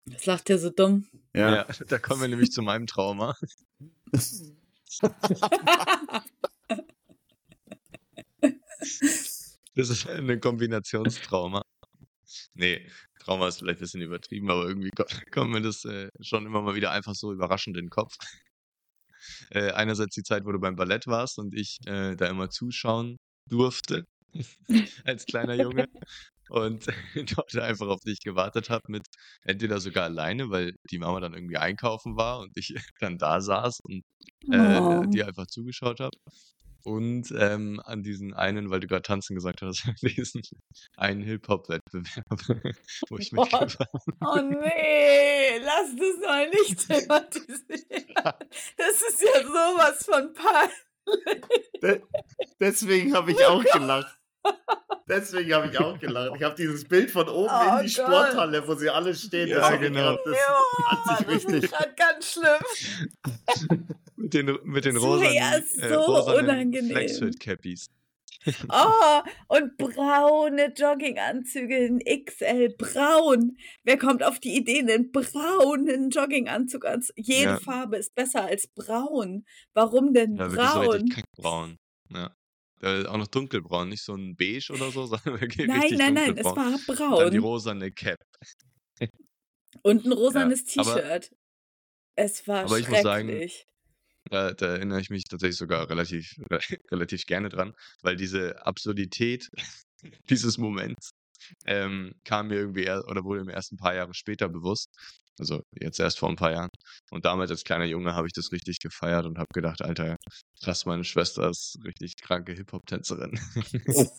Das 0.06 0.26
lacht 0.26 0.48
ja 0.48 0.58
so 0.58 0.70
dumm. 0.70 1.06
Ja, 1.34 1.66
da 1.88 1.98
kommen 1.98 2.20
wir 2.20 2.28
nämlich 2.28 2.52
zu 2.52 2.62
meinem 2.62 2.86
Trauma. 2.86 3.36
Das 9.74 9.90
ist 9.90 10.08
eine 10.08 10.40
Kombinationstrauma. 10.40 11.62
Nee, 12.54 12.90
Trauma 13.28 13.48
ist 13.48 13.58
vielleicht 13.60 13.78
ein 13.80 13.82
bisschen 13.82 14.02
übertrieben, 14.02 14.50
aber 14.50 14.66
irgendwie 14.66 14.90
ko- 14.90 15.04
kommt 15.32 15.52
mir 15.52 15.62
das 15.62 15.84
äh, 15.84 16.08
schon 16.20 16.46
immer 16.46 16.62
mal 16.62 16.74
wieder 16.74 16.90
einfach 16.92 17.14
so 17.14 17.32
überraschend 17.32 17.76
in 17.76 17.84
den 17.86 17.90
Kopf. 17.90 18.14
Äh, 19.50 19.72
einerseits 19.72 20.14
die 20.14 20.22
Zeit, 20.22 20.44
wo 20.44 20.52
du 20.52 20.60
beim 20.60 20.76
Ballett 20.76 21.06
warst 21.06 21.38
und 21.38 21.54
ich 21.54 21.78
äh, 21.86 22.16
da 22.16 22.26
immer 22.28 22.50
zuschauen 22.50 23.16
durfte 23.48 24.04
als 25.04 25.26
kleiner 25.26 25.54
Junge 25.54 25.86
und 26.48 26.86
dort 27.36 27.56
einfach 27.56 27.88
auf 27.88 28.00
dich 28.02 28.20
gewartet 28.20 28.70
habe 28.70 28.84
mit 28.88 29.06
entweder 29.42 29.80
sogar 29.80 30.04
alleine, 30.04 30.50
weil 30.50 30.74
die 30.90 30.98
Mama 30.98 31.20
dann 31.20 31.34
irgendwie 31.34 31.58
einkaufen 31.58 32.16
war 32.16 32.40
und 32.40 32.52
ich 32.56 32.74
dann 33.00 33.18
da 33.18 33.40
saß 33.40 33.80
und 33.82 34.02
äh, 34.50 34.82
Oh. 34.82 35.08
dir 35.08 35.26
einfach 35.26 35.46
zugeschaut 35.46 36.00
habe. 36.00 36.16
Und 36.88 37.32
ähm, 37.36 37.80
an 37.84 38.02
diesen 38.02 38.32
einen, 38.32 38.70
weil 38.70 38.80
du 38.80 38.86
gerade 38.86 39.02
tanzen 39.02 39.34
gesagt 39.34 39.60
hast, 39.62 39.84
diesen 40.02 40.40
einen 40.96 41.22
Hip-Hop-Wettbewerb, 41.22 42.24
wo 43.10 43.18
ich 43.18 43.30
Gott. 43.30 43.52
mitgefahren 43.52 43.88
Oh 44.24 44.36
nee, 44.40 45.58
lass 45.58 45.94
das 45.96 46.26
mal 46.26 46.48
nicht 46.48 46.78
thematisieren. 46.88 48.14
Das 48.76 49.02
ist 49.08 49.22
ja 49.22 49.42
sowas 49.42 50.04
von 50.04 50.32
peinlich. 50.32 51.42
De 51.82 52.02
deswegen 52.60 53.14
habe 53.14 53.32
ich 53.32 53.44
auch 53.44 53.62
gelacht. 53.64 54.14
Deswegen 55.08 55.52
habe 55.54 55.68
ich 55.68 55.78
auch 55.78 55.98
gelacht. 55.98 56.32
Ich 56.36 56.42
habe 56.42 56.54
dieses 56.54 56.86
Bild 56.86 57.10
von 57.10 57.28
oben 57.28 57.50
Oh 57.52 57.78
in 57.80 57.86
die 57.86 57.94
Gott. 57.94 58.06
Sporthalle, 58.06 58.66
wo 58.66 58.74
sie 58.74 58.88
alle 58.90 59.14
stehen. 59.14 59.48
Ja, 59.48 59.74
genau. 59.76 60.16
grad- 60.16 60.26
Das 60.26 60.38
hat 60.88 61.18
sich 61.18 61.26
das 61.26 61.34
ist 61.44 61.48
richtig. 61.52 61.70
gerade 61.70 61.94
ganz 61.96 62.32
schlimm. 62.32 63.88
mit 64.18 64.34
den, 64.34 64.58
mit 64.64 64.84
den 64.84 64.94
Das 64.94 65.02
rosanen, 65.02 65.32
wär 65.32 65.58
äh, 65.58 65.88
so 65.94 66.00
rosanen. 66.00 66.72
Flexfit-Cappies. 66.72 67.86
Oh, 68.72 69.20
und 69.48 69.76
braune 69.76 70.72
Jogginganzüge 70.74 71.76
in 71.76 71.98
XL, 72.24 72.70
braun. 72.78 73.56
Wer 73.82 73.98
kommt 73.98 74.22
auf 74.22 74.38
die 74.38 74.56
Idee, 74.56 74.78
einen 74.78 75.10
braunen 75.10 76.10
Jogginganzug 76.10 76.86
anzu... 76.86 77.12
Jede 77.16 77.42
Ja. 77.42 77.58
Farbe 77.60 77.96
ist 77.96 78.14
besser 78.14 78.44
als 78.44 78.68
braun. 78.68 79.44
Warum 79.74 80.14
denn 80.14 80.36
Ja, 80.36 80.52
wirklich 80.52 81.24
so 81.36 81.42
braun? 81.42 81.78
Ja. 82.10 82.30
Äh, 82.80 83.06
auch 83.06 83.16
noch 83.16 83.26
dunkelbraun, 83.26 83.88
nicht 83.88 84.02
so 84.04 84.14
ein 84.14 84.36
Beige 84.36 84.72
oder 84.72 84.92
so, 84.92 85.06
sondern 85.06 85.40
wirklich 85.40 85.66
Nein, 85.66 85.94
nein, 85.96 86.14
nein, 86.14 86.36
es 86.38 86.44
war 86.44 86.68
Und 86.68 87.20
dann 87.20 87.30
die 87.32 87.38
braun. 87.38 87.50
rosane 87.50 87.90
Cap. 87.90 88.18
Und 89.82 90.04
ein 90.06 90.12
Ja, 90.12 90.16
rosanes 90.16 90.64
aber, 90.76 90.94
T-Shirt. 90.94 91.32
Es 92.14 92.46
war 92.48 92.64
aber 92.64 92.78
ich 92.78 92.88
muss 92.88 93.02
sagen, 93.02 93.28
schrecklich. 93.28 93.66
Da, 94.30 94.52
da 94.52 94.66
erinnere 94.66 95.00
ich 95.00 95.10
mich 95.10 95.24
tatsächlich 95.24 95.56
sogar 95.56 95.88
relativ, 95.88 96.34
relativ 96.90 97.26
gerne 97.26 97.48
dran, 97.48 97.74
weil 98.02 98.16
diese 98.16 98.64
Absurdität 98.66 99.50
dieses 100.30 100.58
Moments 100.58 101.10
ähm, 101.66 102.12
kam 102.24 102.48
mir 102.48 102.56
irgendwie 102.56 102.90
oder 102.90 103.24
wurde 103.24 103.44
mir 103.44 103.52
erst 103.54 103.72
ein 103.72 103.78
paar 103.78 103.94
Jahre 103.94 104.14
später 104.14 104.48
bewusst. 104.48 104.90
Also 105.38 105.62
jetzt 105.72 106.00
erst 106.00 106.18
vor 106.18 106.28
ein 106.28 106.36
paar 106.36 106.50
Jahren. 106.50 106.70
Und 107.10 107.24
damals 107.24 107.50
als 107.50 107.62
kleiner 107.62 107.84
Junge 107.84 108.14
habe 108.14 108.26
ich 108.26 108.32
das 108.32 108.50
richtig 108.50 108.80
gefeiert 108.80 109.24
und 109.24 109.38
habe 109.38 109.46
gedacht, 109.54 109.82
Alter, 109.82 110.16
krass, 110.62 110.84
meine 110.84 111.04
Schwester 111.04 111.48
ist 111.48 111.78
richtig 111.84 112.16
kranke 112.16 112.52
Hip-Hop-Tänzerin. 112.52 113.38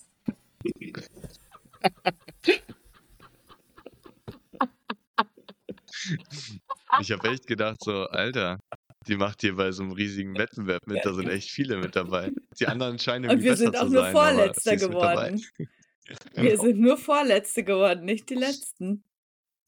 Ich 7.01 7.11
habe 7.11 7.29
echt 7.29 7.47
gedacht, 7.47 7.77
so, 7.83 8.05
Alter, 8.07 8.59
die 9.09 9.17
macht 9.17 9.41
hier 9.41 9.55
bei 9.55 9.71
so 9.71 9.83
einem 9.83 9.91
riesigen 9.91 10.37
Wettbewerb 10.37 10.85
mit, 10.87 11.03
da 11.03 11.13
sind 11.13 11.29
echt 11.29 11.49
viele 11.49 11.77
mit 11.77 11.95
dabei. 11.95 12.31
Die 12.59 12.67
anderen 12.67 12.99
scheinen 12.99 13.25
Und 13.25 13.31
irgendwie 13.31 13.45
wir 13.45 13.51
besser 13.51 13.63
sind 13.65 13.77
auch 13.77 13.85
zu 13.85 13.93
nur 13.93 14.01
sein, 14.03 14.15
aber 14.15 14.25
Vorletzter 14.25 14.69
sie 14.69 14.75
ist 14.75 14.87
mit 14.87 14.93
dabei. 14.93 15.29
geworden. 15.29 15.45
Wir 16.33 16.57
sind 16.57 16.79
nur 16.79 16.97
Vorletzte 16.97 17.63
geworden, 17.63 18.03
nicht 18.03 18.31
die 18.31 18.35
Letzten. 18.35 19.03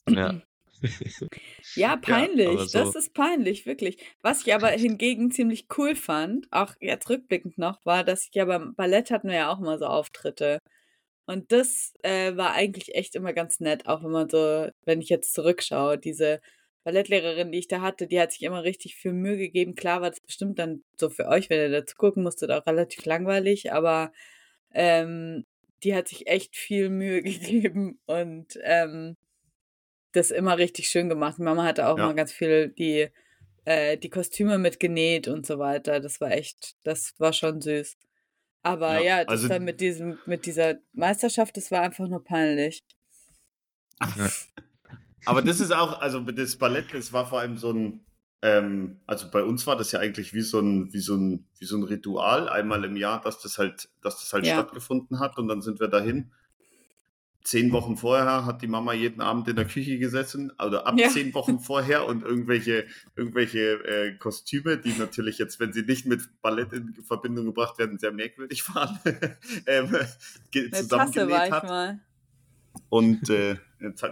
Ja. 0.10 0.42
Ja, 0.84 0.88
Ja, 1.76 1.96
peinlich. 1.96 2.72
Das 2.72 2.94
so, 2.94 2.98
ist 2.98 3.14
peinlich, 3.14 3.68
wirklich. 3.68 3.98
Was 4.22 4.46
ich 4.46 4.54
aber 4.54 4.70
hingegen 4.70 5.30
ziemlich 5.30 5.68
cool 5.78 5.96
fand, 5.96 6.48
auch 6.52 6.74
jetzt 6.80 7.10
rückblickend 7.10 7.60
noch, 7.60 7.86
war, 7.86 8.04
dass 8.04 8.26
ich 8.26 8.34
ja 8.34 8.46
beim 8.46 8.74
Ballett 8.74 9.12
hatten 9.12 9.28
wir 9.28 9.36
ja 9.36 9.52
auch 9.52 9.60
immer 9.60 9.78
so 9.78 9.86
Auftritte. 9.86 10.60
Und 11.28 11.52
das 11.52 11.94
äh, 12.04 12.36
war 12.36 12.54
eigentlich 12.54 12.96
echt 12.96 13.16
immer 13.16 13.34
ganz 13.34 13.60
nett, 13.60 13.88
auch 13.88 14.04
wenn 14.04 14.12
man 14.12 14.30
so, 14.30 14.70
wenn 14.86 15.02
ich 15.02 15.10
jetzt 15.10 15.34
zurückschaue, 15.34 15.98
diese 15.98 16.42
Ballettlehrerin, 16.84 17.52
die 17.52 17.60
ich 17.60 17.68
da 17.68 17.82
hatte, 17.82 18.08
die 18.08 18.20
hat 18.20 18.32
sich 18.32 18.44
immer 18.44 18.64
richtig 18.64 18.96
viel 18.96 19.14
Mühe 19.14 19.38
gegeben. 19.38 19.76
Klar 19.76 20.02
war 20.02 20.10
das 20.10 20.20
bestimmt 20.20 20.60
dann 20.60 20.84
so 20.98 21.10
für 21.10 21.28
euch, 21.28 21.50
wenn 21.50 21.60
ihr 21.60 21.70
dazu 21.70 21.96
gucken 21.96 22.24
musstet, 22.24 22.52
auch 22.52 22.66
relativ 22.66 23.06
langweilig, 23.06 23.72
aber 23.72 24.12
ähm, 24.74 25.46
die 25.84 25.96
hat 25.96 26.08
sich 26.08 26.28
echt 26.28 26.56
viel 26.56 26.90
Mühe 26.90 27.22
gegeben 27.24 28.00
und 28.06 28.60
ähm, 28.64 29.18
das 30.12 30.32
immer 30.32 30.58
richtig 30.58 30.90
schön 30.90 31.10
gemacht. 31.10 31.40
Mama 31.40 31.64
hatte 31.64 31.88
auch 31.88 31.98
immer 31.98 32.08
Ja. 32.08 32.14
ganz 32.14 32.32
viel 32.32 32.70
die, 32.70 33.10
äh, 33.66 33.98
die 33.98 34.10
Kostüme 34.10 34.58
mitgenäht 34.58 35.28
und 35.28 35.46
so 35.46 35.60
weiter. 35.60 36.00
Das 36.00 36.20
war 36.20 36.32
echt, 36.32 36.76
das 36.84 37.14
war 37.20 37.34
schon 37.34 37.62
süß. 37.62 37.98
Aber 38.64 38.96
Ja, 38.96 39.02
ja, 39.02 39.24
das 39.24 39.32
also 39.32 39.48
dann 39.50 39.64
mit 39.64 39.82
diesem, 39.82 40.20
mit 40.26 40.46
dieser 40.46 40.76
Meisterschaft, 40.94 41.58
das 41.58 41.72
war 41.72 41.82
einfach 41.82 42.08
nur 42.08 42.24
peinlich. 42.24 42.84
Aber 45.26 45.41
das 45.41 45.59
ist 45.59 45.72
auch, 45.72 46.01
also 46.01 46.19
das 46.19 46.55
Ballett, 46.57 46.93
das 46.93 47.13
war 47.13 47.26
vor 47.28 47.39
allem 47.39 47.57
so 47.57 47.72
ein, 47.72 48.05
ähm, 48.41 48.99
also 49.05 49.30
bei 49.30 49.43
uns 49.43 49.67
war 49.67 49.76
das 49.76 49.91
ja 49.91 49.99
eigentlich 49.99 50.34
wie 50.34 50.41
so 50.41 50.59
ein, 50.59 50.91
wie 50.93 50.99
so 50.99 51.15
ein, 51.15 51.45
wie 51.59 51.65
so 51.65 51.78
ein 51.78 51.84
Ritual 51.84 52.49
einmal 52.49 52.84
im 52.84 52.95
Jahr, 52.95 53.22
dass 53.22 53.39
das 53.39 53.57
halt, 53.57 53.89
dass 54.01 54.19
das 54.19 54.34
halt 54.34 54.47
Ja. 54.47 54.53
stattgefunden 54.53 55.19
hat 55.19 55.38
und 55.38 55.47
dann 55.47 55.61
sind 55.61 55.80
wir 55.80 55.88
dahin. 55.88 56.32
Zehn 57.43 57.72
Wochen 57.72 57.97
vorher 57.97 58.45
hat 58.45 58.61
die 58.61 58.67
Mama 58.67 58.93
jeden 58.93 59.19
Abend 59.19 59.47
in 59.47 59.55
der 59.55 59.65
Küche 59.65 59.97
gesessen, 59.97 60.51
oder 60.63 60.86
ab 60.86 60.99
Ja. 60.99 61.09
zehn 61.09 61.34
Wochen 61.34 61.59
vorher 61.59 62.05
und 62.07 62.24
irgendwelche, 62.24 62.86
irgendwelche 63.15 63.84
äh, 63.84 64.15
Kostüme, 64.17 64.78
die 64.78 64.93
natürlich 64.93 65.39
jetzt, 65.39 65.59
wenn 65.59 65.74
sie 65.74 65.82
nicht 65.82 66.05
mit 66.05 66.22
Ballett 66.43 66.72
in 66.72 66.93
Verbindung 67.03 67.45
gebracht 67.45 67.80
werden, 67.80 67.97
sehr 67.97 68.11
merkwürdig 68.11 68.67
waren, 68.76 68.99
ähm, 69.65 69.95
zusammengenäht 70.72 71.45
ich 71.45 71.51
hat. 71.51 71.63
mal. 71.63 71.99
Und 72.89 73.30
äh, 73.30 73.57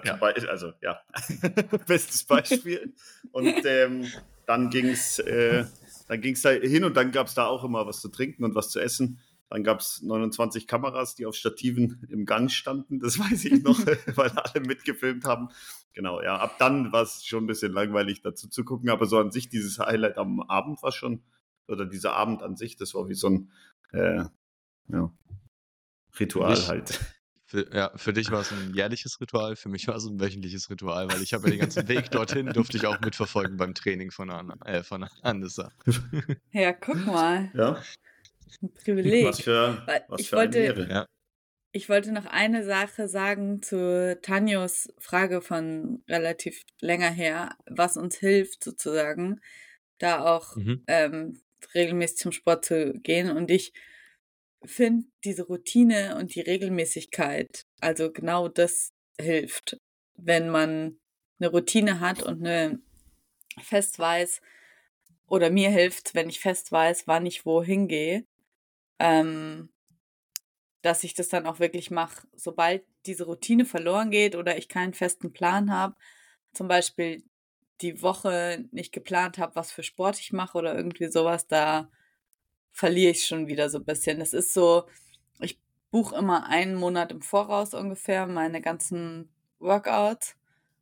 Ja. 0.04 0.16
also 0.50 0.74
ja, 0.82 1.00
bestes 1.88 2.24
Beispiel. 2.24 2.94
Und 3.32 3.66
ähm, 3.66 4.06
dann 4.46 4.70
ging 4.70 4.88
es 4.88 5.20
äh, 5.20 5.66
dann 6.08 6.22
ging's 6.22 6.42
da 6.42 6.50
hin 6.50 6.84
und 6.84 6.98
dann 6.98 7.12
gab 7.12 7.28
es 7.28 7.36
da 7.36 7.46
auch 7.46 7.64
immer 7.64 7.86
was 7.86 8.02
zu 8.02 8.10
trinken 8.10 8.44
und 8.44 8.56
was 8.56 8.70
zu 8.70 8.80
essen. 8.80 9.20
Dann 9.50 9.64
gab 9.64 9.80
es 9.80 10.02
29 10.02 10.68
Kameras, 10.68 11.16
die 11.16 11.26
auf 11.26 11.36
Stativen 11.36 12.06
im 12.10 12.26
Gang 12.26 12.50
standen. 12.52 13.00
Das 13.00 13.20
weiß 13.20 13.46
ich 13.46 13.64
noch, 13.64 13.80
weil 14.16 14.30
alle 14.32 14.66
mitgefilmt 14.66 15.26
haben. 15.26 15.50
Genau, 15.94 16.22
ja. 16.22 16.38
Ab 16.38 16.56
dann 16.58 16.92
war 16.92 17.04
es 17.04 17.26
schon 17.26 17.44
ein 17.44 17.48
bisschen 17.48 17.72
langweilig 17.74 18.22
dazu 18.22 18.48
zu 18.48 18.64
gucken, 18.66 18.90
aber 18.90 19.06
so 19.06 19.20
an 19.20 19.32
sich 19.32 19.50
dieses 19.50 19.78
Highlight 19.80 20.18
am 20.18 20.42
Abend 20.42 20.82
war 20.82 20.92
schon, 20.92 21.22
oder 21.68 21.86
dieser 21.86 22.14
Abend 22.14 22.42
an 22.42 22.56
sich, 22.56 22.76
das 22.76 22.96
war 22.96 23.08
wie 23.08 23.16
so 23.16 23.28
ein 23.28 23.52
äh, 23.92 24.24
ja, 24.88 25.12
Ritual 26.20 26.68
halt. 26.68 27.00
Für, 27.50 27.68
ja, 27.76 27.92
für 27.96 28.14
dich 28.14 28.30
war 28.32 28.42
es 28.42 28.52
ein 28.52 28.74
jährliches 28.76 29.20
Ritual, 29.20 29.56
für 29.56 29.70
mich 29.70 29.88
war 29.88 29.96
es 29.96 30.06
ein 30.06 30.20
wöchentliches 30.20 30.70
Ritual, 30.70 31.10
weil 31.12 31.22
ich 31.24 31.34
habe 31.34 31.46
ja 31.46 31.52
den 31.52 31.60
ganzen 31.62 31.88
Weg 31.88 32.12
dorthin, 32.12 32.46
durfte 32.54 32.78
ich 32.78 32.86
auch 32.86 33.00
mitverfolgen 33.02 33.58
beim 33.58 33.74
Training 33.74 34.12
von, 34.12 34.30
Anna, 34.30 34.56
äh, 34.66 34.84
von 34.84 35.04
Anissa. 35.24 35.72
Ja, 36.52 36.74
guck 36.74 37.06
mal. 37.08 37.52
Ja. 37.56 37.82
Ein 38.62 38.74
Privileg. 38.74 39.26
Was 39.26 39.42
für, 39.42 39.84
was 40.08 40.22
ich 40.22 40.30
für 40.30 40.38
eine 40.40 40.46
wollte, 40.46 40.60
Ehre. 40.60 40.90
Ja. 40.90 41.06
ich 41.72 41.90
wollte 41.90 42.12
noch 42.12 42.26
eine 42.28 42.64
Sache 42.64 43.08
sagen 43.08 43.62
zu 43.64 44.20
Tanjos 44.22 44.90
Frage 45.00 45.42
von 45.42 46.04
relativ 46.08 46.62
länger 46.82 47.10
her, 47.10 47.56
was 47.68 47.98
uns 47.98 48.18
hilft 48.18 48.64
sozusagen, 48.64 49.42
da 49.98 50.24
auch 50.26 50.56
Mhm. 50.56 50.84
ähm, 50.88 51.42
regelmäßig 51.74 52.18
zum 52.18 52.32
Sport 52.32 52.66
zu 52.66 52.94
gehen. 53.02 53.36
Und 53.36 53.50
ich 53.52 53.74
finde 54.64 55.08
diese 55.24 55.44
Routine 55.44 56.18
und 56.18 56.36
die 56.36 56.42
Regelmäßigkeit, 56.42 57.66
also 57.80 58.12
genau 58.12 58.48
das 58.48 58.92
hilft, 59.20 59.78
wenn 60.16 60.50
man 60.50 61.00
eine 61.40 61.50
Routine 61.50 62.00
hat 62.00 62.24
und 62.24 62.46
eine 62.46 62.80
fest 63.62 64.00
weiß, 64.00 64.42
oder 65.28 65.50
mir 65.52 65.70
hilft, 65.70 66.16
wenn 66.16 66.30
ich 66.30 66.40
fest 66.40 66.72
weiß, 66.72 67.08
wann 67.08 67.26
ich 67.26 67.46
wohin 67.46 67.88
gehe, 67.88 68.26
ähm, 69.00 69.70
dass 70.82 71.04
ich 71.04 71.14
das 71.14 71.30
dann 71.30 71.46
auch 71.46 71.60
wirklich 71.60 71.92
mache, 71.92 72.28
sobald 72.36 72.84
diese 73.06 73.26
Routine 73.26 73.66
verloren 73.66 74.12
geht 74.12 74.36
oder 74.36 74.58
ich 74.58 74.70
keinen 74.70 74.94
festen 74.94 75.32
Plan 75.32 75.72
habe, 75.72 75.96
zum 76.54 76.68
Beispiel 76.68 77.24
die 77.82 78.02
Woche 78.02 78.66
nicht 78.72 78.92
geplant 78.92 79.38
habe, 79.38 79.56
was 79.56 79.72
für 79.72 79.84
Sport 79.84 80.20
ich 80.20 80.34
mache 80.34 80.58
oder 80.58 80.76
irgendwie 80.76 81.08
sowas, 81.08 81.48
da 81.48 81.90
verliere 82.72 83.12
ich 83.12 83.26
schon 83.26 83.48
wieder 83.48 83.70
so 83.70 83.80
ein 83.80 83.86
bisschen. 83.86 84.20
Das 84.20 84.34
ist 84.34 84.54
so, 84.54 84.86
ich 85.40 85.60
buche 85.92 86.16
immer 86.16 86.48
einen 86.48 86.76
Monat 86.76 87.12
im 87.12 87.22
Voraus 87.22 87.74
ungefähr 87.74 88.28
meine 88.28 88.62
ganzen 88.62 89.30
Workouts 89.60 90.36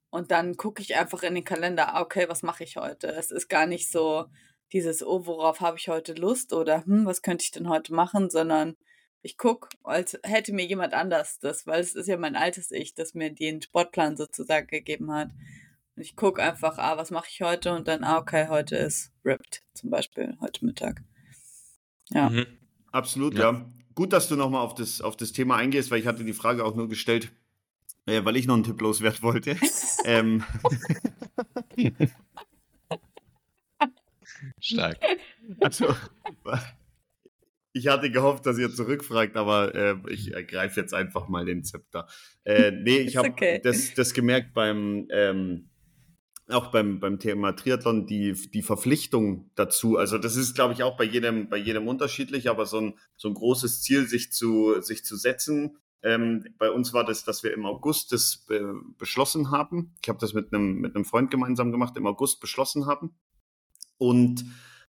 und 0.09 0.31
dann 0.31 0.57
gucke 0.57 0.81
ich 0.81 0.95
einfach 0.95 1.23
in 1.23 1.35
den 1.35 1.43
Kalender, 1.43 1.95
ah, 1.95 2.01
okay, 2.01 2.29
was 2.29 2.43
mache 2.43 2.63
ich 2.63 2.77
heute? 2.77 3.07
Es 3.07 3.31
ist 3.31 3.49
gar 3.49 3.65
nicht 3.65 3.89
so 3.91 4.25
dieses, 4.71 5.05
oh, 5.05 5.25
worauf 5.25 5.61
habe 5.61 5.77
ich 5.77 5.89
heute 5.89 6.13
Lust 6.13 6.53
oder 6.53 6.85
hm, 6.85 7.05
was 7.05 7.21
könnte 7.21 7.43
ich 7.43 7.51
denn 7.51 7.69
heute 7.69 7.93
machen, 7.93 8.29
sondern 8.29 8.75
ich 9.21 9.37
gucke, 9.37 9.69
als 9.83 10.17
hätte 10.23 10.53
mir 10.53 10.65
jemand 10.65 10.93
anders 10.93 11.39
das, 11.39 11.67
weil 11.67 11.81
es 11.81 11.95
ist 11.95 12.07
ja 12.07 12.17
mein 12.17 12.35
altes 12.35 12.71
Ich, 12.71 12.93
das 12.93 13.13
mir 13.13 13.31
den 13.31 13.61
Sportplan 13.61 14.15
sozusagen 14.15 14.67
gegeben 14.67 15.11
hat. 15.11 15.31
Und 15.95 16.01
ich 16.01 16.15
gucke 16.15 16.41
einfach, 16.41 16.77
ah, 16.77 16.97
was 16.97 17.11
mache 17.11 17.27
ich 17.29 17.41
heute? 17.41 17.73
Und 17.73 17.87
dann, 17.87 18.03
ah, 18.03 18.19
okay, 18.19 18.47
heute 18.49 18.77
ist 18.77 19.11
Ripped 19.25 19.63
zum 19.73 19.89
Beispiel, 19.89 20.37
heute 20.41 20.65
Mittag. 20.65 21.01
Ja. 22.09 22.29
Mhm. 22.29 22.45
Absolut, 22.91 23.35
Ja. 23.35 23.51
ja. 23.51 23.65
Gut, 23.95 24.13
dass 24.13 24.27
du 24.27 24.35
nochmal 24.35 24.61
auf 24.61 24.75
das, 24.75 25.01
auf 25.01 25.17
das 25.17 25.31
Thema 25.31 25.55
eingehst, 25.55 25.89
weil 25.89 25.99
ich 25.99 26.05
hatte 26.05 26.23
die 26.23 26.33
Frage 26.33 26.63
auch 26.63 26.75
nur 26.75 26.87
gestellt, 26.87 27.31
äh, 28.05 28.23
weil 28.23 28.35
ich 28.35 28.45
noch 28.45 28.53
einen 28.53 28.63
Tipp 28.63 28.79
loswerden 28.79 29.23
wollte. 29.23 29.57
ähm, 30.05 30.43
Stark. 34.59 34.99
also, 35.61 35.95
ich 37.73 37.87
hatte 37.87 38.11
gehofft, 38.11 38.45
dass 38.45 38.57
ihr 38.59 38.71
zurückfragt, 38.71 39.35
aber 39.35 39.73
äh, 39.73 39.95
ich 40.09 40.33
ergreife 40.33 40.79
jetzt 40.79 40.93
einfach 40.93 41.27
mal 41.27 41.45
den 41.45 41.63
Zepter. 41.63 42.07
Äh, 42.43 42.71
nee, 42.71 42.99
ich 42.99 43.17
habe 43.17 43.29
okay. 43.29 43.59
das, 43.63 43.93
das 43.95 44.13
gemerkt 44.13 44.53
beim, 44.53 45.07
ähm, 45.09 45.69
auch 46.49 46.71
beim, 46.71 46.99
beim 46.99 47.19
Thema 47.19 47.51
Triathlon, 47.53 48.05
die, 48.05 48.33
die 48.33 48.61
Verpflichtung 48.61 49.49
dazu. 49.55 49.97
Also 49.97 50.17
das 50.17 50.35
ist, 50.35 50.55
glaube 50.55 50.73
ich, 50.73 50.83
auch 50.83 50.97
bei 50.97 51.03
jedem, 51.03 51.49
bei 51.49 51.57
jedem 51.57 51.87
unterschiedlich, 51.87 52.49
aber 52.49 52.65
so 52.65 52.79
ein, 52.79 52.93
so 53.15 53.27
ein 53.27 53.33
großes 53.33 53.81
Ziel, 53.81 54.07
sich 54.07 54.31
zu, 54.31 54.79
sich 54.81 55.03
zu 55.03 55.17
setzen. 55.17 55.77
Ähm, 56.03 56.45
bei 56.57 56.71
uns 56.71 56.93
war 56.93 57.03
das, 57.03 57.23
dass 57.23 57.43
wir 57.43 57.53
im 57.53 57.65
August 57.65 58.11
das 58.11 58.45
äh, 58.49 58.61
beschlossen 58.97 59.51
haben. 59.51 59.95
Ich 60.01 60.09
habe 60.09 60.19
das 60.19 60.33
mit 60.33 60.53
einem, 60.53 60.75
mit 60.75 60.95
einem 60.95 61.05
Freund 61.05 61.31
gemeinsam 61.31 61.71
gemacht, 61.71 61.97
im 61.97 62.07
August 62.07 62.39
beschlossen 62.39 62.85
haben. 62.85 63.15
Und 63.97 64.45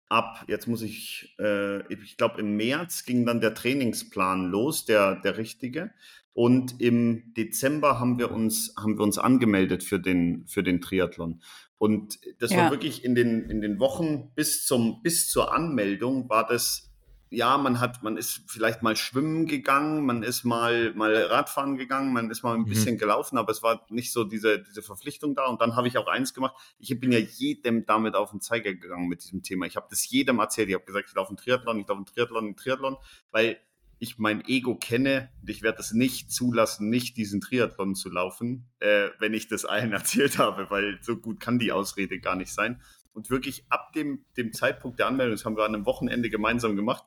ab, 0.10 0.46
jetzt 0.48 0.68
muss 0.68 0.82
ich, 0.82 1.36
äh, 1.40 1.82
ich 1.94 2.18
glaube 2.18 2.40
im 2.40 2.56
März 2.56 3.06
ging 3.06 3.26
dann 3.26 3.42
der 3.42 3.54
Trainingsplan 3.54 4.50
los, 4.50 4.86
der, 4.86 5.16
der 5.16 5.38
richtige. 5.38 5.92
Und 6.34 6.82
im 6.82 7.34
Dezember 7.36 8.00
haben 8.00 8.20
wir 8.20 8.32
uns, 8.32 8.74
haben 8.78 8.98
wir 8.98 9.04
uns 9.04 9.18
angemeldet 9.18 9.84
für 9.84 10.00
den, 10.00 10.46
für 10.48 10.64
den 10.64 10.82
Triathlon. 10.82 11.42
Und 11.78 12.20
das 12.40 12.52
ja. 12.52 12.58
war 12.58 12.72
wirklich 12.72 13.06
in 13.06 13.16
den, 13.16 13.50
in 13.50 13.62
den 13.62 13.80
Wochen 13.80 14.34
bis 14.36 14.66
zum, 14.66 15.02
bis 15.02 15.30
zur 15.30 15.54
Anmeldung 15.54 16.30
war 16.30 16.46
das 16.46 16.95
ja, 17.30 17.58
man 17.58 17.80
hat, 17.80 18.04
man 18.04 18.18
ist 18.18 18.44
vielleicht 18.48 18.84
mal 18.84 18.96
schwimmen 18.96 19.48
gegangen, 19.48 20.06
man 20.06 20.24
ist 20.24 20.44
mal, 20.44 20.94
mal 20.94 21.16
Radfahren 21.16 21.78
gegangen, 21.78 22.14
man 22.14 22.30
ist 22.30 22.44
mal 22.44 22.54
ein 22.54 22.62
mhm. 22.62 22.66
bisschen 22.70 22.98
gelaufen, 22.98 23.38
aber 23.38 23.52
es 23.52 23.64
war 23.64 23.86
nicht 23.90 24.12
so 24.12 24.24
diese, 24.24 24.60
diese 24.60 24.82
Verpflichtung 24.82 25.36
da. 25.36 25.46
Und 25.48 25.62
dann 25.62 25.76
habe 25.76 25.88
ich 25.88 25.98
auch 25.98 26.08
eins 26.08 26.34
gemacht. 26.34 26.56
Ich 26.78 26.98
bin 27.00 27.12
ja 27.12 27.20
jedem 27.20 27.86
damit 27.86 28.16
auf 28.16 28.32
den 28.32 28.42
Zeiger 28.42 28.74
gegangen 28.74 29.08
mit 29.08 29.24
diesem 29.24 29.44
Thema. 29.44 29.66
Ich 29.66 29.76
habe 29.76 29.88
das 29.90 30.10
jedem 30.10 30.40
erzählt. 30.40 30.70
Ich 30.70 30.76
habe 30.76 30.86
gesagt, 30.86 31.10
ich 31.10 31.16
laufe 31.16 31.30
einen 31.30 31.38
Triathlon, 31.38 31.80
ich 31.80 31.88
laufe 31.88 31.98
einen 31.98 32.06
Triathlon, 32.06 32.46
einen 32.46 32.56
Triathlon, 32.56 32.98
weil 33.32 33.60
ich 33.98 34.18
mein 34.18 34.46
Ego 34.46 34.76
kenne 34.76 35.30
und 35.42 35.50
ich 35.50 35.62
werde 35.62 35.80
es 35.80 35.94
nicht 35.94 36.32
zulassen, 36.32 36.90
nicht 36.90 37.18
diesen 37.18 37.42
Triathlon 37.42 37.96
zu 37.96 38.10
laufen, 38.10 38.70
äh, 38.80 39.10
wenn 39.20 39.34
ich 39.34 39.48
das 39.48 39.66
allen 39.66 39.94
erzählt 39.94 40.38
habe, 40.38 40.70
weil 40.70 41.00
so 41.02 41.18
gut 41.18 41.40
kann 41.40 41.60
die 41.60 41.72
Ausrede 41.72 42.20
gar 42.20 42.36
nicht 42.36 42.54
sein. 42.54 42.82
Und 43.16 43.30
wirklich 43.30 43.66
ab 43.70 43.94
dem, 43.94 44.26
dem 44.36 44.52
Zeitpunkt 44.52 45.00
der 45.00 45.08
Anmeldung, 45.08 45.36
das 45.36 45.46
haben 45.46 45.56
wir 45.56 45.64
an 45.64 45.74
einem 45.74 45.86
Wochenende 45.86 46.30
gemeinsam 46.30 46.76
gemacht, 46.76 47.06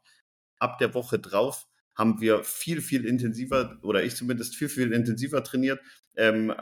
ab 0.59 0.79
der 0.79 0.95
Woche 0.95 1.19
drauf 1.19 1.69
haben 1.95 2.21
wir 2.21 2.45
viel, 2.45 2.81
viel 2.81 3.05
intensiver, 3.05 3.77
oder 3.83 4.03
ich 4.05 4.17
zumindest 4.17 4.57
viel, 4.57 4.69
viel 4.69 4.93
intensiver 4.93 5.43
trainiert, 5.43 5.81
ähm, 6.17 6.55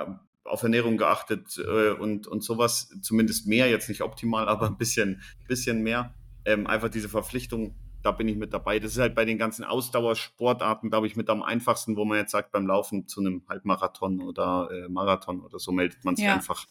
auf 0.44 0.62
Ernährung 0.62 0.96
geachtet 0.96 1.58
äh, 1.58 1.90
und, 1.90 2.26
und 2.26 2.42
sowas, 2.42 2.88
zumindest 3.02 3.46
mehr, 3.46 3.68
jetzt 3.68 3.88
nicht 3.88 4.02
optimal, 4.02 4.48
aber 4.48 4.66
ein 4.66 4.78
bisschen, 4.78 5.22
bisschen 5.46 5.82
mehr. 5.82 6.14
Ähm, 6.44 6.66
einfach 6.66 6.88
diese 6.88 7.08
Verpflichtung, 7.08 7.76
da 8.02 8.12
bin 8.12 8.28
ich 8.28 8.36
mit 8.36 8.52
dabei. 8.52 8.78
Das 8.78 8.92
ist 8.92 8.98
halt 8.98 9.14
bei 9.14 9.24
den 9.24 9.36
ganzen 9.36 9.64
Ausdauersportarten, 9.64 10.90
glaube 10.90 11.06
ich, 11.06 11.16
mit 11.16 11.28
am 11.28 11.42
einfachsten, 11.42 11.96
wo 11.96 12.04
man 12.04 12.18
jetzt 12.18 12.30
sagt, 12.30 12.52
beim 12.52 12.66
Laufen 12.66 13.06
zu 13.06 13.20
einem 13.20 13.42
Halbmarathon 13.48 14.22
oder 14.22 14.68
äh, 14.72 14.88
Marathon 14.88 15.40
oder 15.40 15.58
so 15.58 15.70
meldet 15.72 16.04
man 16.04 16.16
sich 16.16 16.24
ja. 16.24 16.34
einfach, 16.34 16.66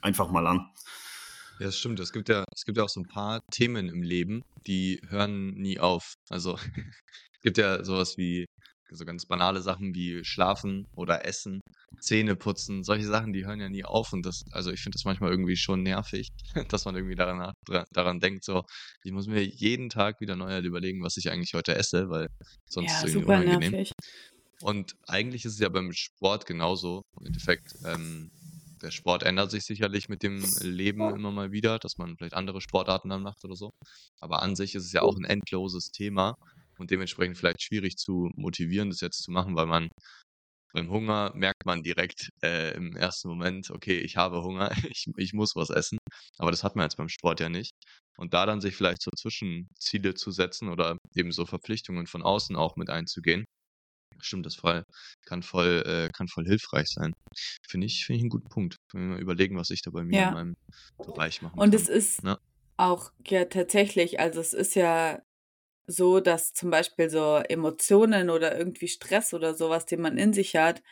einfach 0.00 0.30
mal 0.30 0.46
an. 0.46 0.70
Ja, 1.58 1.66
das 1.66 1.78
stimmt. 1.78 2.00
Es 2.00 2.12
gibt 2.12 2.28
ja, 2.28 2.44
es 2.54 2.64
gibt 2.64 2.78
ja 2.78 2.84
auch 2.84 2.88
so 2.88 3.00
ein 3.00 3.08
paar 3.08 3.40
Themen 3.50 3.88
im 3.88 4.02
Leben, 4.02 4.42
die 4.66 5.00
hören 5.08 5.54
nie 5.54 5.78
auf. 5.78 6.14
Also 6.28 6.56
es 6.56 6.60
gibt 7.42 7.58
ja 7.58 7.84
sowas 7.84 8.16
wie 8.16 8.46
so 8.90 9.04
ganz 9.04 9.26
banale 9.26 9.62
Sachen 9.62 9.94
wie 9.94 10.24
Schlafen 10.24 10.86
oder 10.94 11.24
Essen, 11.24 11.60
Zähne 12.00 12.36
putzen, 12.36 12.84
solche 12.84 13.06
Sachen, 13.06 13.32
die 13.32 13.46
hören 13.46 13.60
ja 13.60 13.68
nie 13.68 13.84
auf. 13.84 14.12
Und 14.12 14.24
das, 14.24 14.42
also 14.52 14.70
ich 14.70 14.80
finde 14.80 14.96
das 14.96 15.04
manchmal 15.04 15.30
irgendwie 15.30 15.56
schon 15.56 15.82
nervig, 15.82 16.28
dass 16.68 16.84
man 16.84 16.94
irgendwie 16.94 17.16
daran, 17.16 17.52
daran 17.92 18.20
denkt, 18.20 18.44
so, 18.44 18.62
ich 19.02 19.12
muss 19.12 19.26
mir 19.26 19.42
jeden 19.42 19.88
Tag 19.88 20.20
wieder 20.20 20.36
neu 20.36 20.50
halt 20.50 20.64
überlegen, 20.64 21.02
was 21.02 21.16
ich 21.16 21.30
eigentlich 21.30 21.54
heute 21.54 21.74
esse, 21.74 22.08
weil 22.08 22.28
sonst 22.68 22.92
ja, 22.92 22.98
ist 22.98 23.04
es 23.04 23.14
irgendwie 23.14 23.32
unangenehm. 23.32 23.72
Nervig. 23.72 23.92
Und 24.62 24.94
eigentlich 25.06 25.44
ist 25.44 25.54
es 25.54 25.58
ja 25.58 25.68
beim 25.68 25.92
Sport 25.92 26.46
genauso. 26.46 27.02
Im 27.20 27.26
Endeffekt, 27.26 27.74
ähm, 27.84 28.30
der 28.82 28.90
Sport 28.90 29.22
ändert 29.22 29.50
sich 29.50 29.64
sicherlich 29.64 30.08
mit 30.08 30.22
dem 30.22 30.44
Leben 30.60 31.00
immer 31.14 31.32
mal 31.32 31.52
wieder, 31.52 31.78
dass 31.78 31.98
man 31.98 32.16
vielleicht 32.16 32.34
andere 32.34 32.60
Sportarten 32.60 33.08
dann 33.08 33.22
macht 33.22 33.44
oder 33.44 33.56
so. 33.56 33.70
Aber 34.20 34.42
an 34.42 34.56
sich 34.56 34.74
ist 34.74 34.84
es 34.84 34.92
ja 34.92 35.02
auch 35.02 35.16
ein 35.16 35.24
endloses 35.24 35.90
Thema 35.90 36.36
und 36.78 36.90
dementsprechend 36.90 37.38
vielleicht 37.38 37.62
schwierig 37.62 37.96
zu 37.96 38.30
motivieren, 38.34 38.90
das 38.90 39.00
jetzt 39.00 39.22
zu 39.22 39.30
machen, 39.30 39.56
weil 39.56 39.66
man 39.66 39.88
beim 40.76 40.90
Hunger 40.90 41.32
merkt 41.34 41.64
man 41.64 41.82
direkt 41.82 42.28
äh, 42.42 42.74
im 42.74 42.94
ersten 42.96 43.28
Moment, 43.28 43.70
okay, 43.70 43.98
ich 43.98 44.16
habe 44.18 44.42
Hunger, 44.42 44.70
ich, 44.90 45.06
ich 45.16 45.32
muss 45.32 45.56
was 45.56 45.70
essen. 45.70 45.98
Aber 46.38 46.50
das 46.50 46.64
hat 46.64 46.76
man 46.76 46.84
jetzt 46.84 46.96
beim 46.96 47.08
Sport 47.08 47.40
ja 47.40 47.48
nicht. 47.48 47.72
Und 48.18 48.34
da 48.34 48.46
dann 48.46 48.60
sich 48.60 48.76
vielleicht 48.76 49.02
so 49.02 49.10
Zwischenziele 49.10 50.14
zu 50.14 50.30
setzen 50.30 50.68
oder 50.68 50.98
eben 51.14 51.32
so 51.32 51.46
Verpflichtungen 51.46 52.06
von 52.06 52.22
außen 52.22 52.56
auch 52.56 52.76
mit 52.76 52.90
einzugehen, 52.90 53.46
Stimmt, 54.20 54.46
das 54.46 54.56
voll, 54.56 54.84
kann 55.24 55.42
voll, 55.42 55.82
äh, 55.86 56.10
kann 56.12 56.28
voll 56.28 56.44
hilfreich 56.44 56.88
sein. 56.88 57.12
Finde 57.68 57.86
ich, 57.86 58.04
finde 58.04 58.16
ich 58.18 58.22
einen 58.22 58.30
guten 58.30 58.48
Punkt. 58.48 58.76
Wenn 58.92 59.02
wir 59.02 59.14
mal 59.14 59.20
überlegen, 59.20 59.56
was 59.56 59.70
ich 59.70 59.82
da 59.82 59.90
bei 59.90 60.04
mir 60.04 60.18
ja. 60.18 60.28
in 60.28 60.34
meinem 60.34 60.56
Bereich 60.98 61.42
machen 61.42 61.58
Und 61.58 61.70
kann. 61.70 61.80
es 61.80 61.88
ist 61.88 62.22
ja. 62.22 62.38
auch 62.76 63.12
ja 63.26 63.44
tatsächlich, 63.44 64.20
also 64.20 64.40
es 64.40 64.54
ist 64.54 64.74
ja 64.74 65.20
so, 65.86 66.20
dass 66.20 66.52
zum 66.52 66.70
Beispiel 66.70 67.10
so 67.10 67.36
Emotionen 67.36 68.30
oder 68.30 68.58
irgendwie 68.58 68.88
Stress 68.88 69.32
oder 69.34 69.54
sowas, 69.54 69.86
den 69.86 70.00
man 70.00 70.18
in 70.18 70.32
sich 70.32 70.56
hat, 70.56 70.82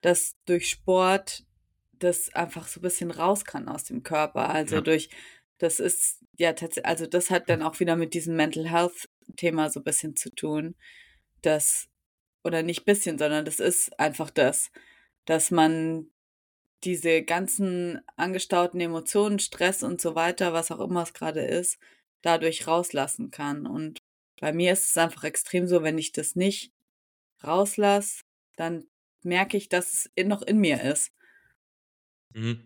dass 0.00 0.36
durch 0.46 0.68
Sport 0.68 1.44
das 1.92 2.34
einfach 2.34 2.66
so 2.66 2.80
ein 2.80 2.82
bisschen 2.82 3.10
raus 3.10 3.44
kann 3.44 3.68
aus 3.68 3.84
dem 3.84 4.02
Körper. 4.02 4.50
Also 4.50 4.76
ja. 4.76 4.80
durch, 4.80 5.10
das 5.58 5.78
ist 5.78 6.24
ja 6.36 6.52
tatsächlich, 6.52 6.86
also 6.86 7.06
das 7.06 7.30
hat 7.30 7.48
dann 7.48 7.62
auch 7.62 7.78
wieder 7.80 7.96
mit 7.96 8.14
diesem 8.14 8.34
Mental 8.36 8.68
Health 8.68 9.08
Thema 9.36 9.70
so 9.70 9.80
ein 9.80 9.84
bisschen 9.84 10.16
zu 10.16 10.34
tun, 10.34 10.74
dass 11.42 11.88
oder 12.44 12.62
nicht 12.62 12.84
bisschen, 12.84 13.18
sondern 13.18 13.44
das 13.44 13.60
ist 13.60 13.98
einfach 13.98 14.30
das, 14.30 14.70
dass 15.24 15.50
man 15.50 16.10
diese 16.84 17.22
ganzen 17.22 18.00
angestauten 18.16 18.80
Emotionen, 18.80 19.38
Stress 19.38 19.82
und 19.82 20.00
so 20.00 20.14
weiter, 20.14 20.52
was 20.52 20.70
auch 20.70 20.80
immer 20.80 21.02
es 21.02 21.12
gerade 21.12 21.42
ist, 21.42 21.78
dadurch 22.22 22.66
rauslassen 22.66 23.30
kann. 23.30 23.66
Und 23.66 24.00
bei 24.40 24.52
mir 24.52 24.72
ist 24.72 24.88
es 24.88 24.96
einfach 24.96 25.24
extrem 25.24 25.66
so, 25.66 25.82
wenn 25.82 25.98
ich 25.98 26.12
das 26.12 26.36
nicht 26.36 26.72
rauslasse, 27.44 28.22
dann 28.56 28.86
merke 29.22 29.56
ich, 29.56 29.68
dass 29.68 29.92
es 29.92 30.10
in, 30.14 30.28
noch 30.28 30.42
in 30.42 30.58
mir 30.58 30.82
ist. 30.82 31.12
Mhm. 32.32 32.64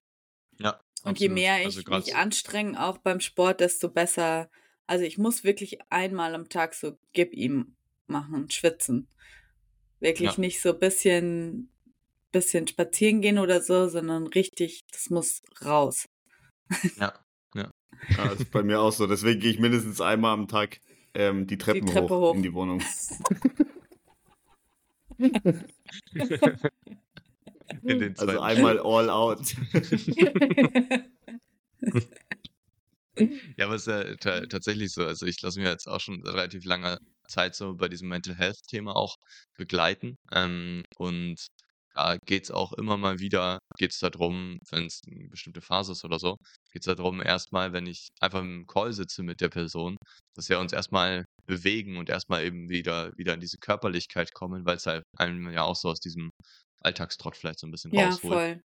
Ja. 0.59 0.81
Und 1.03 1.11
absolut. 1.11 1.21
je 1.21 1.29
mehr 1.29 1.61
ich 1.61 1.77
also 1.77 1.91
mich 1.91 2.15
anstrenge, 2.15 2.83
auch 2.83 2.99
beim 2.99 3.21
Sport, 3.21 3.61
desto 3.61 3.89
besser. 3.89 4.49
Also 4.87 5.05
ich 5.05 5.19
muss 5.19 5.45
wirklich 5.45 5.79
einmal 5.91 6.35
am 6.35 6.49
Tag 6.49 6.75
so 6.75 6.97
gib 7.13 7.35
ihm 7.35 7.77
machen, 8.07 8.51
schwitzen. 8.51 9.09
Wirklich 10.05 10.33
ja. 10.33 10.41
nicht 10.41 10.61
so 10.61 10.75
ein 10.75 10.79
bisschen, 10.79 11.71
bisschen 12.31 12.69
spazieren 12.69 13.23
gehen 13.23 13.39
oder 13.39 13.63
so, 13.63 13.89
sondern 13.89 14.27
richtig, 14.27 14.85
das 14.93 15.09
muss 15.09 15.41
raus. 15.65 16.11
Ja, 17.01 17.15
ja. 17.55 17.71
ja 18.11 18.29
das 18.29 18.41
ist 18.41 18.51
bei 18.51 18.63
mir 18.63 18.81
auch 18.81 18.93
so. 18.93 19.07
Deswegen 19.07 19.41
gehe 19.41 19.51
ich 19.51 19.59
mindestens 19.59 20.03
einmal 20.03 20.35
am 20.35 20.47
Tag 20.47 20.81
ähm, 21.15 21.47
die, 21.47 21.57
Treppen 21.57 21.87
die 21.87 21.93
Treppe 21.93 22.11
hoch, 22.11 22.33
hoch 22.33 22.35
in 22.35 22.43
die 22.43 22.53
Wohnung. 22.53 22.83
also 28.19 28.41
einmal 28.41 28.79
all 28.81 29.09
out. 29.09 29.55
ja, 33.57 33.65
aber 33.65 33.77
es 33.77 33.87
ist 33.87 33.89
ja 33.89 34.17
tatsächlich 34.49 34.93
so. 34.93 35.07
Also 35.07 35.25
ich 35.25 35.41
lasse 35.41 35.61
mir 35.61 35.71
jetzt 35.71 35.87
auch 35.87 36.01
schon 36.01 36.23
relativ 36.27 36.67
lange 36.67 37.01
Zeit 37.29 37.55
so 37.55 37.75
bei 37.75 37.89
diesem 37.89 38.09
Mental 38.09 38.35
Health-Thema 38.35 38.95
auch 38.97 39.17
begleiten. 39.57 40.17
Ähm, 40.33 40.85
und 40.99 41.37
da 41.95 42.17
geht 42.27 42.45
es 42.45 42.51
auch 42.51 42.73
immer 42.73 42.97
mal 42.97 43.21
wieder, 43.21 43.59
geht 43.79 43.93
es 43.93 43.99
darum, 43.99 44.59
wenn 44.71 44.87
es 44.87 45.01
eine 45.07 45.29
bestimmte 45.29 45.61
Phase 45.61 45.93
ist 45.93 46.05
oder 46.05 46.19
so, 46.19 46.37
geht 46.73 46.87
es 46.87 46.97
darum, 46.97 47.23
erstmal, 47.23 47.73
wenn 47.73 47.87
ich 47.87 48.09
einfach 48.21 48.41
im 48.41 48.67
Call 48.67 48.93
sitze 48.93 49.23
mit 49.23 49.41
der 49.41 49.49
Person, 49.49 49.97
dass 50.35 50.49
wir 50.49 50.59
uns 50.59 50.73
erstmal 50.73 51.25
bewegen 51.47 51.97
und 51.97 52.11
erstmal 52.11 52.45
eben 52.45 52.69
wieder, 52.69 53.13
wieder 53.17 53.35
in 53.35 53.41
diese 53.41 53.59
Körperlichkeit 53.59 54.33
kommen, 54.35 54.67
weil 54.67 54.77
es 54.77 54.87
halt 54.87 55.05
einem 55.17 55.51
ja 55.53 55.63
auch 55.63 55.77
so 55.77 55.89
aus 55.89 56.01
diesem 56.01 56.31
Alltagstrott 56.81 57.37
vielleicht 57.37 57.61
so 57.61 57.69
ein 57.69 57.71
bisschen 57.71 57.95
ja, 57.95 58.07
rausholt. 58.07 58.35
Voll. 58.35 58.61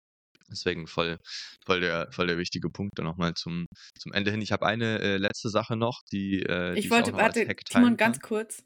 Deswegen 0.51 0.87
voll, 0.87 1.19
voll, 1.65 1.81
der, 1.81 2.09
voll 2.11 2.27
der 2.27 2.39
wichtige 2.39 2.71
Punkt 2.71 2.99
dann 2.99 3.07
nochmal 3.07 3.35
zum, 3.35 3.67
zum 3.99 4.13
Ende 4.13 4.31
hin. 4.31 4.43
Ich 4.43 4.53
habe 4.53 4.67
eine 4.67 5.01
äh, 5.01 5.17
letzte 5.17 5.49
Sache 5.49 5.77
noch, 5.77 6.03
die. 6.13 6.43
Äh, 6.43 6.75
ich 6.75 6.85
die 6.85 6.91
wollte, 6.91 7.11
ich 7.11 7.17
warte, 7.17 7.47
Timon, 7.47 7.97
ganz 7.97 8.21
kurz 8.21 8.63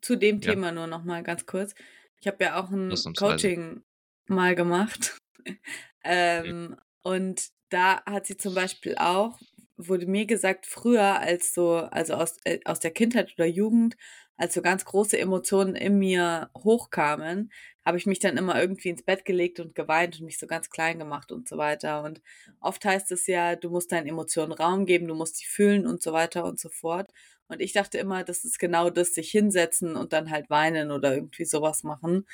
zu 0.00 0.16
dem 0.16 0.40
ja. 0.40 0.52
Thema 0.52 0.72
nur 0.72 0.86
nochmal 0.86 1.22
ganz 1.22 1.46
kurz. 1.46 1.74
Ich 2.20 2.26
habe 2.26 2.42
ja 2.44 2.60
auch 2.60 2.70
ein 2.70 2.94
Coaching 3.18 3.82
mal 4.26 4.54
gemacht. 4.54 5.18
ähm, 6.04 6.72
okay. 6.72 6.82
Und 7.02 7.48
da 7.68 8.02
hat 8.04 8.26
sie 8.26 8.36
zum 8.36 8.54
Beispiel 8.54 8.96
auch, 8.98 9.38
wurde 9.76 10.06
mir 10.06 10.26
gesagt, 10.26 10.66
früher 10.66 11.20
als 11.20 11.52
so, 11.52 11.76
also 11.76 12.14
aus, 12.14 12.36
äh, 12.44 12.60
aus 12.64 12.80
der 12.80 12.92
Kindheit 12.92 13.32
oder 13.36 13.46
Jugend, 13.46 13.96
als 14.36 14.54
so 14.54 14.62
ganz 14.62 14.84
große 14.84 15.18
Emotionen 15.18 15.74
in 15.74 15.98
mir 15.98 16.50
hochkamen, 16.56 17.50
habe 17.86 17.98
ich 17.98 18.06
mich 18.06 18.18
dann 18.18 18.36
immer 18.36 18.60
irgendwie 18.60 18.88
ins 18.88 19.04
Bett 19.04 19.24
gelegt 19.24 19.60
und 19.60 19.76
geweint 19.76 20.18
und 20.18 20.26
mich 20.26 20.38
so 20.38 20.48
ganz 20.48 20.70
klein 20.70 20.98
gemacht 20.98 21.30
und 21.30 21.48
so 21.48 21.56
weiter. 21.56 22.02
Und 22.02 22.20
oft 22.60 22.84
heißt 22.84 23.12
es 23.12 23.28
ja, 23.28 23.54
du 23.54 23.70
musst 23.70 23.92
deinen 23.92 24.08
Emotionen 24.08 24.52
Raum 24.52 24.86
geben, 24.86 25.06
du 25.06 25.14
musst 25.14 25.36
sie 25.36 25.46
fühlen 25.46 25.86
und 25.86 26.02
so 26.02 26.12
weiter 26.12 26.44
und 26.44 26.58
so 26.58 26.68
fort. 26.68 27.12
Und 27.48 27.60
ich 27.60 27.72
dachte 27.72 27.98
immer, 27.98 28.24
das 28.24 28.44
ist 28.44 28.58
genau 28.58 28.90
das, 28.90 29.14
sich 29.14 29.30
hinsetzen 29.30 29.94
und 29.96 30.12
dann 30.12 30.30
halt 30.30 30.50
weinen 30.50 30.90
oder 30.90 31.14
irgendwie 31.14 31.44
sowas 31.44 31.84
machen. 31.84 32.26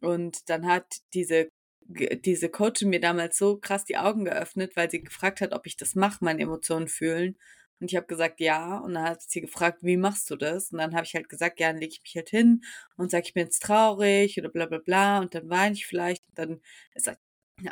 Und 0.00 0.48
dann 0.48 0.66
hat 0.66 0.86
diese 1.14 1.50
diese 1.88 2.50
Coach 2.50 2.82
mir 2.82 3.00
damals 3.00 3.38
so 3.38 3.56
krass 3.56 3.84
die 3.84 3.96
Augen 3.96 4.26
geöffnet, 4.26 4.76
weil 4.76 4.90
sie 4.90 5.02
gefragt 5.02 5.40
hat, 5.40 5.52
ob 5.54 5.66
ich 5.66 5.76
das 5.76 5.94
mache, 5.94 6.22
meine 6.22 6.42
Emotionen 6.42 6.86
fühlen. 6.88 7.38
Und 7.80 7.90
ich 7.90 7.96
habe 7.96 8.06
gesagt, 8.06 8.40
ja. 8.40 8.78
Und 8.78 8.94
dann 8.94 9.04
hat 9.04 9.22
sie 9.22 9.40
gefragt, 9.40 9.78
wie 9.82 9.96
machst 9.96 10.30
du 10.30 10.36
das? 10.36 10.72
Und 10.72 10.78
dann 10.78 10.94
habe 10.94 11.04
ich 11.04 11.14
halt 11.14 11.28
gesagt, 11.28 11.60
ja, 11.60 11.68
dann 11.68 11.80
lege 11.80 11.92
ich 11.92 12.02
mich 12.02 12.16
halt 12.16 12.30
hin 12.30 12.62
und 12.96 13.10
sage, 13.10 13.26
ich 13.26 13.34
bin 13.34 13.44
jetzt 13.44 13.62
traurig 13.62 14.38
oder 14.38 14.48
bla 14.48 14.66
bla 14.66 14.78
bla. 14.78 15.18
Und 15.20 15.34
dann 15.34 15.48
weine 15.48 15.74
ich 15.74 15.86
vielleicht. 15.86 16.26
Und 16.28 16.38
dann 16.38 16.60
ist 16.94 17.06
halt 17.06 17.18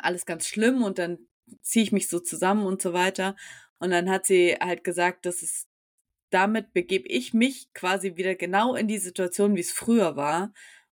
alles 0.01 0.25
ganz 0.25 0.47
schlimm 0.47 0.83
und 0.83 0.99
dann 0.99 1.19
ziehe 1.61 1.83
ich 1.83 1.91
mich 1.91 2.09
so 2.09 2.19
zusammen 2.19 2.65
und 2.65 2.81
so 2.81 2.93
weiter. 2.93 3.35
Und 3.79 3.91
dann 3.91 4.09
hat 4.09 4.25
sie 4.25 4.55
halt 4.59 4.83
gesagt, 4.83 5.25
dass 5.25 5.41
es 5.41 5.67
damit 6.29 6.73
begebe 6.73 7.07
ich 7.07 7.33
mich 7.33 7.73
quasi 7.73 8.17
wieder 8.17 8.35
genau 8.35 8.75
in 8.75 8.87
die 8.87 8.97
Situation, 8.97 9.55
wie 9.55 9.61
es 9.61 9.71
früher 9.71 10.15
war. 10.15 10.53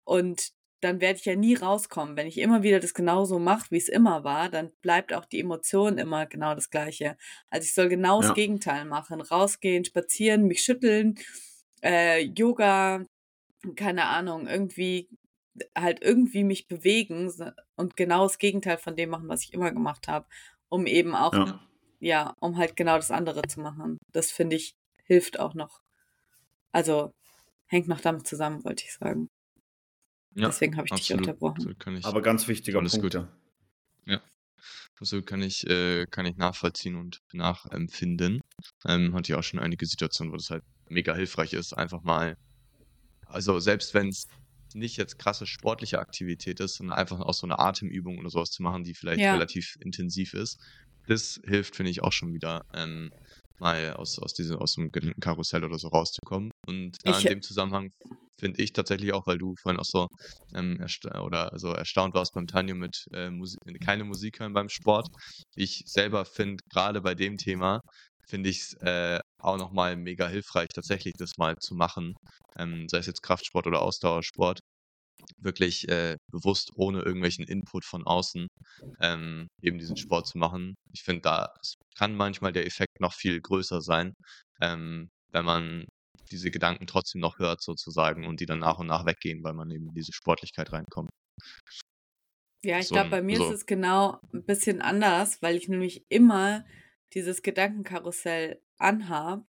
Und 0.05 0.53
dann 0.81 1.01
werde 1.01 1.18
ich 1.18 1.24
ja 1.24 1.35
nie 1.37 1.55
rauskommen. 1.55 2.16
Wenn 2.16 2.26
ich 2.26 2.39
immer 2.39 2.62
wieder 2.62 2.81
das 2.81 2.95
genauso 2.95 3.39
mache, 3.39 3.66
wie 3.70 3.79
es 3.79 3.89
immer 3.89 4.24
war, 4.24 4.49
dann 4.49 4.70
bleibt 4.81 5.12
auch 5.12 5.24
die 5.24 5.41
Emotion 5.41 5.99
immer 5.99 6.26
genau 6.26 6.55
das 6.55 6.70
Gleiche. 6.70 7.16
Also 7.51 7.64
ich 7.64 7.74
soll 7.74 7.89
genau 7.89 8.20
ja. 8.20 8.29
das 8.29 8.37
Gegenteil 8.37 8.85
machen. 8.85 9.20
Rausgehen, 9.20 9.85
spazieren, 9.85 10.45
mich 10.45 10.62
schütteln, 10.62 11.16
äh, 11.83 12.22
Yoga, 12.22 13.05
keine 13.76 14.05
Ahnung, 14.07 14.47
irgendwie 14.47 15.09
halt 15.76 16.03
irgendwie 16.03 16.45
mich 16.45 16.68
bewegen 16.68 17.33
und 17.76 17.97
genau 17.97 18.22
das 18.22 18.39
Gegenteil 18.39 18.79
von 18.79 18.95
dem 18.95 19.11
machen, 19.11 19.29
was 19.29 19.43
ich 19.43 19.53
immer 19.53 19.72
gemacht 19.72 20.07
habe, 20.07 20.26
um 20.68 20.87
eben 20.87 21.16
auch, 21.16 21.33
ja. 21.33 21.61
ja, 21.99 22.35
um 22.41 22.57
halt 22.57 22.76
genau 22.76 22.97
das 22.97 23.11
andere 23.11 23.43
zu 23.43 23.61
machen. 23.61 23.99
Das 24.12 24.31
finde 24.31 24.57
ich 24.57 24.76
hilft 25.05 25.41
auch 25.41 25.55
noch. 25.55 25.81
Also 26.70 27.12
hängt 27.66 27.89
noch 27.89 28.01
damit 28.01 28.26
zusammen, 28.26 28.64
wollte 28.64 28.85
ich 28.85 28.95
sagen. 28.95 29.29
Ja, 30.39 30.47
Deswegen 30.47 30.76
habe 30.76 30.86
ich 30.86 30.93
absolut, 30.93 31.26
dich 31.26 31.28
unterbrochen. 31.28 31.99
Ich, 31.99 32.05
Aber 32.05 32.22
ganz 32.22 32.47
wichtiger 32.47 32.80
Punkt. 32.80 33.01
Gut. 33.01 33.14
Ja. 34.07 34.22
So 35.01 35.20
kann 35.22 35.43
ich, 35.43 35.68
äh, 35.68 36.07
kann 36.07 36.26
ich 36.26 36.36
nachvollziehen 36.36 36.95
und 36.95 37.20
nachempfinden. 37.32 38.41
Ähm, 38.86 39.14
hatte 39.14 39.32
ich 39.32 39.39
auch 39.39 39.43
schon 39.43 39.59
einige 39.59 39.84
Situationen, 39.84 40.32
wo 40.32 40.36
das 40.36 40.51
halt 40.51 40.62
mega 40.89 41.14
hilfreich 41.14 41.55
ist, 41.55 41.72
einfach 41.72 42.03
mal, 42.03 42.36
also 43.26 43.59
selbst 43.59 43.95
wenn 43.95 44.09
es 44.09 44.28
nicht 44.74 44.97
jetzt 44.97 45.18
krasse 45.18 45.47
sportliche 45.47 45.99
Aktivität 45.99 46.61
ist, 46.61 46.76
sondern 46.76 46.99
einfach 46.99 47.20
auch 47.20 47.34
so 47.34 47.47
eine 47.47 47.59
Atemübung 47.59 48.18
oder 48.18 48.30
sowas 48.30 48.51
zu 48.51 48.62
machen, 48.62 48.84
die 48.84 48.95
vielleicht 48.95 49.20
ja. 49.20 49.32
relativ 49.32 49.76
intensiv 49.80 50.34
ist. 50.34 50.61
Das 51.07 51.41
hilft, 51.45 51.74
finde 51.74 51.91
ich, 51.91 52.03
auch 52.03 52.12
schon 52.12 52.32
wieder, 52.32 52.64
ähm, 52.74 53.11
mal 53.59 53.95
aus, 53.95 54.18
aus, 54.18 54.34
diesem, 54.34 54.59
aus 54.59 54.74
dem 54.74 54.93
Karussell 55.20 55.64
oder 55.64 55.78
so 55.78 55.89
rauszukommen. 55.89 56.51
Und 56.69 56.97
da 57.03 57.19
in 57.19 57.27
dem 57.27 57.43
Zusammenhang 57.43 57.91
finde 58.39 58.62
ich 58.62 58.73
tatsächlich 58.73 59.12
auch, 59.14 59.27
weil 59.27 59.39
du 59.39 59.55
vorhin 59.61 59.81
auch 59.81 59.87
so 59.87 60.07
ähm, 60.55 60.85
oder 61.23 61.53
also 61.53 61.73
erstaunt 61.73 62.14
warst 62.14 62.35
beim 62.35 62.47
Tanjo 62.47 62.75
mit 62.75 63.07
äh, 63.12 63.31
Musik, 63.31 63.59
keine 63.81 64.05
Musik 64.05 64.39
hören 64.39 64.53
beim 64.53 64.69
Sport. 64.69 65.09
Ich 65.57 65.83
selber 65.87 66.25
finde 66.25 66.62
gerade 66.71 67.01
bei 67.01 67.14
dem 67.14 67.39
Thema 67.39 67.81
finde 68.29 68.51
ich 68.51 68.59
es 68.59 68.75
äh, 68.83 69.19
auch 69.41 69.57
nochmal 69.57 69.97
mega 69.97 70.29
hilfreich, 70.29 70.69
tatsächlich 70.75 71.14
das 71.16 71.39
mal 71.39 71.57
zu 71.57 71.75
machen, 71.75 72.14
ähm, 72.59 72.87
sei 72.89 72.99
es 72.99 73.07
jetzt 73.07 73.23
Kraftsport 73.23 73.66
oder 73.66 73.81
Ausdauersport, 73.81 74.61
wirklich 75.39 75.89
äh, 75.89 76.16
bewusst 76.31 76.71
ohne 76.75 77.01
irgendwelchen 77.01 77.47
Input 77.47 77.87
von 77.87 78.07
außen 78.07 78.49
ähm, 79.01 79.49
eben 79.62 79.79
diesen 79.79 79.97
Sport 79.97 80.27
zu 80.27 80.37
machen. 80.37 80.75
Ich 80.93 81.03
finde, 81.03 81.23
da 81.23 81.55
kann 81.97 82.14
manchmal 82.14 82.53
der 82.53 82.66
Effekt 82.66 83.01
noch 83.01 83.14
viel 83.14 83.41
größer 83.41 83.81
sein, 83.81 84.12
ähm, 84.61 85.09
wenn 85.33 85.47
man 85.47 85.87
diese 86.29 86.51
Gedanken 86.51 86.87
trotzdem 86.87 87.20
noch 87.20 87.39
hört 87.39 87.62
sozusagen 87.62 88.26
und 88.26 88.41
die 88.41 88.47
dann 88.47 88.61
nach 88.61 88.79
und 88.79 88.87
nach 88.87 89.07
weggehen, 89.07 89.43
weil 89.43 89.55
man 89.55 89.70
eben 89.70 89.89
in 89.89 89.95
diese 89.95 90.12
Sportlichkeit 90.12 90.72
reinkommt. 90.72 91.11
Ja, 92.64 92.79
ich 92.79 92.89
so, 92.89 92.95
glaube, 92.95 93.11
bei 93.11 93.22
mir 93.22 93.37
so. 93.37 93.49
ist 93.49 93.55
es 93.55 93.66
genau 93.66 94.18
ein 94.33 94.45
bisschen 94.45 94.83
anders, 94.83 95.43
weil 95.43 95.57
ich 95.57 95.68
nämlich 95.68 96.05
immer 96.09 96.64
dieses 97.14 97.43
Gedankenkarussell 97.43 98.61
anhab 98.79 99.47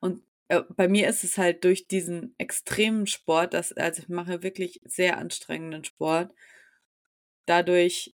und 0.00 0.22
äh, 0.48 0.62
bei 0.76 0.88
mir 0.88 1.08
ist 1.08 1.22
es 1.22 1.38
halt 1.38 1.64
durch 1.64 1.86
diesen 1.86 2.34
extremen 2.36 3.06
Sport, 3.06 3.54
dass, 3.54 3.72
also 3.72 4.02
ich 4.02 4.08
mache 4.08 4.42
wirklich 4.42 4.80
sehr 4.84 5.18
anstrengenden 5.18 5.84
Sport, 5.84 6.34
dadurch, 7.46 8.14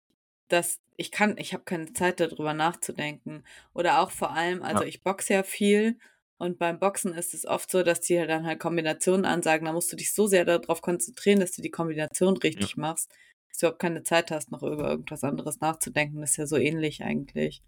dass 0.48 0.82
ich 0.98 1.12
kann, 1.12 1.38
ich 1.38 1.54
habe 1.54 1.64
keine 1.64 1.94
Zeit 1.94 2.20
darüber 2.20 2.54
nachzudenken. 2.54 3.44
Oder 3.74 4.00
auch 4.00 4.12
vor 4.12 4.32
allem, 4.32 4.64
also 4.64 4.84
ja. 4.84 4.90
ich 4.90 5.04
boxe 5.04 5.34
ja 5.34 5.44
viel 5.44 5.98
und 6.44 6.60
beim 6.60 6.78
Boxen 6.78 7.14
ist 7.14 7.34
es 7.34 7.46
oft 7.46 7.72
so, 7.72 7.84
dass 7.84 8.02
die 8.02 8.20
halt 8.20 8.30
dann 8.30 8.46
halt 8.46 8.60
Kombinationen 8.60 9.26
ansagen. 9.26 9.66
Da 9.66 9.72
musst 9.72 9.92
du 9.94 9.96
dich 9.96 10.14
so 10.14 10.28
sehr 10.28 10.44
darauf 10.44 10.82
konzentrieren, 10.82 11.40
dass 11.40 11.54
du 11.54 11.62
die 11.62 11.72
Kombination 11.72 12.36
richtig 12.36 12.72
ja. 12.72 12.82
machst, 12.82 13.10
dass 13.48 13.60
du 13.60 13.66
überhaupt 13.68 13.82
keine 13.82 14.04
Zeit 14.04 14.30
hast, 14.30 14.52
noch 14.52 14.62
über 14.62 14.90
irgendwas 14.90 15.24
anderes 15.24 15.62
nachzudenken. 15.62 16.20
Das 16.20 16.32
ist 16.32 16.38
ja 16.38 16.46
so 16.46 16.58
ähnlich 16.58 17.02
eigentlich. 17.02 17.64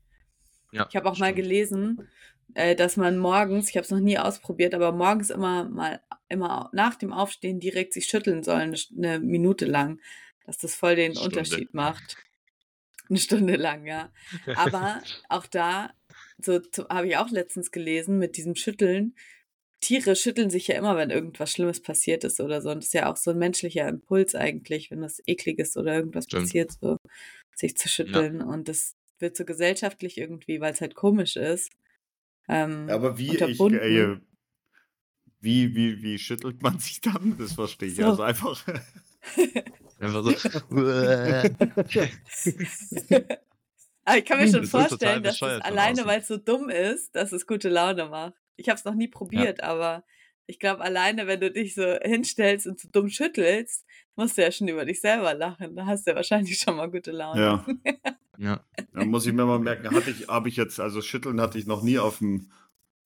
Ja, 0.74 0.88
ich 0.90 0.96
habe 0.98 1.10
auch 1.10 1.16
stimmt. 1.16 1.30
mal 1.30 1.34
gelesen, 1.34 2.10
äh, 2.54 2.76
dass 2.76 2.98
man 2.98 3.18
morgens, 3.18 3.70
ich 3.70 3.78
habe 3.78 3.86
es 3.86 3.92
noch 3.92 4.02
nie 4.02 4.18
ausprobiert, 4.18 4.74
aber 4.74 4.92
morgens 4.92 5.30
immer 5.30 5.70
mal, 5.70 6.02
immer 6.28 6.70
nach 6.74 6.96
dem 6.96 7.14
Aufstehen 7.14 7.62
direkt 7.62 7.94
sich 7.94 8.08
schütteln 8.08 8.44
soll, 8.44 8.58
eine, 8.58 8.78
eine 8.98 9.20
Minute 9.20 9.66
lang, 9.66 10.02
dass 10.46 10.58
das 10.58 10.76
voll 10.76 10.98
den 10.98 11.14
Stunde. 11.14 11.40
Unterschied 11.40 11.74
macht. 11.74 12.18
Eine 13.10 13.20
Stunde 13.20 13.56
lang, 13.56 13.86
ja. 13.86 14.12
Aber 14.56 15.02
auch 15.30 15.46
da, 15.46 15.92
so 16.42 16.60
habe 16.90 17.08
ich 17.08 17.18
auch 17.18 17.30
letztens 17.30 17.72
gelesen, 17.72 18.20
mit 18.20 18.38
diesem 18.38 18.56
Schütteln, 18.56 19.16
Tiere 19.86 20.16
schütteln 20.16 20.50
sich 20.50 20.68
ja 20.68 20.78
immer, 20.78 20.98
wenn 20.98 21.12
irgendwas 21.12 21.52
Schlimmes 21.52 21.80
passiert 21.80 22.24
ist 22.24 22.40
oder 22.40 22.60
so. 22.62 22.72
Und 22.72 22.78
das 22.78 22.86
ist 22.86 22.94
ja 22.94 23.12
auch 23.12 23.18
so 23.18 23.32
ein 23.32 23.38
menschlicher 23.38 23.88
Impuls 23.88 24.34
eigentlich, 24.34 24.90
wenn 24.90 25.02
das 25.02 25.22
eklig 25.28 25.60
ist 25.60 25.78
oder 25.78 25.96
irgendwas 25.96 26.26
Stimmt. 26.26 26.46
passiert, 26.46 26.72
so 26.82 26.98
sich 27.56 27.78
zu 27.78 27.88
schütteln. 27.88 28.40
Ja. 28.40 28.46
Und 28.46 28.68
das 28.68 28.96
wird 29.20 29.38
so 29.38 29.46
gesellschaftlich 29.46 30.18
irgendwie, 30.18 30.60
weil 30.60 30.74
es 30.74 30.82
halt 30.82 30.96
komisch 30.96 31.36
ist. 31.36 31.72
Ähm, 32.48 32.90
aber 32.90 33.20
wie, 33.20 33.36
ich, 33.36 33.42
äh, 33.42 34.18
wie, 35.40 35.76
wie, 35.76 36.02
wie 36.02 36.18
schüttelt 36.18 36.64
man 36.64 36.80
sich 36.80 37.02
dann? 37.02 37.38
Das 37.38 37.54
verstehe 37.54 37.90
ich. 37.90 37.96
So. 37.96 38.06
Also 38.06 38.24
einfach. 38.24 38.66
einfach 40.00 40.24
so. 40.24 40.32
aber 44.06 44.18
ich 44.18 44.26
kann 44.26 44.40
mir 44.40 44.48
schon 44.48 44.62
das 44.62 44.70
vorstellen, 44.70 45.24
dass 45.24 45.42
es 45.42 45.62
alleine, 45.62 46.06
weil 46.06 46.22
es 46.22 46.28
so 46.28 46.38
dumm 46.38 46.70
ist, 46.70 47.16
dass 47.16 47.32
es 47.32 47.46
gute 47.46 47.70
Laune 47.70 48.06
macht. 48.06 48.34
Ich 48.56 48.70
habe 48.70 48.78
es 48.78 48.86
noch 48.86 48.96
nie 48.96 49.08
probiert, 49.08 49.60
ja. 49.60 49.66
aber 49.66 50.04
ich 50.48 50.60
glaube, 50.60 50.82
alleine, 50.82 51.28
wenn 51.28 51.42
du 51.42 51.52
dich 51.52 51.76
so 51.76 51.98
hinstellst 52.04 52.68
und 52.68 52.80
so 52.80 52.88
dumm 52.92 53.10
schüttelst, 53.10 53.86
musst 54.16 54.38
du 54.38 54.44
ja 54.44 54.52
schon 54.52 54.68
über 54.68 54.86
dich 54.86 55.02
selber 55.02 55.34
lachen. 55.34 55.76
Da 55.76 55.86
hast 55.86 56.06
du 56.06 56.12
ja 56.12 56.16
wahrscheinlich 56.16 56.58
schon 56.58 56.78
mal 56.78 56.90
gute 56.90 57.12
Laune. 57.12 57.42
Ja. 57.42 57.66
ja. 58.38 58.66
Da 58.94 59.06
muss 59.06 59.26
ich 59.26 59.34
mir 59.34 59.46
mal 59.46 59.60
merken, 59.60 59.94
hatte 59.94 60.12
ich, 60.12 60.28
habe 60.28 60.48
ich 60.50 60.56
jetzt, 60.56 60.80
also 60.80 61.02
schütteln 61.02 61.42
hatte 61.42 61.58
ich 61.58 61.66
noch 61.66 61.82
nie 61.82 62.00
auf 62.00 62.20
dem 62.20 62.52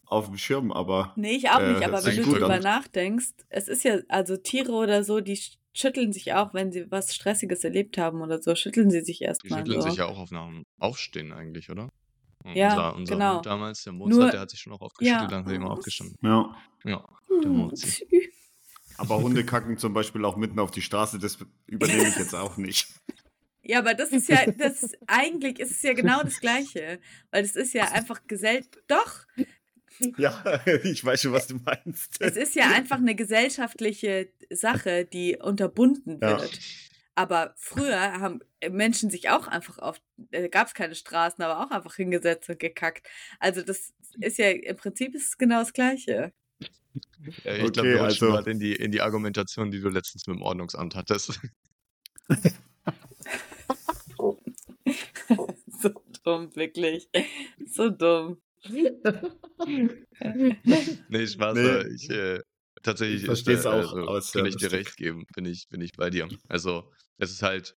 auf 0.10 0.26
dem 0.26 0.38
Schirm, 0.38 0.72
aber. 0.72 1.14
Nee, 1.16 1.36
ich 1.36 1.50
auch 1.52 1.62
nicht, 1.62 1.82
äh, 1.82 1.86
aber 1.86 2.04
wenn 2.04 2.16
du 2.16 2.24
darüber 2.24 2.60
nachdenkst, 2.60 3.34
es 3.50 3.68
ist 3.68 3.84
ja, 3.84 4.00
also 4.10 4.38
Tiere 4.38 4.72
oder 4.72 5.04
so, 5.04 5.20
die 5.20 5.40
schütteln 5.74 6.12
sich 6.12 6.34
auch, 6.34 6.54
wenn 6.54 6.72
sie 6.72 6.90
was 6.92 7.14
Stressiges 7.14 7.64
erlebt 7.64 7.98
haben 7.98 8.22
oder 8.22 8.42
so, 8.42 8.56
schütteln 8.56 8.90
sie 8.90 9.02
sich 9.02 9.22
erstmal. 9.22 9.64
Die 9.64 9.72
schütteln 9.72 9.82
so. 9.82 9.90
sich 9.90 10.00
ja 10.00 10.06
auch 10.06 10.20
auf 10.20 10.32
einem 10.32 10.66
Aufstehen 10.80 11.32
eigentlich, 11.32 11.70
oder? 11.70 11.90
Ja, 12.54 12.70
unser, 12.70 12.96
unser 12.96 13.16
genau. 13.16 13.36
Hund 13.36 13.46
damals, 13.46 13.84
der 13.84 13.94
Mozart, 13.94 14.20
Nur, 14.20 14.32
der 14.32 14.40
hat 14.40 14.50
sich 14.50 14.60
schon 14.60 14.74
auch 14.74 14.82
aufgeschüttelt, 14.82 15.22
ja. 15.24 15.28
dann 15.28 15.46
hat 15.46 15.52
er 15.52 15.56
immer 15.56 15.72
aufgestanden. 15.72 16.18
Ja. 16.24 16.56
Ja, 16.86 17.06
der 17.44 17.50
Mozart. 17.50 18.02
Aber 18.98 19.18
Hunde 19.22 19.46
kacken 19.46 19.78
zum 19.78 19.94
Beispiel 19.94 20.26
auch 20.26 20.36
mitten 20.36 20.60
auf 20.60 20.72
die 20.72 20.82
Straße, 20.82 21.20
das 21.20 21.38
übernehme 21.68 22.08
ich 22.08 22.18
jetzt 22.18 22.36
auch 22.36 22.58
nicht. 22.58 22.88
Ja, 23.70 23.80
aber 23.80 23.94
das 23.94 24.10
ist 24.10 24.28
ja, 24.30 24.50
das 24.58 24.82
ist, 24.82 24.98
eigentlich 25.06 25.60
ist 25.60 25.72
es 25.72 25.82
ja 25.84 25.94
genau 25.94 26.24
das 26.24 26.40
Gleiche. 26.40 27.00
Weil 27.30 27.44
es 27.44 27.56
ist 27.56 27.74
ja 27.74 27.92
einfach 27.92 28.26
gesellt. 28.26 28.68
Doch. 28.88 29.26
Ja, 30.18 30.62
ich 30.84 31.04
weiß 31.04 31.22
schon, 31.22 31.34
was 31.34 31.48
du 31.48 31.56
meinst. 31.56 32.22
Es 32.22 32.36
ist 32.36 32.56
ja 32.56 32.70
einfach 32.70 32.98
eine 32.98 33.16
gesellschaftliche 33.16 34.32
Sache, 34.50 35.06
die 35.06 35.38
unterbunden 35.38 36.22
wird. 36.22 36.54
Ja. 36.54 36.60
Aber 37.16 37.54
früher 37.58 38.00
haben 38.00 38.40
Menschen 38.70 39.10
sich 39.10 39.30
auch 39.30 39.48
einfach 39.48 39.78
auf, 39.80 40.02
äh, 40.32 40.48
gab 40.48 40.68
es 40.68 40.74
keine 40.74 40.96
Straßen, 40.96 41.44
aber 41.44 41.66
auch 41.66 41.72
einfach 41.72 41.96
hingesetzt 41.96 42.50
und 42.50 42.60
gekackt. 42.60 43.08
Also 43.40 43.62
das 43.62 43.94
ist 44.20 44.38
ja, 44.38 44.52
im 44.52 44.78
Prinzip 44.78 45.14
ist 45.16 45.38
genau 45.38 45.60
das 45.60 45.74
Gleiche. 45.74 46.32
Ja, 47.44 47.56
ich 47.56 47.64
okay, 47.64 47.72
glaube, 47.72 47.90
wir 47.90 48.04
also, 48.04 48.28
gerade 48.28 48.52
in 48.52 48.60
die, 48.60 48.74
in 48.74 48.92
die 48.92 49.02
Argumentation, 49.02 49.70
die 49.70 49.82
du 49.82 49.90
letztens 49.90 50.28
mit 50.28 50.38
dem 50.38 50.42
Ordnungsamt 50.42 50.96
hattest. 50.96 51.40
so 55.82 55.92
dumm, 56.24 56.56
wirklich. 56.56 57.10
So 57.68 57.90
dumm. 57.90 58.42
nee, 61.10 61.28
Spaß. 61.28 61.56
Nee. 61.56 61.96
Ich, 61.96 62.10
äh, 62.10 62.40
tatsächlich 62.82 63.24
ich 63.24 63.30
ist, 63.30 63.66
äh, 63.66 63.68
auch, 63.68 63.94
also, 63.94 64.40
kann 64.40 64.46
ich 64.46 64.58
dir 64.58 64.72
recht 64.72 64.98
geben, 64.98 65.26
bin 65.34 65.46
ich, 65.46 65.68
bin 65.70 65.82
ich 65.82 65.94
bei 65.94 66.10
dir. 66.10 66.28
Also, 66.48 66.92
es 67.18 67.32
ist 67.32 67.42
halt 67.42 67.76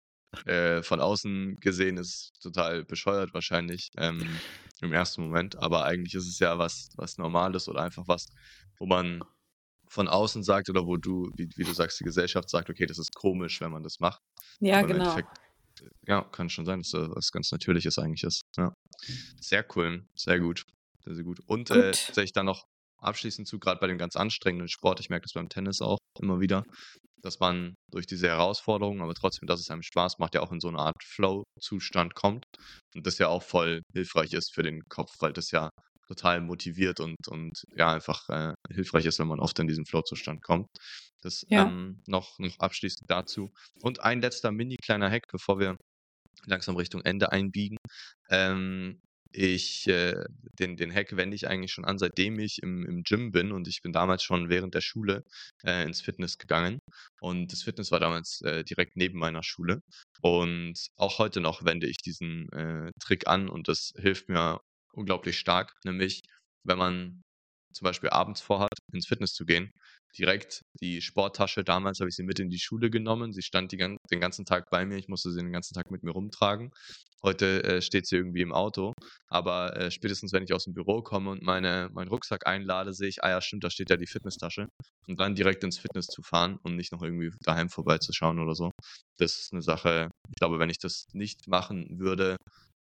äh, 0.46 0.84
von 0.84 1.00
außen 1.00 1.56
gesehen 1.56 1.98
ist 1.98 2.34
total 2.42 2.86
bescheuert 2.86 3.34
wahrscheinlich 3.34 3.90
ähm, 3.98 4.40
im 4.82 4.94
ersten 4.94 5.24
Moment, 5.24 5.58
aber 5.58 5.86
eigentlich 5.86 6.14
ist 6.14 6.28
es 6.28 6.40
ja 6.40 6.58
was, 6.60 6.90
was 6.96 7.18
Normales 7.18 7.68
oder 7.68 7.82
einfach 7.82 8.08
was, 8.08 8.28
wo 8.78 8.86
man 8.86 9.24
von 9.88 10.08
außen 10.08 10.44
sagt 10.44 10.70
oder 10.70 10.86
wo 10.86 10.98
du, 10.98 11.32
wie, 11.36 11.50
wie 11.56 11.64
du 11.64 11.74
sagst, 11.74 12.00
die 12.00 12.04
Gesellschaft 12.04 12.50
sagt, 12.50 12.70
okay, 12.70 12.86
das 12.86 13.00
ist 13.00 13.16
komisch, 13.16 13.60
wenn 13.60 13.72
man 13.72 13.82
das 13.82 14.00
macht. 14.00 14.22
Ja, 14.60 14.84
genau. 14.84 15.18
Ja, 16.08 16.24
kann 16.24 16.50
schon 16.50 16.66
sein, 16.66 16.80
dass 16.80 16.92
das 16.92 17.10
was 17.10 17.32
ganz 17.32 17.52
Natürliches 17.52 17.98
eigentlich 17.98 18.24
ist. 18.24 18.42
Ja. 18.58 18.74
Sehr 19.40 19.66
cool, 19.76 20.06
sehr 20.16 20.40
gut. 20.40 20.64
Sehr, 21.04 21.16
sehr 21.16 21.24
gut. 21.24 21.40
Und 21.46 21.72
äh, 21.72 21.92
gut. 21.92 22.18
Äh, 22.18 22.24
ich 22.24 22.34
dann 22.34 22.46
noch 22.46 22.66
abschließend 23.02 23.48
zu, 23.48 23.60
gerade 23.60 23.80
bei 23.80 23.88
dem 23.88 23.98
ganz 23.98 24.16
anstrengenden 24.16 24.68
Sport, 24.68 25.00
ich 25.00 25.10
merke 25.10 25.24
das 25.24 25.34
beim 25.34 25.50
Tennis 25.50 25.82
auch 25.82 26.00
immer 26.20 26.40
wieder, 26.40 26.64
dass 27.22 27.40
man 27.40 27.76
durch 27.92 28.06
diese 28.08 28.28
Herausforderungen, 28.28 29.02
aber 29.02 29.14
trotzdem, 29.14 29.48
dass 29.48 29.60
es 29.60 29.70
einem 29.70 29.84
Spaß 29.84 30.20
macht, 30.20 30.36
ja 30.36 30.42
auch 30.42 30.52
in 30.52 30.60
so 30.60 30.68
eine 30.68 30.80
Art 30.80 31.02
Flow-Zustand 31.04 32.16
kommt. 32.16 32.46
Und 32.96 33.06
das 33.06 33.18
ja 33.18 33.28
auch 33.28 33.44
voll 33.44 33.82
hilfreich 33.94 34.34
ist 34.34 34.54
für 34.54 34.64
den 34.64 34.82
Kopf, 34.90 35.12
weil 35.20 35.34
das 35.34 35.52
ja 35.52 35.70
total 36.08 36.42
motiviert 36.42 37.00
und, 37.00 37.16
und 37.28 37.64
ja, 37.76 37.94
einfach 37.94 38.28
äh, 38.30 38.54
hilfreich 38.74 39.06
ist, 39.06 39.20
wenn 39.20 39.28
man 39.28 39.40
oft 39.40 39.58
in 39.60 39.68
diesen 39.68 39.86
Flow-Zustand 39.86 40.42
kommt. 40.44 40.68
Das 41.22 41.46
Ja. 41.50 41.68
ähm, 41.68 42.02
noch, 42.08 42.40
noch 42.40 42.60
abschließend 42.60 43.10
dazu. 43.10 43.52
Und 43.82 44.02
ein 44.02 44.22
letzter 44.22 44.52
mini 44.52 44.78
kleiner 44.78 45.10
Hack, 45.10 45.28
bevor 45.32 45.60
wir 45.60 45.78
langsam 46.46 46.76
Richtung 46.76 47.02
Ende 47.04 47.32
einbiegen. 47.32 47.78
Ähm, 48.30 49.02
ich, 49.32 49.88
äh, 49.88 50.24
den, 50.58 50.76
den 50.76 50.92
Hack 50.94 51.16
wende 51.16 51.36
ich 51.36 51.48
eigentlich 51.48 51.72
schon 51.72 51.86
an, 51.86 52.00
seitdem 52.00 52.40
ich 52.40 52.64
im, 52.64 52.84
im 52.86 53.04
Gym 53.04 53.32
bin 53.32 53.52
und 53.52 53.68
ich 53.68 53.82
bin 53.84 53.94
damals 53.94 54.24
schon 54.24 54.50
während 54.50 54.74
der 54.74 54.82
Schule 54.82 55.24
äh, 55.64 55.84
ins 55.84 56.02
Fitness 56.02 56.38
gegangen 56.40 56.80
und 57.22 57.52
das 57.52 57.62
Fitness 57.64 57.92
war 57.92 58.00
damals 58.00 58.42
äh, 58.42 58.64
direkt 58.64 58.96
neben 58.98 59.20
meiner 59.20 59.44
Schule 59.44 59.82
und 60.22 60.88
auch 60.98 61.20
heute 61.20 61.42
noch 61.42 61.64
wende 61.64 61.88
ich 61.88 61.98
diesen 61.98 62.52
äh, 62.54 62.92
Trick 63.00 63.28
an 63.28 63.50
und 63.50 63.68
das 63.68 63.94
hilft 63.98 64.30
mir 64.30 64.62
unglaublich 64.94 65.38
stark, 65.38 65.74
nämlich 65.86 66.22
wenn 66.64 66.80
man 66.80 67.22
zum 67.72 67.86
Beispiel 67.86 68.10
abends 68.10 68.42
vorhat, 68.42 68.74
ins 68.92 69.06
Fitness 69.08 69.34
zu 69.34 69.46
gehen, 69.46 69.72
direkt 70.18 70.62
die 70.82 71.02
Sporttasche, 71.02 71.64
damals 71.64 72.00
habe 72.00 72.10
ich 72.10 72.16
sie 72.16 72.24
mit 72.24 72.40
in 72.40 72.50
die 72.50 72.60
Schule 72.60 72.90
genommen, 72.90 73.32
sie 73.34 73.42
stand 73.42 73.72
die, 73.72 73.78
gan- 73.78 73.98
den 74.12 74.20
ganzen 74.20 74.46
Tag 74.46 74.70
bei 74.70 74.86
mir, 74.86 74.98
ich 74.98 75.08
musste 75.08 75.32
sie 75.32 75.40
den 75.42 75.52
ganzen 75.52 75.74
Tag 75.74 75.92
mit 75.92 76.04
mir 76.04 76.12
rumtragen. 76.12 76.72
Heute 77.22 77.64
äh, 77.66 77.82
steht 77.82 78.08
sie 78.08 78.16
irgendwie 78.16 78.42
im 78.42 78.54
Auto, 78.54 78.94
aber 79.28 79.76
äh, 79.76 79.92
spätestens 79.92 80.32
wenn 80.32 80.44
ich 80.44 80.54
aus 80.54 80.64
dem 80.64 80.74
Büro 80.74 81.02
komme 81.02 81.32
und 81.32 81.42
meine, 81.44 81.90
meinen 81.92 82.08
Rucksack 82.08 82.48
einlade, 82.48 82.94
sehe 82.94 83.10
ich, 83.10 83.24
ah 83.24 83.30
ja, 83.30 83.42
stimmt, 83.42 83.64
da 83.66 83.70
steht 83.70 83.90
ja 83.90 83.98
die 83.98 84.08
Fitnesstasche. 84.08 84.68
Und 85.08 85.20
dann 85.20 85.36
direkt 85.36 85.64
ins 85.66 85.78
Fitness 85.78 86.06
zu 86.08 86.22
fahren 86.22 86.58
und 86.64 86.76
nicht 86.78 86.92
noch 86.94 87.02
irgendwie 87.02 87.32
daheim 87.44 87.70
vorbeizuschauen 87.70 88.40
oder 88.40 88.56
so. 88.56 88.72
Das 89.18 89.34
ist 89.38 89.50
eine 89.52 89.62
Sache, 89.62 90.10
ich 90.30 90.36
glaube, 90.40 90.60
wenn 90.60 90.70
ich 90.70 90.78
das 90.80 91.06
nicht 91.14 91.48
machen 91.48 92.00
würde, 92.00 92.38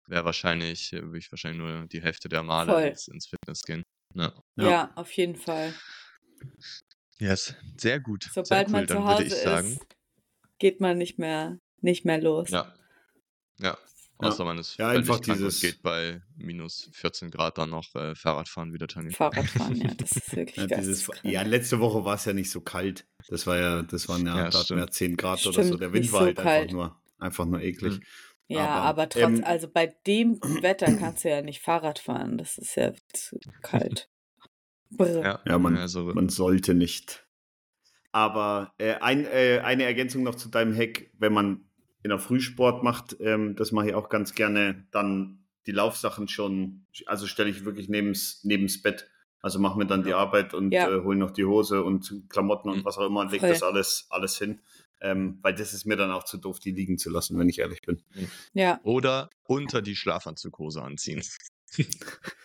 wäre 0.09 0.25
wahrscheinlich, 0.25 0.93
äh, 0.95 1.03
würde 1.03 1.19
ich 1.19 1.31
wahrscheinlich 1.31 1.61
nur 1.61 1.87
die 1.89 2.01
Hälfte 2.03 2.29
der 2.31 2.43
Male 2.43 2.73
ins, 2.89 3.09
ins 3.09 3.27
Fitness 3.27 3.61
gehen. 3.63 3.83
Ja. 4.15 4.33
Ja. 4.57 4.71
Ja. 4.71 4.93
auf 4.97 5.13
jeden 5.13 5.37
Fall. 5.37 5.75
Yes, 7.23 7.55
sehr 7.79 8.01
gut. 8.01 8.29
Sobald 8.33 8.49
sehr 8.49 8.67
cool, 8.67 8.73
man 8.73 8.89
zu 8.89 9.05
Hause 9.05 9.23
ich 9.25 9.35
sagen. 9.35 9.69
ist, 9.73 9.87
geht 10.59 10.81
man 10.81 10.99
nicht 10.99 11.19
mehr, 11.19 11.59
nicht 11.81 12.05
mehr 12.05 12.21
los. 12.21 12.51
Ja. 12.51 12.75
Ja. 13.61 13.79
Ja. 14.21 14.29
Außer 14.29 14.45
man 14.45 14.59
ist 14.59 14.77
Ja, 14.77 14.89
einfach 14.89 15.21
krank 15.21 15.39
dieses- 15.39 15.57
und 15.57 15.61
geht 15.71 15.83
bei 15.83 16.21
minus 16.37 16.89
14 16.93 17.31
Grad 17.31 17.59
dann 17.59 17.71
noch 17.71 17.93
äh, 17.95 18.15
Fahrradfahren 18.15 18.73
wieder 18.73 18.87
trainieren. 18.89 19.15
Fahrradfahren, 19.15 19.77
ja, 19.77 19.91
das 19.97 20.13
ist 20.13 20.35
wirklich 20.37 20.57
Ja, 20.69 20.77
dieses, 20.79 21.09
ja, 21.23 21.43
letzte 21.43 21.79
Woche 21.81 22.05
war 22.05 22.15
es 22.17 22.25
ja 22.25 22.33
nicht 22.33 22.51
so 22.51 22.61
kalt. 22.61 23.07
Das 23.29 23.47
war 23.47 23.57
ja, 23.59 23.83
das 23.83 24.09
waren 24.09 24.27
ja, 24.27 24.45
Ja, 24.45 24.53
stimmt. 24.53 24.81
ja 24.81 24.87
10 24.89 25.17
Grad 25.17 25.45
oder 25.47 25.53
Stimmt, 25.55 25.69
so. 25.69 25.77
Der 25.77 25.93
Wind 25.93 26.13
war 26.13 26.21
so 26.21 26.27
halt 26.27 26.37
kalt. 26.39 26.49
einfach 26.63 26.73
nur, 26.73 27.01
einfach 27.19 27.45
nur 27.47 27.61
eklig. 27.63 27.99
Mhm. 27.99 28.05
Ja, 28.49 28.67
Aber, 28.67 28.83
aber, 29.03 29.09
trotz, 29.09 29.23
ähm, 29.23 29.45
also 29.45 29.69
bei 29.69 29.87
dem 30.07 30.41
Wetter 30.61 30.93
kannst 30.97 31.25
du 31.25 31.31
ja 31.31 31.41
nicht 31.43 31.61
Fahrrad 31.63 31.99
fahren. 31.99 32.37
Das 32.39 32.59
ist 32.59 32.75
ja 32.77 32.93
zu 33.13 33.39
kalt. 33.63 34.09
Brr. 34.97 35.23
Ja, 35.23 35.41
Ja, 35.47 35.59
man- 35.59 35.77
also, 35.77 36.05
Man 36.15 36.29
sollte 36.29 36.75
nicht. 36.75 37.27
Aber 38.13 38.75
äh, 38.79 38.95
ein, 38.95 39.25
äh, 39.25 39.61
eine 39.65 39.85
Ergänzung 39.85 40.23
noch 40.23 40.35
zu 40.35 40.49
deinem 40.51 40.77
Hack, 40.77 41.11
wenn 41.19 41.33
man 41.33 41.65
in 42.03 42.11
der 42.11 42.19
Frühsport 42.19 42.83
macht, 42.83 43.17
ähm, 43.21 43.57
das 43.57 43.73
mache 43.73 43.89
ich 43.89 43.95
auch 43.95 44.09
ganz 44.09 44.35
gerne, 44.35 44.87
dann 44.91 45.39
die 45.67 45.73
Laufsachen 45.73 46.29
schon, 46.29 46.85
also 47.07 47.27
stelle 47.27 47.49
ich 47.49 47.65
wirklich 47.65 47.89
nebens, 47.89 48.43
nebens 48.45 48.83
Bett. 48.83 49.09
Also 49.41 49.59
mache 49.59 49.79
mir 49.79 49.87
dann 49.87 50.05
die 50.05 50.13
Arbeit 50.13 50.53
und 50.55 50.73
Ja. 50.73 50.89
äh, 50.91 51.03
hole 51.03 51.17
noch 51.17 51.31
die 51.31 51.45
Hose 51.45 51.83
und 51.83 52.25
Klamotten 52.29 52.69
und 52.71 52.79
Mhm. 52.81 52.85
was 52.85 52.99
auch 52.99 53.07
immer 53.07 53.21
und 53.21 53.31
lege 53.33 53.41
Voll. 53.41 53.49
das 53.51 53.63
alles, 53.63 54.07
alles 54.11 54.37
hin. 54.39 54.61
Ähm, 55.01 55.39
weil 55.43 55.55
das 55.55 55.73
ist 55.73 55.85
mir 55.85 55.97
dann 55.97 56.13
auch 56.13 56.23
zu 56.25 56.37
doof, 56.37 56.61
die 56.61 56.71
liegen 56.71 56.97
zu 56.99 57.11
lassen, 57.11 57.37
wenn 57.39 57.49
ich 57.49 57.59
ehrlich 57.59 57.81
bin. 57.83 58.03
Ja, 58.53 58.79
oder 58.85 59.31
unter 59.45 59.83
die 59.83 59.97
Schlafanzughose 59.97 60.81
anziehen. 60.83 61.23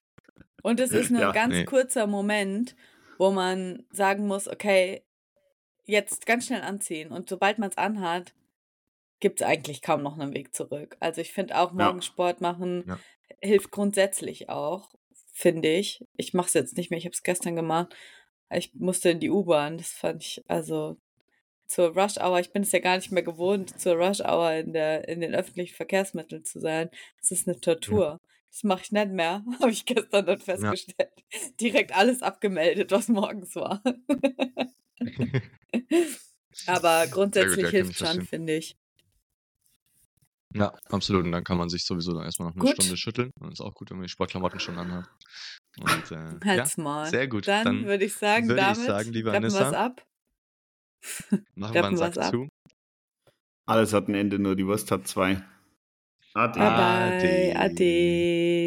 und 0.67 0.79
es 0.79 0.91
ist 0.91 1.09
nur 1.11 1.21
Ja, 1.21 1.29
ein 1.29 1.33
ganz 1.33 1.53
nee. 1.53 1.65
kurzer 1.65 2.07
Moment, 2.07 2.75
wo 3.17 3.31
man 3.31 3.85
sagen 3.91 4.27
muss, 4.27 4.47
okay, 4.47 5.01
jetzt 5.85 6.25
ganz 6.25 6.45
schnell 6.47 6.61
anziehen. 6.61 7.11
Und 7.11 7.29
sobald 7.29 7.57
man 7.57 7.69
es 7.69 7.77
anhat, 7.77 8.33
gibt 9.19 9.41
es 9.41 9.47
eigentlich 9.47 9.81
kaum 9.81 10.03
noch 10.03 10.19
einen 10.19 10.33
Weg 10.33 10.53
zurück. 10.53 10.97
Also 10.99 11.21
ich 11.21 11.31
finde 11.31 11.57
auch 11.57 11.71
Ja. 11.71 11.85
morgens 11.85 12.05
Sport 12.05 12.41
machen 12.41 12.83
Ja. 12.87 12.99
hilft 13.41 13.71
grundsätzlich 13.71 14.49
auch, 14.49 14.89
finde 15.31 15.69
ich. 15.69 16.05
Ich 16.17 16.33
mache 16.33 16.47
es 16.47 16.53
jetzt 16.53 16.77
nicht 16.77 16.89
mehr, 16.91 16.97
ich 16.99 17.05
habe 17.05 17.13
es 17.13 17.23
gestern 17.23 17.55
gemacht. 17.55 17.95
Ich 18.51 18.73
musste 18.75 19.09
in 19.09 19.19
die 19.19 19.29
U-Bahn, 19.29 19.77
das 19.77 19.91
fand 19.91 20.23
ich, 20.23 20.43
also 20.47 20.97
zur 21.67 21.89
Rush 21.97 22.17
Hour, 22.17 22.39
ich 22.39 22.51
bin 22.51 22.63
es 22.63 22.71
ja 22.71 22.79
gar 22.79 22.95
nicht 22.97 23.11
mehr 23.11 23.23
gewohnt, 23.23 23.79
zur 23.79 23.95
Rush 23.95 24.21
Hour 24.21 24.53
in, 24.53 24.73
der, 24.73 25.07
in 25.07 25.19
den 25.21 25.35
öffentlichen 25.35 25.75
Verkehrsmitteln 25.75 26.45
zu 26.45 26.59
sein. 26.59 26.89
Das 27.19 27.31
ist 27.31 27.47
eine 27.47 27.59
Tortur. 27.59 28.19
Das 28.51 28.63
mache 28.63 28.81
ich 28.83 28.91
nicht 28.91 29.11
mehr, 29.11 29.43
habe 29.61 29.71
ich 29.71 29.85
gestern 29.85 30.25
dann 30.25 30.39
festgestellt. 30.39 31.11
Direkt 31.59 31.95
alles 31.95 32.21
abgemeldet, 32.21 32.91
was 32.91 33.07
morgens 33.07 33.55
war. 33.55 33.83
Aber 36.65 37.05
grundsätzlich 37.07 37.57
ja, 37.61 37.65
ich 37.65 37.71
hilft 37.71 37.97
schon, 37.97 38.25
finde 38.25 38.55
ich. 38.55 38.77
Ja, 40.53 40.73
absolut. 40.89 41.25
Und 41.25 41.31
dann 41.31 41.43
kann 41.43 41.57
man 41.57 41.69
sich 41.69 41.85
sowieso 41.85 42.13
dann 42.13 42.23
erstmal 42.23 42.49
noch 42.49 42.55
eine 42.55 42.63
Gut. 42.63 42.73
Stunde 42.73 42.97
schütteln. 42.97 43.31
Und 43.39 43.51
ist 43.51 43.61
auch 43.61 43.73
gut, 43.73 43.89
wenn 43.89 43.97
man 43.97 44.05
die 44.05 44.11
Sportklamotten 44.11 44.59
schon 44.59 44.77
anhat. 44.77 45.07
Und 45.79 46.11
äh, 46.11 46.15
ja, 46.43 46.45
Halt's 46.45 46.77
mal. 46.77 47.05
sehr 47.07 47.27
gut. 47.27 47.47
Dann, 47.47 47.63
Dann 47.63 47.85
würde 47.85 48.05
ich 48.05 48.15
sagen, 48.15 48.47
würde 48.47 48.61
ich 48.61 48.67
damit 48.67 48.87
sagen, 48.87 49.11
liebe 49.11 49.31
Anissa, 49.31 49.71
ab. 49.71 50.05
machen 51.55 51.73
wir 51.73 51.85
einen 51.85 51.97
Sack 51.97 52.17
ab. 52.17 52.31
zu. 52.31 52.47
Alles 53.65 53.93
hat 53.93 54.07
ein 54.07 54.15
Ende, 54.15 54.39
nur 54.39 54.55
die 54.55 54.65
Wurst 54.65 54.89
hat 54.91 55.07
zwei. 55.07 55.43
Até. 56.35 56.59
Até. 56.61 57.53
Até. 57.55 58.66